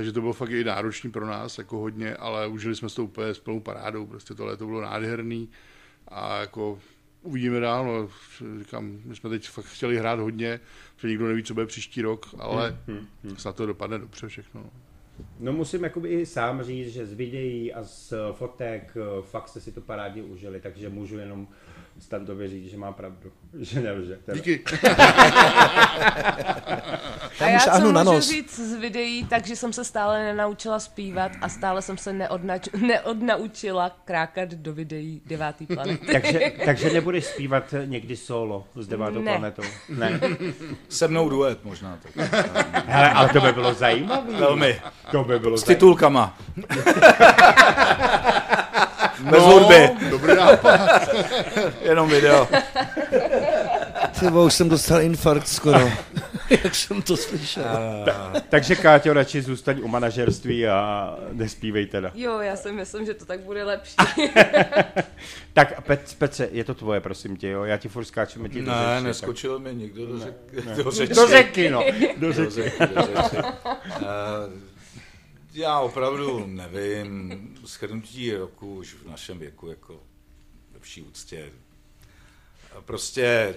Takže 0.00 0.12
to 0.12 0.20
bylo 0.20 0.32
fakt 0.32 0.50
i 0.50 0.64
náročný 0.64 1.10
pro 1.10 1.26
nás, 1.26 1.58
jako 1.58 1.78
hodně, 1.78 2.14
ale 2.16 2.46
užili 2.46 2.76
jsme 2.76 2.88
to 2.88 3.04
úplně 3.04 3.34
s 3.34 3.38
plnou 3.38 3.60
parádou, 3.60 4.06
prostě 4.06 4.34
tohle 4.34 4.56
to 4.56 4.66
bylo 4.66 4.80
nádherný 4.80 5.48
a 6.08 6.40
jako 6.40 6.78
uvidíme 7.22 7.60
dál, 7.60 7.84
no, 7.84 8.08
říkám, 8.58 8.98
my 9.04 9.16
jsme 9.16 9.30
teď 9.30 9.48
fakt 9.48 9.64
chtěli 9.64 9.98
hrát 9.98 10.18
hodně, 10.18 10.60
že 10.96 11.08
nikdo 11.08 11.28
neví, 11.28 11.42
co 11.42 11.54
bude 11.54 11.66
příští 11.66 12.02
rok, 12.02 12.34
ale 12.38 12.78
snad 13.36 13.56
to 13.56 13.66
dopadne 13.66 13.98
dobře 13.98 14.28
všechno. 14.28 14.60
no. 14.62 14.70
No 15.38 15.52
musím 15.52 15.84
jakoby 15.84 16.08
i 16.08 16.26
sám 16.26 16.62
říct, 16.62 16.92
že 16.92 17.06
z 17.06 17.12
videí 17.12 17.72
a 17.72 17.82
z 17.82 18.12
fotek 18.32 18.96
eh, 18.96 19.22
fakt 19.22 19.48
jste 19.48 19.60
si 19.60 19.72
to 19.72 19.80
parádně 19.80 20.22
užili, 20.22 20.60
takže 20.60 20.88
můžu 20.88 21.18
jenom 21.18 21.48
Standově 21.98 22.48
říct, 22.48 22.70
že 22.70 22.76
má 22.76 22.92
pravdu, 22.92 23.32
že 23.58 23.80
nelže. 23.80 24.18
Teda. 24.24 24.36
Díky. 24.38 24.64
A 27.40 27.48
já 27.48 27.58
co 27.58 27.64
šáhnu 27.64 27.92
na 27.92 28.02
můžu 28.02 28.14
nos. 28.14 28.28
říct 28.28 28.58
z 28.60 28.74
videí, 28.74 29.24
takže 29.24 29.56
jsem 29.56 29.72
se 29.72 29.84
stále 29.84 30.24
nenaučila 30.24 30.78
zpívat 30.80 31.32
a 31.40 31.48
stále 31.48 31.82
jsem 31.82 31.98
se 31.98 32.12
neodnač, 32.12 32.68
neodnaučila 32.86 33.96
krákat 34.04 34.48
do 34.48 34.74
videí 34.74 35.22
devátý 35.26 35.66
planety. 35.66 36.06
Takže, 36.12 36.52
takže 36.64 36.90
nebudeš 36.92 37.24
zpívat 37.24 37.74
někdy 37.84 38.16
solo 38.16 38.66
s 38.74 38.86
devátou 38.88 39.22
Ne. 39.22 39.30
planetou? 39.32 39.62
Ne. 39.88 40.20
Se 40.88 41.08
mnou 41.08 41.28
duet 41.28 41.64
možná. 41.64 41.98
Tak. 42.02 42.32
Hele, 42.86 43.10
ale 43.10 43.28
to 43.28 43.40
by 43.40 43.52
bylo 43.52 43.74
zajímavé. 43.74 44.32
Velmi. 44.38 44.80
To 45.10 45.24
by 45.24 45.38
bylo 45.38 45.56
S 45.56 45.60
zajímavé. 45.60 45.74
titulkama. 45.74 46.38
Bez 49.30 49.42
hudby, 49.42 49.90
Dobrý 50.10 50.34
nápad. 50.36 51.08
jenom 51.82 52.08
video. 52.08 52.48
Ty 54.20 54.26
vole, 54.30 54.44
už 54.46 54.54
jsem 54.54 54.68
dostal 54.68 55.00
infarkt 55.02 55.48
skoro. 55.48 55.78
Jak 56.64 56.74
jsem 56.74 57.02
to 57.02 57.16
slyšel. 57.16 57.64
Takže 58.48 58.76
Káťo, 58.76 59.12
radši 59.12 59.42
zůstaň 59.42 59.80
u 59.82 59.88
manažerství 59.88 60.66
a 60.68 61.14
nespívej 61.32 61.86
teda. 61.86 62.10
Jo, 62.14 62.38
já 62.40 62.56
si 62.56 62.72
myslím, 62.72 63.06
že 63.06 63.14
to 63.14 63.24
tak 63.24 63.40
bude 63.40 63.64
lepší. 63.64 63.96
Tak 65.52 65.80
Pet, 65.82 66.14
Petře, 66.18 66.48
je 66.52 66.64
to 66.64 66.74
tvoje, 66.74 67.00
prosím 67.00 67.36
tě, 67.36 67.48
jo? 67.48 67.64
Já 67.64 67.76
ti 67.76 67.88
furt 67.88 68.04
skáčeme 68.04 68.48
ti 68.48 68.62
do 68.62 68.70
Ne, 68.70 68.76
řeči, 68.94 69.04
neskočil 69.06 69.58
mi 69.58 69.74
nikdo 69.74 70.06
do, 70.06 70.18
řek, 70.18 70.34
do 70.76 70.84
tak- 70.84 70.92
řeči. 70.92 71.14
Do 71.14 71.28
řeky, 71.28 71.70
no. 71.70 71.84
Do 72.16 72.26
Do 72.26 72.32
řeky. 72.50 72.72
do 72.94 73.02
řeči. 73.02 73.36
Eh, 73.36 74.69
Já 75.52 75.80
opravdu 75.80 76.46
nevím, 76.46 77.58
schrnutí 77.64 78.34
roku 78.34 78.74
už 78.74 78.94
v 78.94 79.10
našem 79.10 79.38
věku 79.38 79.68
jako 79.68 80.02
ve 80.72 80.80
vší 80.80 81.02
úctě. 81.02 81.52
Prostě 82.80 83.54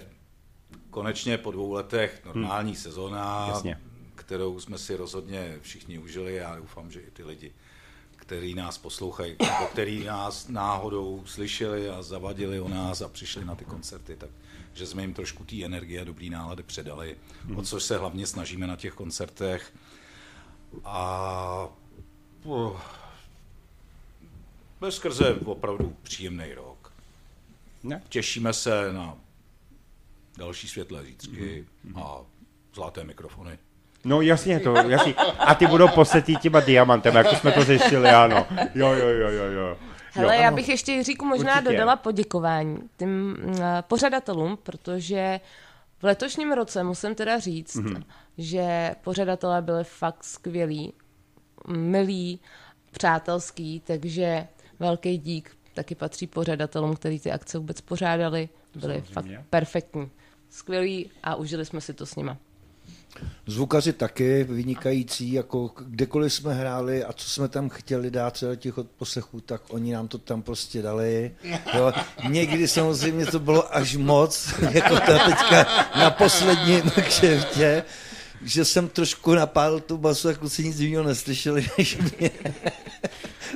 konečně 0.89 1.37
po 1.37 1.51
dvou 1.51 1.71
letech 1.71 2.21
normální 2.25 2.75
sezóna, 2.75 3.47
Jasně. 3.49 3.79
kterou 4.15 4.59
jsme 4.59 4.77
si 4.77 4.95
rozhodně 4.95 5.59
všichni 5.61 5.99
užili. 5.99 6.35
Já 6.35 6.55
doufám, 6.55 6.91
že 6.91 6.99
i 6.99 7.11
ty 7.11 7.23
lidi, 7.23 7.53
který 8.15 8.55
nás 8.55 8.77
poslouchají, 8.77 9.35
nebo 9.39 9.65
který 9.71 10.03
nás 10.03 10.47
náhodou 10.47 11.23
slyšeli 11.25 11.89
a 11.89 12.01
zavadili 12.01 12.59
o 12.59 12.69
nás 12.69 13.01
a 13.01 13.07
přišli 13.07 13.45
na 13.45 13.55
ty 13.55 13.65
koncerty, 13.65 14.15
tak 14.15 14.29
že 14.73 14.87
jsme 14.87 15.01
jim 15.01 15.13
trošku 15.13 15.43
té 15.43 15.63
energie 15.63 16.01
a 16.01 16.03
dobrý 16.03 16.29
nálady 16.29 16.63
předali, 16.63 17.17
o 17.55 17.61
což 17.61 17.83
se 17.83 17.97
hlavně 17.97 18.27
snažíme 18.27 18.67
na 18.67 18.75
těch 18.75 18.93
koncertech. 18.93 19.73
A 20.83 21.69
bez 24.81 24.95
skrze 24.95 25.35
opravdu 25.45 25.95
příjemný 26.03 26.53
rok. 26.53 26.93
Ne? 27.83 28.01
Těšíme 28.09 28.53
se 28.53 28.93
na 28.93 29.15
další 30.37 30.67
světlé 30.67 31.03
zítřky 31.03 31.65
a 31.95 32.17
zlaté 32.75 33.03
mikrofony. 33.03 33.57
No 34.05 34.21
jasně, 34.21 34.59
to, 34.59 34.75
jasně. 34.75 35.13
A 35.39 35.55
ty 35.55 35.67
budou 35.67 35.87
posetý 35.87 36.35
těma 36.37 36.59
diamantem, 36.59 37.15
jako 37.15 37.35
jsme 37.35 37.51
to 37.51 37.61
zjistili, 37.63 38.09
ano. 38.09 38.47
Jo, 38.75 38.87
jo, 38.93 39.07
jo, 39.07 39.29
jo, 39.29 39.43
jo. 39.45 39.77
Hele, 40.13 40.35
jo. 40.35 40.41
já 40.41 40.51
bych 40.51 40.69
ještě 40.69 40.91
Jiříku 40.91 41.25
možná 41.25 41.53
Určitě. 41.53 41.71
dodala 41.71 41.95
poděkování 41.95 42.77
těm 42.97 43.09
mm, 43.09 43.55
pořadatelům, 43.81 44.57
protože 44.63 45.39
v 45.99 46.03
letošním 46.03 46.51
roce 46.51 46.83
musím 46.83 47.15
teda 47.15 47.39
říct, 47.39 47.75
Mhm. 47.75 47.87
mm-hmm. 47.93 48.03
že 48.37 48.95
pořadatelé 49.03 49.61
byli 49.61 49.83
fakt 49.83 50.23
skvělí, 50.23 50.93
milí, 51.67 52.39
přátelský, 52.91 53.81
takže 53.85 54.47
velký 54.79 55.17
dík 55.17 55.57
taky 55.73 55.95
patří 55.95 56.27
pořadatelům, 56.27 56.95
kteří 56.95 57.19
ty 57.19 57.31
akce 57.31 57.57
vůbec 57.57 57.81
pořádali. 57.81 58.49
Byli 58.75 59.01
fakt 59.01 59.13
samozřejmě. 59.13 59.45
perfektní, 59.49 60.11
skvělí 60.49 61.09
a 61.23 61.35
užili 61.35 61.65
jsme 61.65 61.81
si 61.81 61.93
to 61.93 62.05
s 62.05 62.15
nima. 62.15 62.37
Zvukaři 63.47 63.93
taky 63.93 64.43
vynikající, 64.43 65.33
jako 65.33 65.71
kdekoliv 65.85 66.33
jsme 66.33 66.53
hráli 66.53 67.03
a 67.03 67.13
co 67.13 67.29
jsme 67.29 67.47
tam 67.47 67.69
chtěli 67.69 68.11
dát 68.11 68.33
třeba 68.33 68.55
těch 68.55 68.77
odposlechů, 68.77 69.41
tak 69.41 69.61
oni 69.69 69.93
nám 69.93 70.07
to 70.07 70.17
tam 70.17 70.41
prostě 70.41 70.81
dali. 70.81 71.35
Jo. 71.73 71.93
Někdy 72.29 72.67
samozřejmě 72.67 73.25
to 73.25 73.39
bylo 73.39 73.75
až 73.75 73.95
moc, 73.95 74.53
jako 74.71 74.95
ta 74.95 75.19
teďka 75.25 75.65
na 75.99 76.11
posledním 76.11 76.81
kšeftě, 76.81 77.83
že 78.43 78.65
jsem 78.65 78.89
trošku 78.89 79.33
napálil 79.33 79.79
tu 79.79 79.97
basu, 79.97 80.27
jako 80.27 80.49
si 80.49 80.63
nic 80.63 80.79
jiného 80.79 81.03
neslyšeli, 81.03 81.65
než 81.77 81.97
mě. 81.97 82.31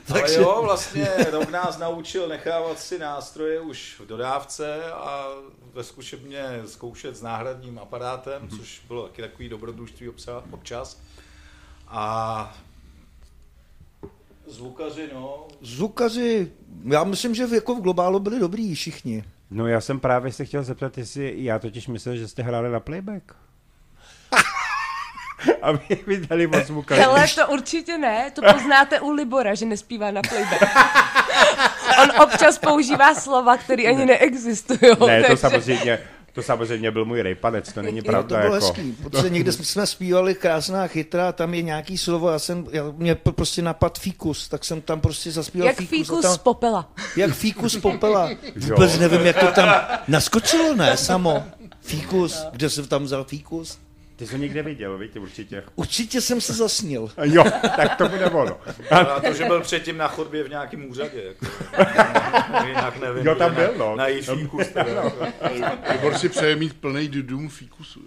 Ale 0.10 0.34
jo, 0.34 0.60
vlastně 0.64 1.08
rok 1.32 1.50
nás 1.50 1.78
naučil 1.78 2.28
nechávat 2.28 2.80
si 2.80 3.00
nástroje 3.00 3.62
už 3.62 3.96
v 4.00 4.08
dodávce 4.08 4.84
a 4.92 5.28
ve 5.74 5.84
zkušebně 5.84 6.62
zkoušet 6.66 7.18
s 7.18 7.22
náhradním 7.22 7.80
aparátem, 7.80 8.50
což 8.50 8.82
bylo 8.88 9.08
taky 9.08 9.22
takový 9.22 9.50
dobrodružství 9.50 10.10
občas. 10.52 11.00
A 11.88 12.58
zvukaři, 14.48 15.10
no, 15.14 15.48
Zvukaři, 15.62 16.52
já 16.84 17.04
myslím, 17.04 17.36
že 17.36 17.48
v, 17.48 17.54
jako 17.54 17.76
v 17.76 17.82
globálu 17.82 18.20
byli 18.20 18.40
dobrý 18.40 18.76
všichni. 18.76 19.24
No 19.52 19.68
já 19.68 19.82
jsem 19.82 20.00
právě 20.00 20.32
se 20.32 20.46
chtěl 20.46 20.64
zeptat, 20.64 20.98
jestli, 20.98 21.44
já 21.44 21.60
totiž 21.60 21.88
myslel, 21.88 22.16
že 22.16 22.28
jste 22.28 22.44
hráli 22.44 22.72
na 22.72 22.80
playback. 22.80 23.36
A 25.62 25.72
vy, 25.72 25.98
vy 26.08 26.18
dali 26.28 26.48
moc 26.48 26.66
zvukaři. 26.66 27.02
Hele, 27.02 27.26
to 27.36 27.48
určitě 27.48 27.98
ne, 27.98 28.32
to 28.36 28.42
poznáte 28.54 29.00
u 29.00 29.12
Libora, 29.12 29.56
že 29.56 29.66
nespívá 29.66 30.12
na 30.12 30.22
playback. 30.30 30.62
On 32.04 32.24
občas 32.24 32.58
používá 32.58 33.16
slova, 33.16 33.58
které 33.58 33.84
ani 33.84 34.06
neexistují. 34.06 34.80
Ne, 34.82 35.22
to 35.22 35.28
takže- 35.28 35.38
samozřejmě, 35.38 36.00
to 36.34 36.44
samozřejmě 36.44 36.92
byl 36.92 37.06
můj 37.06 37.22
rejpanec, 37.22 37.74
to 37.74 37.82
není 37.82 37.98
Jo, 37.98 38.04
pravda. 38.06 38.36
to 38.36 38.42
bylo 38.42 38.56
jako. 38.56 38.66
hezký, 38.66 38.92
protože 39.04 39.30
někde 39.30 39.52
jsme- 39.52 39.88
zpívali 39.88 40.36
krásná 40.36 40.88
chytra 40.88 41.30
a 41.30 41.32
tam 41.32 41.54
je 41.54 41.62
nějaký 41.62 41.98
slovo, 41.98 42.30
já 42.30 42.40
jsem, 42.40 42.68
já, 42.72 42.84
mě 42.98 43.16
prostě 43.16 43.62
napad 43.62 44.00
fíkus, 44.00 44.48
tak 44.48 44.66
jsem 44.66 44.82
tam 44.82 45.02
prostě 45.02 45.32
zaspíval 45.32 45.68
Jak 45.68 45.78
fíkus. 45.78 45.90
fíkus 45.98 46.20
z 46.20 46.22
tam, 46.22 46.38
popela. 46.38 46.90
jak 47.16 47.32
fíkus 47.34 47.76
popela. 47.78 48.30
Vůbec 48.56 49.00
nevím, 49.00 49.22
jak 49.26 49.40
to 49.40 49.52
tam 49.52 49.70
naskočilo, 50.08 50.76
ne, 50.76 50.98
samo. 50.98 51.44
Fíkus, 51.82 52.46
kde 52.52 52.70
se 52.70 52.88
tam 52.88 53.04
vzal 53.04 53.24
fíkus? 53.24 53.78
Ty 54.18 54.28
jsi 54.28 54.32
ho 54.32 54.38
někde 54.38 54.64
viděl, 54.64 54.98
víte, 54.98 55.20
určitě. 55.20 55.64
Určitě 55.76 56.22
jsem 56.22 56.42
se 56.42 56.54
zasnil. 56.54 57.12
Jo, 57.24 57.44
tak 57.76 57.96
to 57.96 58.10
bude 58.10 58.26
ono. 58.26 58.58
A 58.92 59.20
to, 59.20 59.34
že 59.34 59.46
byl 59.46 59.62
předtím 59.62 59.98
na 59.98 60.08
chodbě 60.08 60.44
v 60.44 60.50
nějakém 60.50 60.90
úřadě. 60.90 61.24
Jako, 61.24 61.46
jinak 62.68 63.02
nevím. 63.02 63.26
Jo, 63.26 63.36
tam 63.36 63.56
byl, 63.56 63.72
na, 63.72 63.78
no. 63.78 63.96
Na 63.96 64.08
jejich 64.08 64.30
fíkus. 64.30 64.68
Teda, 64.68 64.92
jako. 64.92 65.28
Libor 65.92 66.18
si 66.18 66.30
přeje 66.30 66.56
mít 66.56 66.74
plný 66.74 67.08
dům 67.08 67.50
fíkusu. 67.50 68.00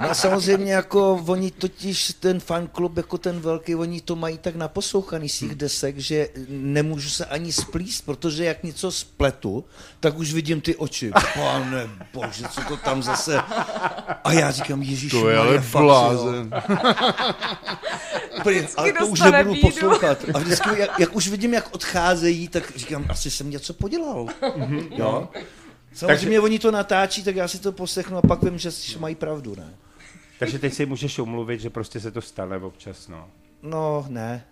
No 0.00 0.10
a 0.10 0.14
samozřejmě 0.14 0.72
jako 0.72 1.24
oni 1.26 1.50
totiž 1.50 2.12
ten 2.20 2.40
fanklub, 2.40 2.96
jako 2.96 3.18
ten 3.18 3.40
velký, 3.40 3.74
oni 3.74 4.00
to 4.00 4.16
mají 4.16 4.38
tak 4.38 4.56
naposlouchaný 4.56 5.28
z 5.28 5.38
těch 5.38 5.54
desek, 5.54 5.98
že 5.98 6.28
nemůžu 6.48 7.08
se 7.08 7.24
ani 7.24 7.52
splíst, 7.52 8.04
protože 8.04 8.44
jak 8.44 8.62
něco 8.62 8.90
spletu, 8.90 9.64
tak 10.00 10.18
už 10.18 10.32
vidím 10.32 10.60
ty 10.60 10.76
oči. 10.76 11.10
Pane 11.34 11.90
bože, 12.12 12.44
co 12.50 12.60
to 12.60 12.76
tam 12.76 13.02
zase... 13.02 13.38
A 14.24 14.32
já 14.32 14.50
říkám, 14.50 14.75
Ježíš, 14.82 15.10
To 15.12 15.28
je 15.30 15.38
ale 15.38 15.64
blázen. 15.72 16.50
ale 18.76 18.92
to 18.92 19.06
už 19.06 19.20
nebudu 19.20 19.54
bídu. 19.54 19.68
poslouchat. 19.68 20.18
A 20.34 20.38
vždycky, 20.38 20.68
jak, 20.78 20.98
jak, 21.00 21.16
už 21.16 21.28
vidím, 21.28 21.54
jak 21.54 21.74
odcházejí, 21.74 22.48
tak 22.48 22.72
říkám, 22.76 23.06
asi 23.08 23.30
jsem 23.30 23.50
něco 23.50 23.74
podělal. 23.74 24.26
jo? 24.96 25.28
Samozřejmě 25.92 26.40
oni 26.40 26.58
to 26.58 26.70
natáčí, 26.70 27.22
tak 27.22 27.36
já 27.36 27.48
si 27.48 27.58
to 27.58 27.72
poslechnu 27.72 28.16
a 28.16 28.22
pak 28.22 28.42
vím, 28.42 28.58
že 28.58 28.70
že 28.70 28.98
mají 28.98 29.14
pravdu, 29.14 29.54
ne? 29.56 29.74
Takže 30.38 30.58
teď 30.58 30.74
si 30.74 30.86
můžeš 30.86 31.18
umluvit, 31.18 31.60
že 31.60 31.70
prostě 31.70 32.00
se 32.00 32.10
to 32.10 32.20
stane 32.20 32.56
občas, 32.56 33.08
no. 33.08 33.28
No, 33.62 34.06
ne. 34.08 34.44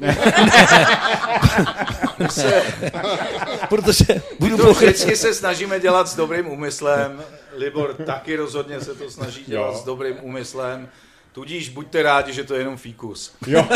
Protože 3.68 4.04
budu 4.40 4.56
To 4.56 4.72
vždycky 4.72 5.16
se 5.16 5.34
snažíme 5.34 5.80
dělat 5.80 6.08
s 6.08 6.16
dobrým 6.16 6.48
úmyslem. 6.48 7.22
Libor 7.56 7.94
taky 7.94 8.36
rozhodně 8.36 8.80
se 8.80 8.94
to 8.94 9.10
snaží 9.10 9.44
dělat 9.46 9.66
Jo. 9.66 9.74
s 9.78 9.84
dobrým 9.84 10.16
úmyslem. 10.22 10.88
Tudíž 11.32 11.68
buďte 11.68 12.02
rádi, 12.02 12.32
že 12.32 12.44
to 12.44 12.54
je 12.54 12.60
jenom 12.60 12.76
fíkus. 12.76 13.34
Jo. 13.46 13.66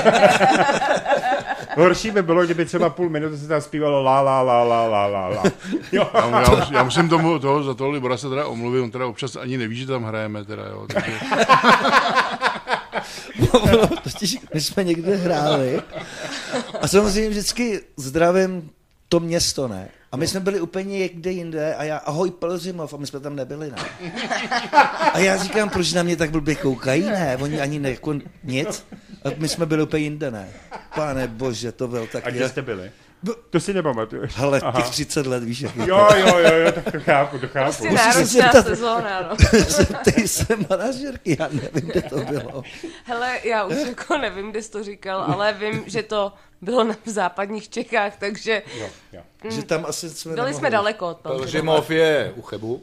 Horší 1.76 2.10
by 2.10 2.22
bylo, 2.22 2.44
kdyby 2.44 2.64
třeba 2.64 2.90
půl 2.90 3.08
minuty 3.10 3.38
se 3.38 3.48
tam 3.48 3.60
zpívalo 3.60 4.02
la 4.02 4.20
la 4.20 4.42
la 4.42 4.62
la 4.64 4.86
la 4.86 5.06
la 5.06 5.28
la. 5.28 5.42
Jo. 5.92 6.10
Já, 6.14 6.40
já, 6.40 6.68
já 6.72 6.82
musím 6.82 7.08
tomu, 7.08 7.38
toho, 7.38 7.62
za 7.62 7.74
toho 7.74 7.90
Libora 7.90 8.16
se 8.16 8.28
teda 8.28 8.46
omluvit, 8.46 8.80
on 8.80 8.90
teda 8.90 9.06
občas 9.06 9.36
ani 9.36 9.58
neví, 9.58 9.76
že 9.76 9.86
tam 9.86 10.04
hrajeme, 10.04 10.44
teda, 10.44 10.62
jo, 10.66 10.86
takže 10.94 11.12
Totiž 14.02 14.38
my 14.54 14.60
jsme 14.60 14.84
někde 14.84 15.16
hráli 15.16 15.82
a 16.80 16.88
samozřejmě 16.88 17.30
vždycky 17.30 17.80
zdravím 17.96 18.70
to 19.08 19.20
město, 19.20 19.68
ne? 19.68 19.88
A 20.12 20.16
my 20.16 20.28
jsme 20.28 20.40
byli 20.40 20.60
úplně 20.60 20.98
někde 20.98 21.30
jinde 21.30 21.74
a 21.74 21.84
já, 21.84 21.96
ahoj 21.96 22.30
Pelřimov, 22.30 22.94
a 22.94 22.96
my 22.96 23.06
jsme 23.06 23.20
tam 23.20 23.36
nebyli, 23.36 23.70
ne? 23.70 23.76
A 25.12 25.18
já 25.18 25.36
říkám, 25.36 25.70
proč 25.70 25.92
na 25.92 26.02
mě 26.02 26.16
tak 26.16 26.30
blbě 26.30 26.54
koukají, 26.54 27.02
ne? 27.02 27.36
Oni 27.40 27.60
ani 27.60 27.78
ne, 27.78 27.90
jako 27.90 28.14
nic. 28.44 28.86
A 29.24 29.28
my 29.36 29.48
jsme 29.48 29.66
byli 29.66 29.82
úplně 29.82 30.02
jinde, 30.02 30.30
ne? 30.30 30.48
Pane 30.94 31.26
bože, 31.28 31.72
to 31.72 31.88
byl 31.88 32.06
tak... 32.12 32.26
A 32.26 32.30
kde 32.30 32.48
jste 32.48 32.62
byli? 32.62 32.90
To 33.50 33.60
si 33.60 33.74
nepamatuješ. 33.74 34.36
Hele, 34.36 34.60
Aha. 34.60 34.80
těch 34.82 34.90
30 34.90 35.26
let, 35.26 35.44
víš, 35.44 35.60
jak 35.60 35.76
je 35.76 35.82
to. 35.84 35.88
Jo, 35.90 36.08
jo, 36.16 36.38
jo, 36.38 36.54
jo, 36.56 36.72
tak 36.72 36.92
to 36.92 37.00
chápu, 37.00 37.38
to 37.38 37.48
chápu. 37.48 37.66
Prostě 37.72 37.90
Musíš 37.90 38.02
se 38.32 38.38
náročná 38.38 38.52
zeptat. 38.52 38.66
sezóna, 38.66 39.20
no. 39.30 39.36
Zeptej 39.68 40.28
se 40.28 40.46
manažerky, 40.70 41.36
já 41.40 41.48
nevím, 41.48 41.90
kde 41.90 42.02
to 42.02 42.16
bylo. 42.16 42.62
Hele, 43.04 43.38
já 43.44 43.64
už 43.64 43.76
jako 43.88 44.18
nevím, 44.18 44.50
kde 44.50 44.62
jsi 44.62 44.70
to 44.70 44.82
říkal, 44.84 45.20
ale 45.20 45.52
vím, 45.52 45.82
že 45.86 46.02
to 46.02 46.32
bylo 46.60 46.84
na 46.84 46.94
v 47.04 47.08
západních 47.10 47.68
Čechách, 47.68 48.16
takže 48.18 48.62
Jo, 48.78 48.86
jo. 49.12 49.22
Že 49.50 49.62
tam 49.62 49.86
asi 49.88 50.10
jsme 50.10 50.28
byli 50.30 50.36
nemohli. 50.36 50.54
jsme 50.54 50.70
daleko 50.70 51.08
od 51.08 51.20
toho. 51.20 51.34
Pelřimov 51.38 51.90
je 51.90 52.32
u 52.36 52.42
Chebu. 52.42 52.82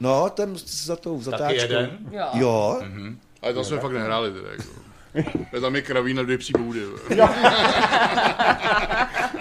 No, 0.00 0.30
ten 0.30 0.56
za 0.66 0.96
tou 0.96 1.22
zatáčkou. 1.22 1.44
Taky 1.46 1.56
jeden. 1.56 1.98
Jo. 2.10 2.26
Jo, 2.32 2.80
ale 3.42 3.54
tam 3.54 3.64
jsme 3.64 3.78
fakt 3.78 3.92
nehráli, 3.92 4.32
teda, 4.32 4.50
jako. 4.50 4.62
Je 5.52 5.60
tam 5.60 5.76
je 5.76 5.82
kraví 5.82 6.14
na 6.14 6.22
dvě 6.22 6.38
pří 6.38 6.52
boudy. 6.58 6.80
jo. 7.10 7.28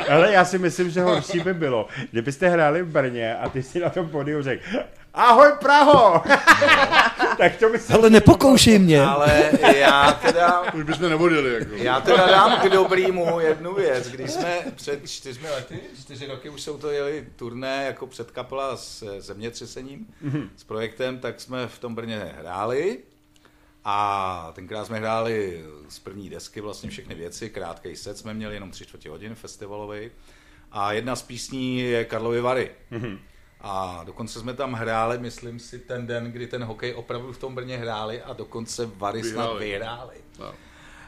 Ale 0.10 0.34
já 0.34 0.46
si 0.46 0.60
myslím, 0.60 0.90
že 0.90 1.02
horší 1.02 1.40
by 1.40 1.54
bylo, 1.54 1.88
kdybyste 2.12 2.50
hráli 2.50 2.84
v 2.84 2.88
Brně 2.88 3.36
a 3.36 3.50
ty 3.50 3.64
si 3.64 3.80
na 3.80 3.90
tom 3.90 4.10
podiu 4.10 4.42
řekl 4.42 4.64
Ahoj 5.14 5.52
Praho! 5.60 6.24
tak 7.38 7.56
to 7.56 7.70
by 7.70 7.80
se... 7.80 7.94
ale 7.94 8.10
nepokoušej 8.10 8.80
mě. 8.80 9.02
Ale 9.02 9.52
já 9.76 10.12
teda, 10.12 10.74
Už 10.74 10.84
bychom 10.84 11.10
nevodili, 11.10 11.54
jako. 11.54 11.76
já 11.76 12.02
teda 12.02 12.28
dám 12.28 12.60
k 12.60 12.70
dobrýmu 12.70 13.40
jednu 13.40 13.74
věc. 13.74 14.08
Když 14.10 14.32
jsme 14.32 14.58
před 14.76 15.10
čtyřmi 15.10 15.50
lety, 15.50 15.80
čtyři 16.02 16.28
roky 16.28 16.50
už 16.50 16.62
jsou 16.62 16.78
to 16.78 16.92
jeli 16.92 17.28
turné 17.36 17.86
jako 17.86 18.08
předkapela 18.08 18.78
s 18.78 19.20
zemětřesením, 19.20 20.08
s 20.56 20.64
projektem, 20.64 21.20
tak 21.20 21.42
jsme 21.42 21.68
v 21.68 21.80
tom 21.80 21.96
Brně 21.96 22.34
hráli. 22.40 22.98
A 23.90 24.52
tenkrát 24.56 24.86
jsme 24.86 25.00
hráli 25.00 25.64
z 25.90 26.00
první 26.00 26.30
desky 26.30 26.62
vlastně 26.62 26.90
všechny 26.90 27.16
věci, 27.16 27.50
krátký 27.50 27.96
set 27.96 28.18
jsme 28.18 28.34
měli, 28.34 28.54
jenom 28.54 28.72
tři 28.72 28.86
čtvrtě 28.86 29.10
hodin 29.10 29.36
festivalový. 29.36 30.12
A 30.72 30.94
jedna 30.94 31.16
z 31.16 31.22
písní 31.22 31.80
je 31.80 32.06
Karlovy 32.06 32.42
Vary. 32.42 32.72
A 33.62 34.02
dokonce 34.06 34.40
jsme 34.40 34.54
tam 34.54 34.74
hráli, 34.74 35.18
myslím 35.18 35.60
si, 35.60 35.80
ten 35.80 36.08
den, 36.08 36.32
kdy 36.32 36.48
ten 36.48 36.64
hokej 36.64 36.94
opravdu 36.94 37.34
v 37.34 37.38
tom 37.38 37.56
Brně 37.56 37.78
hráli 37.78 38.22
a 38.22 38.34
dokonce 38.34 38.86
Vary 38.86 39.24
snad 39.24 39.34
Vyhráli. 39.34 39.66
vyhráli. 39.66 40.16
No. 40.40 40.54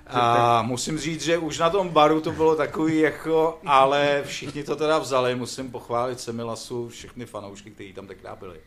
A 0.08 0.62
musím 0.62 0.98
říct, 0.98 1.22
že 1.22 1.38
už 1.38 1.60
na 1.60 1.70
tom 1.70 1.90
baru 1.90 2.22
to 2.22 2.32
bylo 2.32 2.56
takový 2.56 3.00
jako, 3.00 3.60
ale 3.66 4.24
všichni 4.26 4.64
to 4.64 4.76
teda 4.76 5.00
vzali, 5.00 5.36
musím 5.36 5.72
pochválit 5.72 6.20
Semilasu, 6.20 6.90
všechny 6.90 7.26
fanoušky, 7.26 7.72
kteří 7.72 7.94
tam 7.94 8.08
tenkrát 8.08 8.40
byli. 8.40 8.60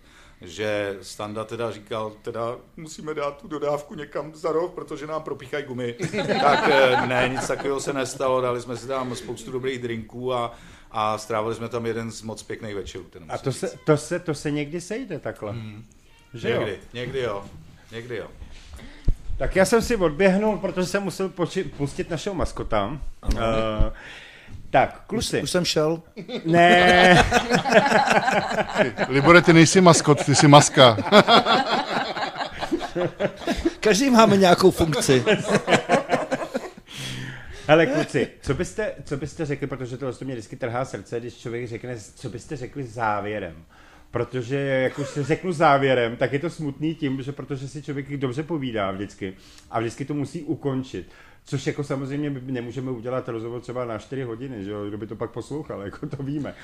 Že 0.45 0.97
Standa 1.03 1.45
teda 1.45 1.71
říkal, 1.71 2.13
teda 2.23 2.57
musíme 2.77 3.15
dát 3.15 3.37
tu 3.43 3.49
dodávku 3.49 3.95
někam 3.95 4.35
za 4.35 4.53
rok, 4.53 4.75
protože 4.75 5.07
nám 5.07 5.23
propíchají 5.23 5.65
gumy. 5.65 5.93
tak 6.43 6.69
eh, 6.73 7.07
ne, 7.07 7.29
nic 7.29 7.47
takového 7.47 7.81
se 7.81 7.93
nestalo, 7.93 8.41
dali 8.41 8.61
jsme 8.61 8.77
si 8.77 8.87
tam 8.87 9.17
spoustu 9.17 9.53
dobrých 9.53 9.79
drinků 9.79 10.35
a, 10.35 10.55
a 10.91 11.19
strávili 11.19 11.55
jsme 11.55 11.69
tam 11.69 11.87
jeden 11.87 12.11
z 12.11 12.23
moc 12.23 12.43
pěkných 12.43 12.75
večerů. 12.75 13.05
Ten 13.05 13.25
A 13.29 13.39
to 13.39 13.51
říct. 13.51 13.61
se, 13.61 13.79
to, 13.87 13.97
se, 13.97 14.19
to 14.19 14.35
se 14.35 14.51
někdy 14.51 14.81
sejde 14.81 15.19
takhle. 15.19 15.55
Že 16.35 16.51
jo? 16.51 16.59
Někdy, 16.61 16.79
někdy 16.93 17.21
jo, 17.21 17.45
někdy 17.93 18.17
jo. 18.17 18.27
Tak 19.39 19.57
já 19.57 19.65
jsem 19.65 19.83
si 19.83 19.97
odběhnul, 19.97 20.59
protože 20.59 20.87
jsem 20.87 21.03
musel 21.03 21.29
poči- 21.29 21.71
pustit 21.77 22.11
našeho 22.11 22.35
maskota. 22.35 22.99
Uh, 23.35 23.39
tak, 24.73 25.03
kluci. 25.07 25.43
Už 25.43 25.51
jsem 25.51 25.65
šel. 25.65 26.03
Ne, 26.45 27.25
Libore, 29.09 29.43
ty 29.43 29.53
nejsi 29.53 29.81
maskot, 29.81 30.25
ty 30.25 30.35
jsi 30.35 30.49
maska. 30.49 30.97
Každý 33.81 34.11
máme 34.11 34.37
nějakou 34.37 34.71
funkci. 34.71 35.25
hele 37.67 37.87
kluci, 37.87 38.29
co 38.41 38.55
byste, 38.55 38.95
co 39.05 39.17
byste 39.17 39.47
řekli, 39.47 39.67
protože 39.67 39.97
to 39.97 40.13
mě 40.25 40.35
vždycky 40.35 40.57
trhá 40.57 40.85
srdce, 40.85 41.21
když 41.21 41.37
člověk 41.37 41.69
řekne, 41.69 41.97
co 42.15 42.29
byste 42.29 42.57
řekli 42.57 42.85
závěrem. 42.85 43.55
Protože 44.11 44.57
jak 44.57 44.99
už 44.99 45.09
se 45.09 45.25
řeknu 45.25 45.53
závěrem, 45.53 46.17
tak 46.17 46.33
je 46.33 46.39
to 46.39 46.51
smutný 46.51 46.95
tím, 46.95 47.23
že 47.23 47.33
protože 47.33 47.69
si 47.69 47.83
člověk 47.83 48.17
dobře 48.17 48.43
povídá 48.43 48.91
vždycky 48.91 49.35
a 49.71 49.81
vždycky 49.81 50.05
to 50.05 50.15
musí 50.15 50.43
ukončit. 50.43 51.07
Což 51.45 51.67
jako 51.67 51.85
samozřejmě 51.85 52.31
my 52.31 52.53
nemůžeme 52.53 52.91
udělat 52.91 53.29
rozhovor 53.29 53.61
třeba 53.61 53.85
na 53.85 53.99
4 53.99 54.23
hodiny, 54.23 54.65
že 54.65 54.71
jo, 54.71 54.85
kdo 54.89 54.99
by 54.99 55.07
to 55.07 55.17
pak 55.17 55.31
poslouchal, 55.31 55.83
jako 55.83 56.07
to 56.07 56.23
víme. 56.23 56.55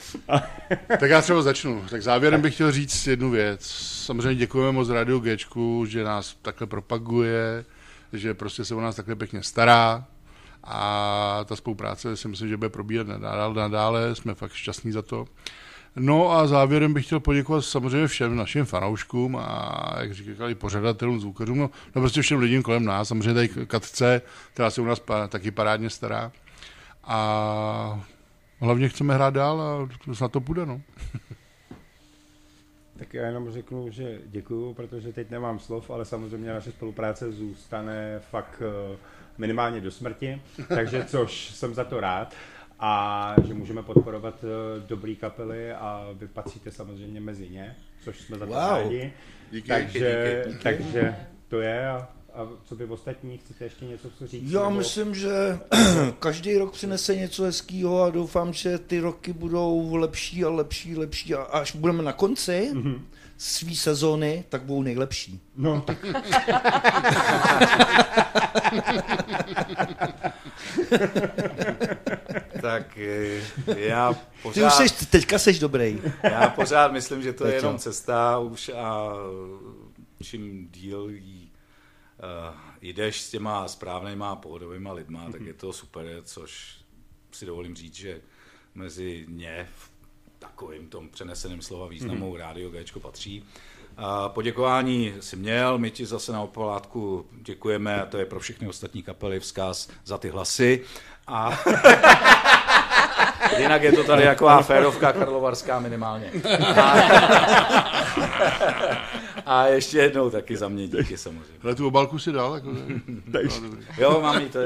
Tak 1.00 1.10
já 1.10 1.22
třeba 1.22 1.42
začnu. 1.42 1.84
Tak 1.90 2.02
závěrem 2.02 2.40
bych 2.40 2.54
chtěl 2.54 2.72
říct 2.72 3.06
jednu 3.06 3.30
věc. 3.30 3.66
Samozřejmě 4.04 4.34
děkujeme 4.34 4.72
moc 4.72 4.88
Radio 4.88 5.18
Gčku, 5.18 5.84
že 5.86 6.04
nás 6.04 6.36
takhle 6.42 6.66
propaguje, 6.66 7.64
že 8.12 8.34
prostě 8.34 8.64
se 8.64 8.74
o 8.74 8.80
nás 8.80 8.96
takhle 8.96 9.14
pěkně 9.14 9.42
stará 9.42 10.04
a 10.64 11.44
ta 11.44 11.56
spolupráce 11.56 12.16
si 12.16 12.28
myslím, 12.28 12.48
že 12.48 12.56
bude 12.56 12.70
probíhat 12.70 13.06
nadále, 13.06 13.54
nadále. 13.54 14.14
jsme 14.14 14.34
fakt 14.34 14.52
šťastní 14.52 14.92
za 14.92 15.02
to. 15.02 15.26
No 15.99 16.30
a 16.30 16.46
závěrem 16.46 16.94
bych 16.94 17.07
chtěl 17.07 17.20
poděkovat 17.20 17.64
samozřejmě 17.64 18.07
všem 18.07 18.36
našim 18.36 18.64
fanouškům 18.64 19.36
a 19.36 19.94
jak 20.01 20.12
říkali 20.12 20.55
pořadatelům, 20.55 21.20
zvukařům, 21.20 21.59
no, 21.59 21.70
no 21.94 22.03
prostě 22.03 22.22
všem 22.22 22.38
lidem 22.38 22.62
kolem 22.62 22.84
nás, 22.84 23.09
samozřejmě 23.09 23.34
tady 23.34 23.49
Katce, 23.66 24.22
která 24.53 24.70
se 24.70 24.80
u 24.80 24.84
nás 24.84 25.03
taky 25.28 25.51
parádně 25.51 25.90
stará. 25.90 26.32
A 27.05 28.07
hlavně 28.61 28.88
chceme 28.88 29.14
hrát 29.14 29.34
dál 29.34 29.61
a 29.61 29.88
snad 30.14 30.32
to 30.32 30.40
půjde, 30.40 30.66
no. 30.66 30.80
Tak 32.99 33.14
já 33.14 33.26
jenom 33.26 33.51
řeknu, 33.51 33.90
že 33.90 34.18
děkuju, 34.26 34.74
protože 34.74 35.12
teď 35.12 35.30
nemám 35.30 35.59
slov, 35.59 35.90
ale 35.90 36.05
samozřejmě 36.05 36.53
naše 36.53 36.72
spolupráce 36.72 37.32
zůstane 37.32 38.20
fakt 38.30 38.62
eh, 38.62 38.96
minimálně 39.38 39.80
do 39.80 39.90
smrti, 39.90 40.42
takže 40.68 41.05
což 41.05 41.51
jsem 41.51 41.74
za 41.74 41.84
to 41.84 42.01
rád 42.01 42.34
a 42.80 43.34
že 43.46 43.54
můžeme 43.54 43.82
podporovat 43.82 44.44
eh, 44.44 44.80
dobrý 44.88 45.16
kapely 45.16 45.72
a 45.72 46.08
vy 46.12 46.28
patříte 46.28 46.70
samozřejmě 46.70 47.20
mezi 47.20 47.48
ně, 47.48 47.76
což 48.04 48.20
jsme 48.20 48.38
za 48.38 48.46
to 48.46 48.52
Wow. 48.52 48.60
rádi. 48.60 49.12
Díky. 49.50 49.68
takže, 49.68 50.42
díky, 50.44 50.52
díky. 50.52 50.62
takže 50.62 51.16
to 51.48 51.60
je 51.60 51.88
a, 51.88 52.08
a 52.34 52.48
co 52.64 52.76
by 52.76 52.84
ostatní, 52.84 53.38
chcete 53.38 53.64
ještě 53.64 53.84
něco 53.84 54.10
co 54.10 54.26
říct? 54.26 54.50
Já 54.52 54.62
nebo- 54.62 54.76
myslím, 54.76 55.14
že 55.14 55.58
každý 56.18 56.58
rok 56.58 56.72
přinese 56.72 57.16
něco 57.16 57.42
hezkého 57.42 58.02
a 58.02 58.10
doufám, 58.10 58.52
že 58.52 58.78
ty 58.78 59.00
roky 59.00 59.32
budou 59.32 59.96
lepší 59.96 60.44
a 60.44 60.48
lepší, 60.50 60.96
lepší 60.96 61.34
a 61.34 61.42
až 61.42 61.76
budeme 61.76 62.02
na 62.02 62.12
konci 62.12 62.70
mm-hmm. 62.72 63.00
své 63.38 63.74
sezóny, 63.74 64.44
tak 64.48 64.62
budou 64.62 64.82
nejlepší. 64.82 65.40
No, 65.56 65.84
tak 72.61 72.98
eh, 72.98 73.42
já 73.76 74.12
Ty 74.12 74.20
pořád, 74.42 74.66
už 74.66 74.72
seš, 74.72 74.92
teďka 74.92 75.38
seš 75.38 75.59
dobrý. 75.59 76.02
já 76.22 76.48
pořád 76.50 76.92
myslím, 76.92 77.22
že 77.22 77.32
to 77.32 77.46
je 77.46 77.52
Tak 77.52 77.62
jo. 77.62 77.66
jenom 77.66 77.78
cesta 77.78 78.38
už 78.38 78.70
a 78.76 79.12
čím 80.22 80.68
díl 80.70 81.09
jí, 81.11 81.52
uh, 82.48 82.54
jdeš 82.82 83.20
s 83.20 83.30
těma 83.30 83.68
správnýma 83.68 84.36
pohodovýma 84.36 84.92
lidma, 84.92 85.30
tak 85.32 85.40
je 85.40 85.54
to 85.54 85.72
super, 85.72 86.06
což 86.24 86.78
si 87.32 87.46
dovolím 87.46 87.76
říct, 87.76 87.94
že 87.94 88.20
mezi 88.74 89.24
ně 89.28 89.68
v 89.76 89.90
takovým 90.38 90.88
tom 90.88 91.09
přeneseném 91.09 91.62
slova 91.62 91.86
významu 91.88 92.36
rádio 92.36 92.70
Gčko 92.70 93.00
patří. 93.00 93.44
A 93.96 94.28
poděkování 94.28 95.14
si 95.20 95.36
měl, 95.36 95.78
my 95.78 95.90
ti 95.90 96.06
zase 96.06 96.32
na 96.32 96.42
opolátku 96.42 97.26
děkujeme 97.42 98.02
a 98.02 98.06
to 98.06 98.18
je 98.18 98.26
pro 98.26 98.40
všechny 98.40 98.68
ostatní 98.68 99.02
kapely 99.02 99.40
vzkaz 99.40 99.88
za 100.04 100.18
ty 100.18 100.28
hlasy. 100.28 100.84
A 101.28 101.58
jinak 103.58 103.82
je 103.82 103.92
to 103.92 104.04
tady 104.04 104.24
taková 104.24 104.62
férovka 104.62 105.12
karlovarská 105.12 105.78
minimálně. 105.78 106.30
A, 106.76 106.94
a 109.46 109.66
ještě 109.66 109.98
jednou 109.98 110.30
taky 110.30 110.56
za 110.56 110.68
mě 110.68 110.88
díky 110.88 111.18
samozřejmě. 111.18 111.44
Ale 111.64 111.74
tu 111.74 111.86
obálku 111.86 112.18
si 112.18 112.32
dal? 112.32 112.54
Jako, 112.54 112.68
takže, 113.32 113.60
Jo, 113.98 114.20
mám 114.22 114.40
jí 114.40 114.48
to. 114.48 114.58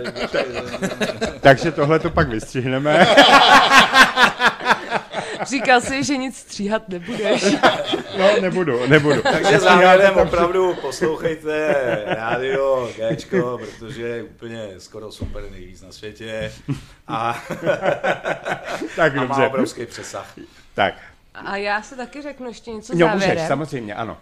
takže 1.40 1.72
tohle 1.72 1.98
to 1.98 2.10
pak 2.10 2.28
vystřihneme. 2.28 3.06
Říkal 5.42 5.80
si, 5.80 6.04
že 6.04 6.16
nic 6.16 6.36
stříhat 6.36 6.88
nebudeš. 6.88 7.44
No, 8.18 8.40
nebudu, 8.40 8.86
nebudu. 8.86 9.22
Takže 9.22 9.58
závěrem 9.60 10.16
opravdu 10.16 10.74
poslouchejte 10.74 11.74
rádio 12.06 12.90
Gčko, 13.10 13.58
protože 13.58 14.02
je 14.02 14.22
úplně 14.22 14.68
skoro 14.78 15.12
super 15.12 15.50
nejvíc 15.50 15.82
na 15.82 15.92
světě 15.92 16.52
a, 17.08 17.42
Tak 18.96 19.16
a 19.16 19.24
má 19.24 19.46
obrovský 19.46 19.86
přesah. 19.86 20.34
Tak, 20.74 20.94
A 21.34 21.56
já 21.56 21.82
se 21.82 21.96
taky 21.96 22.22
řeknu 22.22 22.48
ještě 22.48 22.70
něco 22.70 22.92
jo, 22.96 23.08
můžeš, 23.08 23.20
závěrem. 23.28 23.48
samozřejmě, 23.48 23.94
ano. 23.94 24.16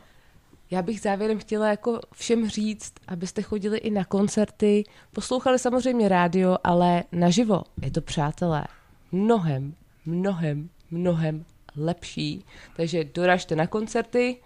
Já 0.71 0.83
bych 0.83 1.01
závěrem 1.01 1.39
chtěla 1.39 1.69
jako 1.69 2.01
všem 2.15 2.49
říct, 2.49 2.93
abyste 3.09 3.43
chodili 3.43 3.79
i 3.79 3.91
na 3.91 4.05
koncerty, 4.05 4.85
poslouchali 5.13 5.59
samozřejmě 5.59 6.09
rádio, 6.09 6.57
ale 6.65 7.03
naživo. 7.13 7.63
Je 7.83 7.91
to, 7.91 8.01
přátelé, 8.01 8.65
mnohem, 9.13 9.75
mnohem, 10.07 10.69
mnohem 10.91 11.45
lepší. 11.76 12.45
Takže 12.76 13.05
doražte 13.05 13.57
na 13.57 13.66
koncerty, 13.66 14.36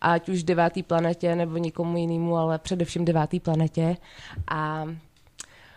ať 0.00 0.28
už 0.28 0.42
devátý 0.42 0.82
planetě 0.82 1.36
nebo 1.36 1.56
někomu 1.56 1.96
jinému, 1.96 2.36
ale 2.36 2.58
především 2.58 3.04
devátý 3.04 3.40
planetě. 3.40 3.96
A 4.48 4.84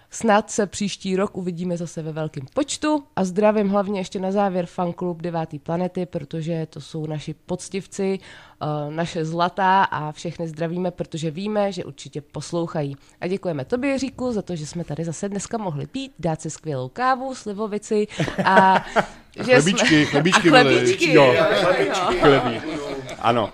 Snad 0.10 0.52
se 0.52 0.66
příští 0.68 1.16
rok 1.16 1.38
uvidíme 1.38 1.78
zase 1.78 2.02
ve 2.02 2.12
velkém 2.12 2.44
počtu 2.54 3.04
a 3.16 3.24
zdravím 3.24 3.70
hlavně 3.70 4.00
ještě 4.00 4.20
na 4.20 4.32
závěr 4.32 4.66
fanklub 4.66 5.22
9. 5.22 5.50
planety, 5.64 6.06
protože 6.06 6.68
to 6.70 6.82
jsou 6.82 7.06
naši 7.06 7.34
poctivci, 7.46 8.20
eh, 8.62 8.66
naše 8.92 9.26
zlatá 9.26 9.84
a 9.84 10.12
všechny 10.12 10.48
zdravíme, 10.48 10.92
protože 10.92 11.32
víme, 11.32 11.72
že 11.72 11.86
určitě 11.86 12.22
poslouchají. 12.22 12.96
A 13.22 13.28
děkujeme 13.28 13.66
tobě, 13.66 13.92
Jiříku, 13.92 14.32
za 14.32 14.42
to, 14.42 14.56
že 14.56 14.66
jsme 14.66 14.84
tady 14.84 15.04
zase 15.04 15.30
dneska 15.30 15.58
mohli 15.58 15.88
pít, 15.88 16.12
dát 16.20 16.42
si 16.42 16.50
skvělou 16.50 16.90
kávu, 16.90 17.36
slivovici 17.36 18.08
a 18.46 18.86
že 19.36 19.44
Chlebíčky, 19.44 19.88
jsme... 19.88 20.06
chlebíčky 20.06 20.50
a 20.50 20.52
byly. 20.52 20.76
chlebíčky, 20.76 21.14
Jo, 21.14 21.24
jo, 21.24 21.34
jo, 21.34 21.86
jo. 21.88 22.20
Chlebí. 22.20 22.87
Ano. 23.20 23.52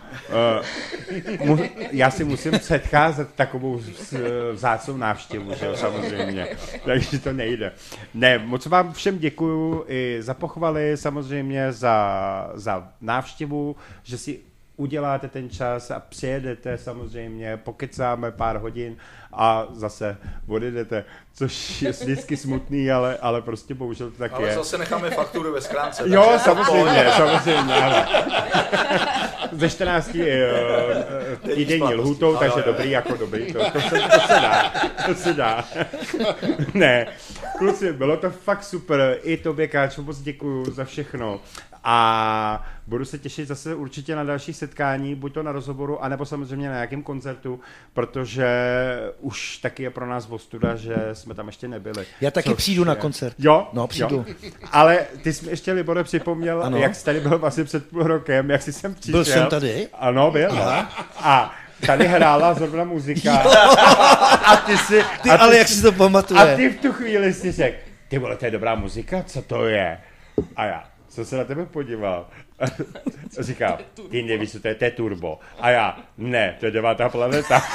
Uh, 1.39 1.45
mu, 1.45 1.59
já 1.91 2.11
si 2.11 2.23
musím 2.23 2.51
předcházet 2.51 3.33
takovou 3.35 3.81
vzácnou 4.53 4.97
návštěvu, 4.97 5.53
že 5.59 5.65
jo, 5.65 5.75
samozřejmě. 5.75 6.47
Takže 6.85 7.19
to 7.19 7.33
nejde. 7.33 7.71
Ne, 8.13 8.37
moc 8.37 8.65
vám 8.65 8.93
všem 8.93 9.19
děkuju 9.19 9.85
i 9.87 10.17
za 10.19 10.33
pochvaly, 10.33 10.97
samozřejmě 10.97 11.71
za, 11.71 12.51
za 12.53 12.87
návštěvu, 13.01 13.75
že 14.03 14.17
si 14.17 14.39
uděláte 14.77 15.27
ten 15.27 15.49
čas 15.49 15.91
a 15.91 15.99
přijedete 15.99 16.77
samozřejmě, 16.77 17.57
pokecáme 17.57 18.31
pár 18.31 18.57
hodin 18.57 18.97
a 19.33 19.67
zase 19.71 20.17
odjedete, 20.47 21.05
což 21.33 21.81
je 21.81 21.91
vždycky 21.91 22.37
smutný, 22.37 22.91
ale, 22.91 23.17
ale 23.17 23.41
prostě 23.41 23.73
bohužel 23.73 24.11
to 24.11 24.17
tak 24.17 24.33
Ale 24.33 24.47
je. 24.47 24.55
zase 24.55 24.77
necháme 24.77 25.09
fakturu 25.09 25.53
ve 25.53 25.61
skránce. 25.61 26.03
Jo, 26.05 26.23
takže- 26.29 26.39
samozřejmě, 26.43 27.05
samozřejmě, 27.17 27.73
ano. 27.73 28.05
Ze 29.51 29.69
14 29.69 30.15
uh, 30.15 31.49
týdenní 31.55 31.93
lhutou, 31.93 32.35
takže 32.37 32.63
dobrý, 32.65 32.91
jako 32.91 33.17
dobrý, 33.17 33.53
to, 33.53 33.71
to, 33.71 33.81
se, 33.81 33.89
to 33.89 34.19
se 34.27 34.33
dá, 34.41 34.71
to 35.05 35.15
se 35.15 35.33
dá. 35.33 35.65
ne, 36.73 37.07
kluci, 37.57 37.93
bylo 37.93 38.17
to 38.17 38.29
fakt 38.31 38.63
super, 38.63 39.17
i 39.23 39.37
tobě, 39.37 39.67
Káčo, 39.67 40.01
moc 40.01 40.19
děkuju 40.19 40.71
za 40.71 40.85
všechno. 40.85 41.39
A 41.83 42.65
budu 42.87 43.05
se 43.05 43.19
těšit 43.19 43.47
zase 43.47 43.75
určitě 43.75 44.15
na 44.15 44.23
další 44.23 44.53
setkání, 44.53 45.15
buď 45.15 45.33
to 45.33 45.43
na 45.43 45.51
rozhovoru, 45.51 46.03
anebo 46.03 46.25
samozřejmě 46.25 46.67
na 46.69 46.73
nějakém 46.75 47.03
koncertu, 47.03 47.59
protože 47.93 48.47
už 49.19 49.57
taky 49.57 49.83
je 49.83 49.89
pro 49.89 50.05
nás 50.05 50.27
ostuda, 50.29 50.75
že 50.75 50.95
jsme 51.13 51.33
tam 51.33 51.47
ještě 51.47 51.67
nebyli. 51.67 52.05
Já 52.21 52.31
taky 52.31 52.49
Což 52.49 52.57
přijdu 52.57 52.83
na 52.83 52.93
je- 52.93 52.99
koncert. 52.99 53.35
Jo? 53.39 53.67
No, 53.73 53.87
přijdu. 53.87 54.25
Jo. 54.27 54.51
Ale 54.71 54.99
ty 55.23 55.33
jsi 55.33 55.45
mi 55.45 55.51
ještě, 55.51 55.71
Libore, 55.71 56.03
připomněl, 56.03 56.63
ano. 56.63 56.77
Jak 56.77 56.95
jsi 56.95 57.05
tady 57.05 57.19
byl 57.19 57.37
vlastně 57.39 57.63
před 57.63 57.89
půl 57.89 58.03
rokem, 58.03 58.49
jak 58.49 58.61
jsi 58.61 58.73
sem 58.73 58.95
přišel. 58.95 59.11
Byl 59.13 59.25
jsem 59.25 59.47
tady? 59.47 59.87
Ano, 59.93 60.31
byl. 60.31 60.49
no. 60.55 60.87
A 61.19 61.55
tady 61.85 62.07
hrála 62.07 62.53
zrovna 62.53 62.83
muzika. 62.83 63.33
a 64.45 64.55
ty 64.57 64.77
si... 64.77 65.03
Ty, 65.21 65.29
a 65.29 65.35
ale 65.35 65.57
jak 65.57 65.67
si 65.67 65.81
to 65.81 65.91
pamatuje? 65.91 66.39
A 66.53 66.55
ty 66.55 66.69
v 66.69 66.81
tu 66.81 66.91
chvíli 66.93 67.33
si 67.33 67.51
řekl, 67.51 67.77
ty 68.07 68.17
vole, 68.17 68.35
to 68.37 68.45
je 68.45 68.51
dobrá 68.51 68.75
muzika, 68.75 69.23
co 69.23 69.41
to 69.41 69.65
je? 69.67 69.97
A 70.55 70.65
já 70.65 70.83
jsem 71.13 71.25
se 71.25 71.37
na 71.37 71.43
tebe 71.43 71.65
podíval. 71.65 72.27
A 73.39 73.43
říkám, 73.43 73.77
ty 74.09 74.23
nevíš, 74.23 74.51
co 74.51 74.59
to 74.59 74.67
je, 74.67 74.75
to 74.75 74.85
je 74.85 74.91
turbo. 74.91 75.39
A 75.59 75.69
já, 75.69 75.97
ne, 76.17 76.55
to 76.59 76.65
je 76.65 76.71
devátá 76.71 77.09
planeta. 77.09 77.63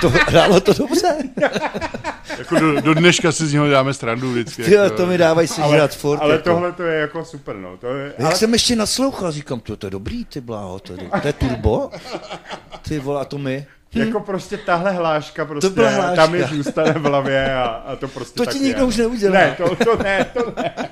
To 0.00 0.08
hrálo 0.08 0.60
to 0.60 0.72
dobře. 0.72 1.08
Jako 2.38 2.58
do, 2.60 2.80
do, 2.80 2.94
dneška 2.94 3.32
si 3.32 3.46
z 3.46 3.52
něho 3.52 3.70
dáme 3.70 3.94
strandu 3.94 4.30
vždycky. 4.30 4.62
Ty, 4.64 4.74
jako, 4.74 4.96
to 4.96 5.06
mi 5.06 5.18
dávají 5.18 5.48
si 5.48 5.62
žrat 5.70 5.94
furt. 5.94 6.18
ale 6.18 6.32
jako. 6.32 6.44
tohle 6.44 6.72
to 6.72 6.82
je 6.82 7.00
jako 7.00 7.24
super, 7.24 7.56
no. 7.56 7.76
To 7.76 7.86
je, 7.86 8.06
Jak 8.18 8.26
ale, 8.26 8.36
jsem 8.36 8.52
ještě 8.52 8.76
naslouchal, 8.76 9.32
říkám, 9.32 9.60
to, 9.60 9.76
to 9.76 9.86
je 9.86 9.90
dobrý, 9.90 10.24
ty 10.24 10.40
bláho, 10.40 10.78
to 10.78 10.92
je, 10.92 10.98
to 11.22 11.26
je 11.26 11.32
turbo. 11.32 11.90
Ty 12.88 12.98
vole, 12.98 13.20
a 13.20 13.24
to 13.24 13.38
my. 13.38 13.66
Jako 13.94 14.20
prostě 14.20 14.56
tahle 14.58 14.92
hláška 14.92 15.44
prostě, 15.44 15.70
byla 15.70 15.90
hláška. 15.90 16.16
tam 16.16 16.32
mi 16.32 16.42
zůstane 16.44 16.92
v 16.92 17.02
hlavě 17.02 17.54
a, 17.54 17.64
a 17.64 17.96
to 17.96 18.08
prostě 18.08 18.36
To 18.36 18.44
tak 18.44 18.54
ti 18.54 18.58
je. 18.60 18.64
nikdo 18.64 18.86
už 18.86 18.96
neudělá. 18.96 19.34
Ne, 19.38 19.56
to, 19.56 19.76
to 19.84 20.02
ne, 20.02 20.24
to 20.24 20.52
ne. 20.56 20.74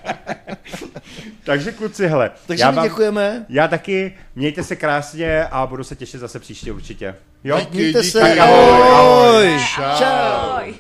Takže 1.45 1.73
kluci, 1.73 2.07
hele. 2.09 2.31
Takže 2.47 2.63
já 2.65 2.71
my 2.71 2.81
děkujeme. 2.83 3.45
Já 3.49 3.69
taky, 3.69 4.15
mějte 4.35 4.63
se 4.63 4.77
krásně 4.77 5.45
a 5.45 5.67
budu 5.67 5.85
se 5.85 5.97
těšit 5.97 6.21
zase 6.21 6.39
příště 6.39 6.73
určitě. 6.73 7.15
Jo? 7.45 7.59
Díky, 7.61 7.77
Mějte 7.77 7.99
díky. 8.01 8.11
se. 8.11 8.21
Tak 8.21 8.39
ahoj, 8.39 8.83
ahoj. 8.83 9.59
Čau. 9.75 9.83
Čau. 9.99 10.05
Ahoj. 10.07 10.75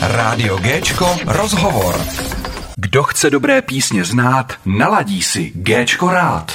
Rádio 0.00 0.56
Géčko 0.58 1.16
rozhovor. 1.26 2.00
Kdo 2.76 3.02
chce 3.02 3.30
dobré 3.30 3.62
písně 3.62 4.04
znát, 4.04 4.52
naladí 4.64 5.22
si 5.22 5.52
Géčko 5.54 6.10
rád. 6.10 6.52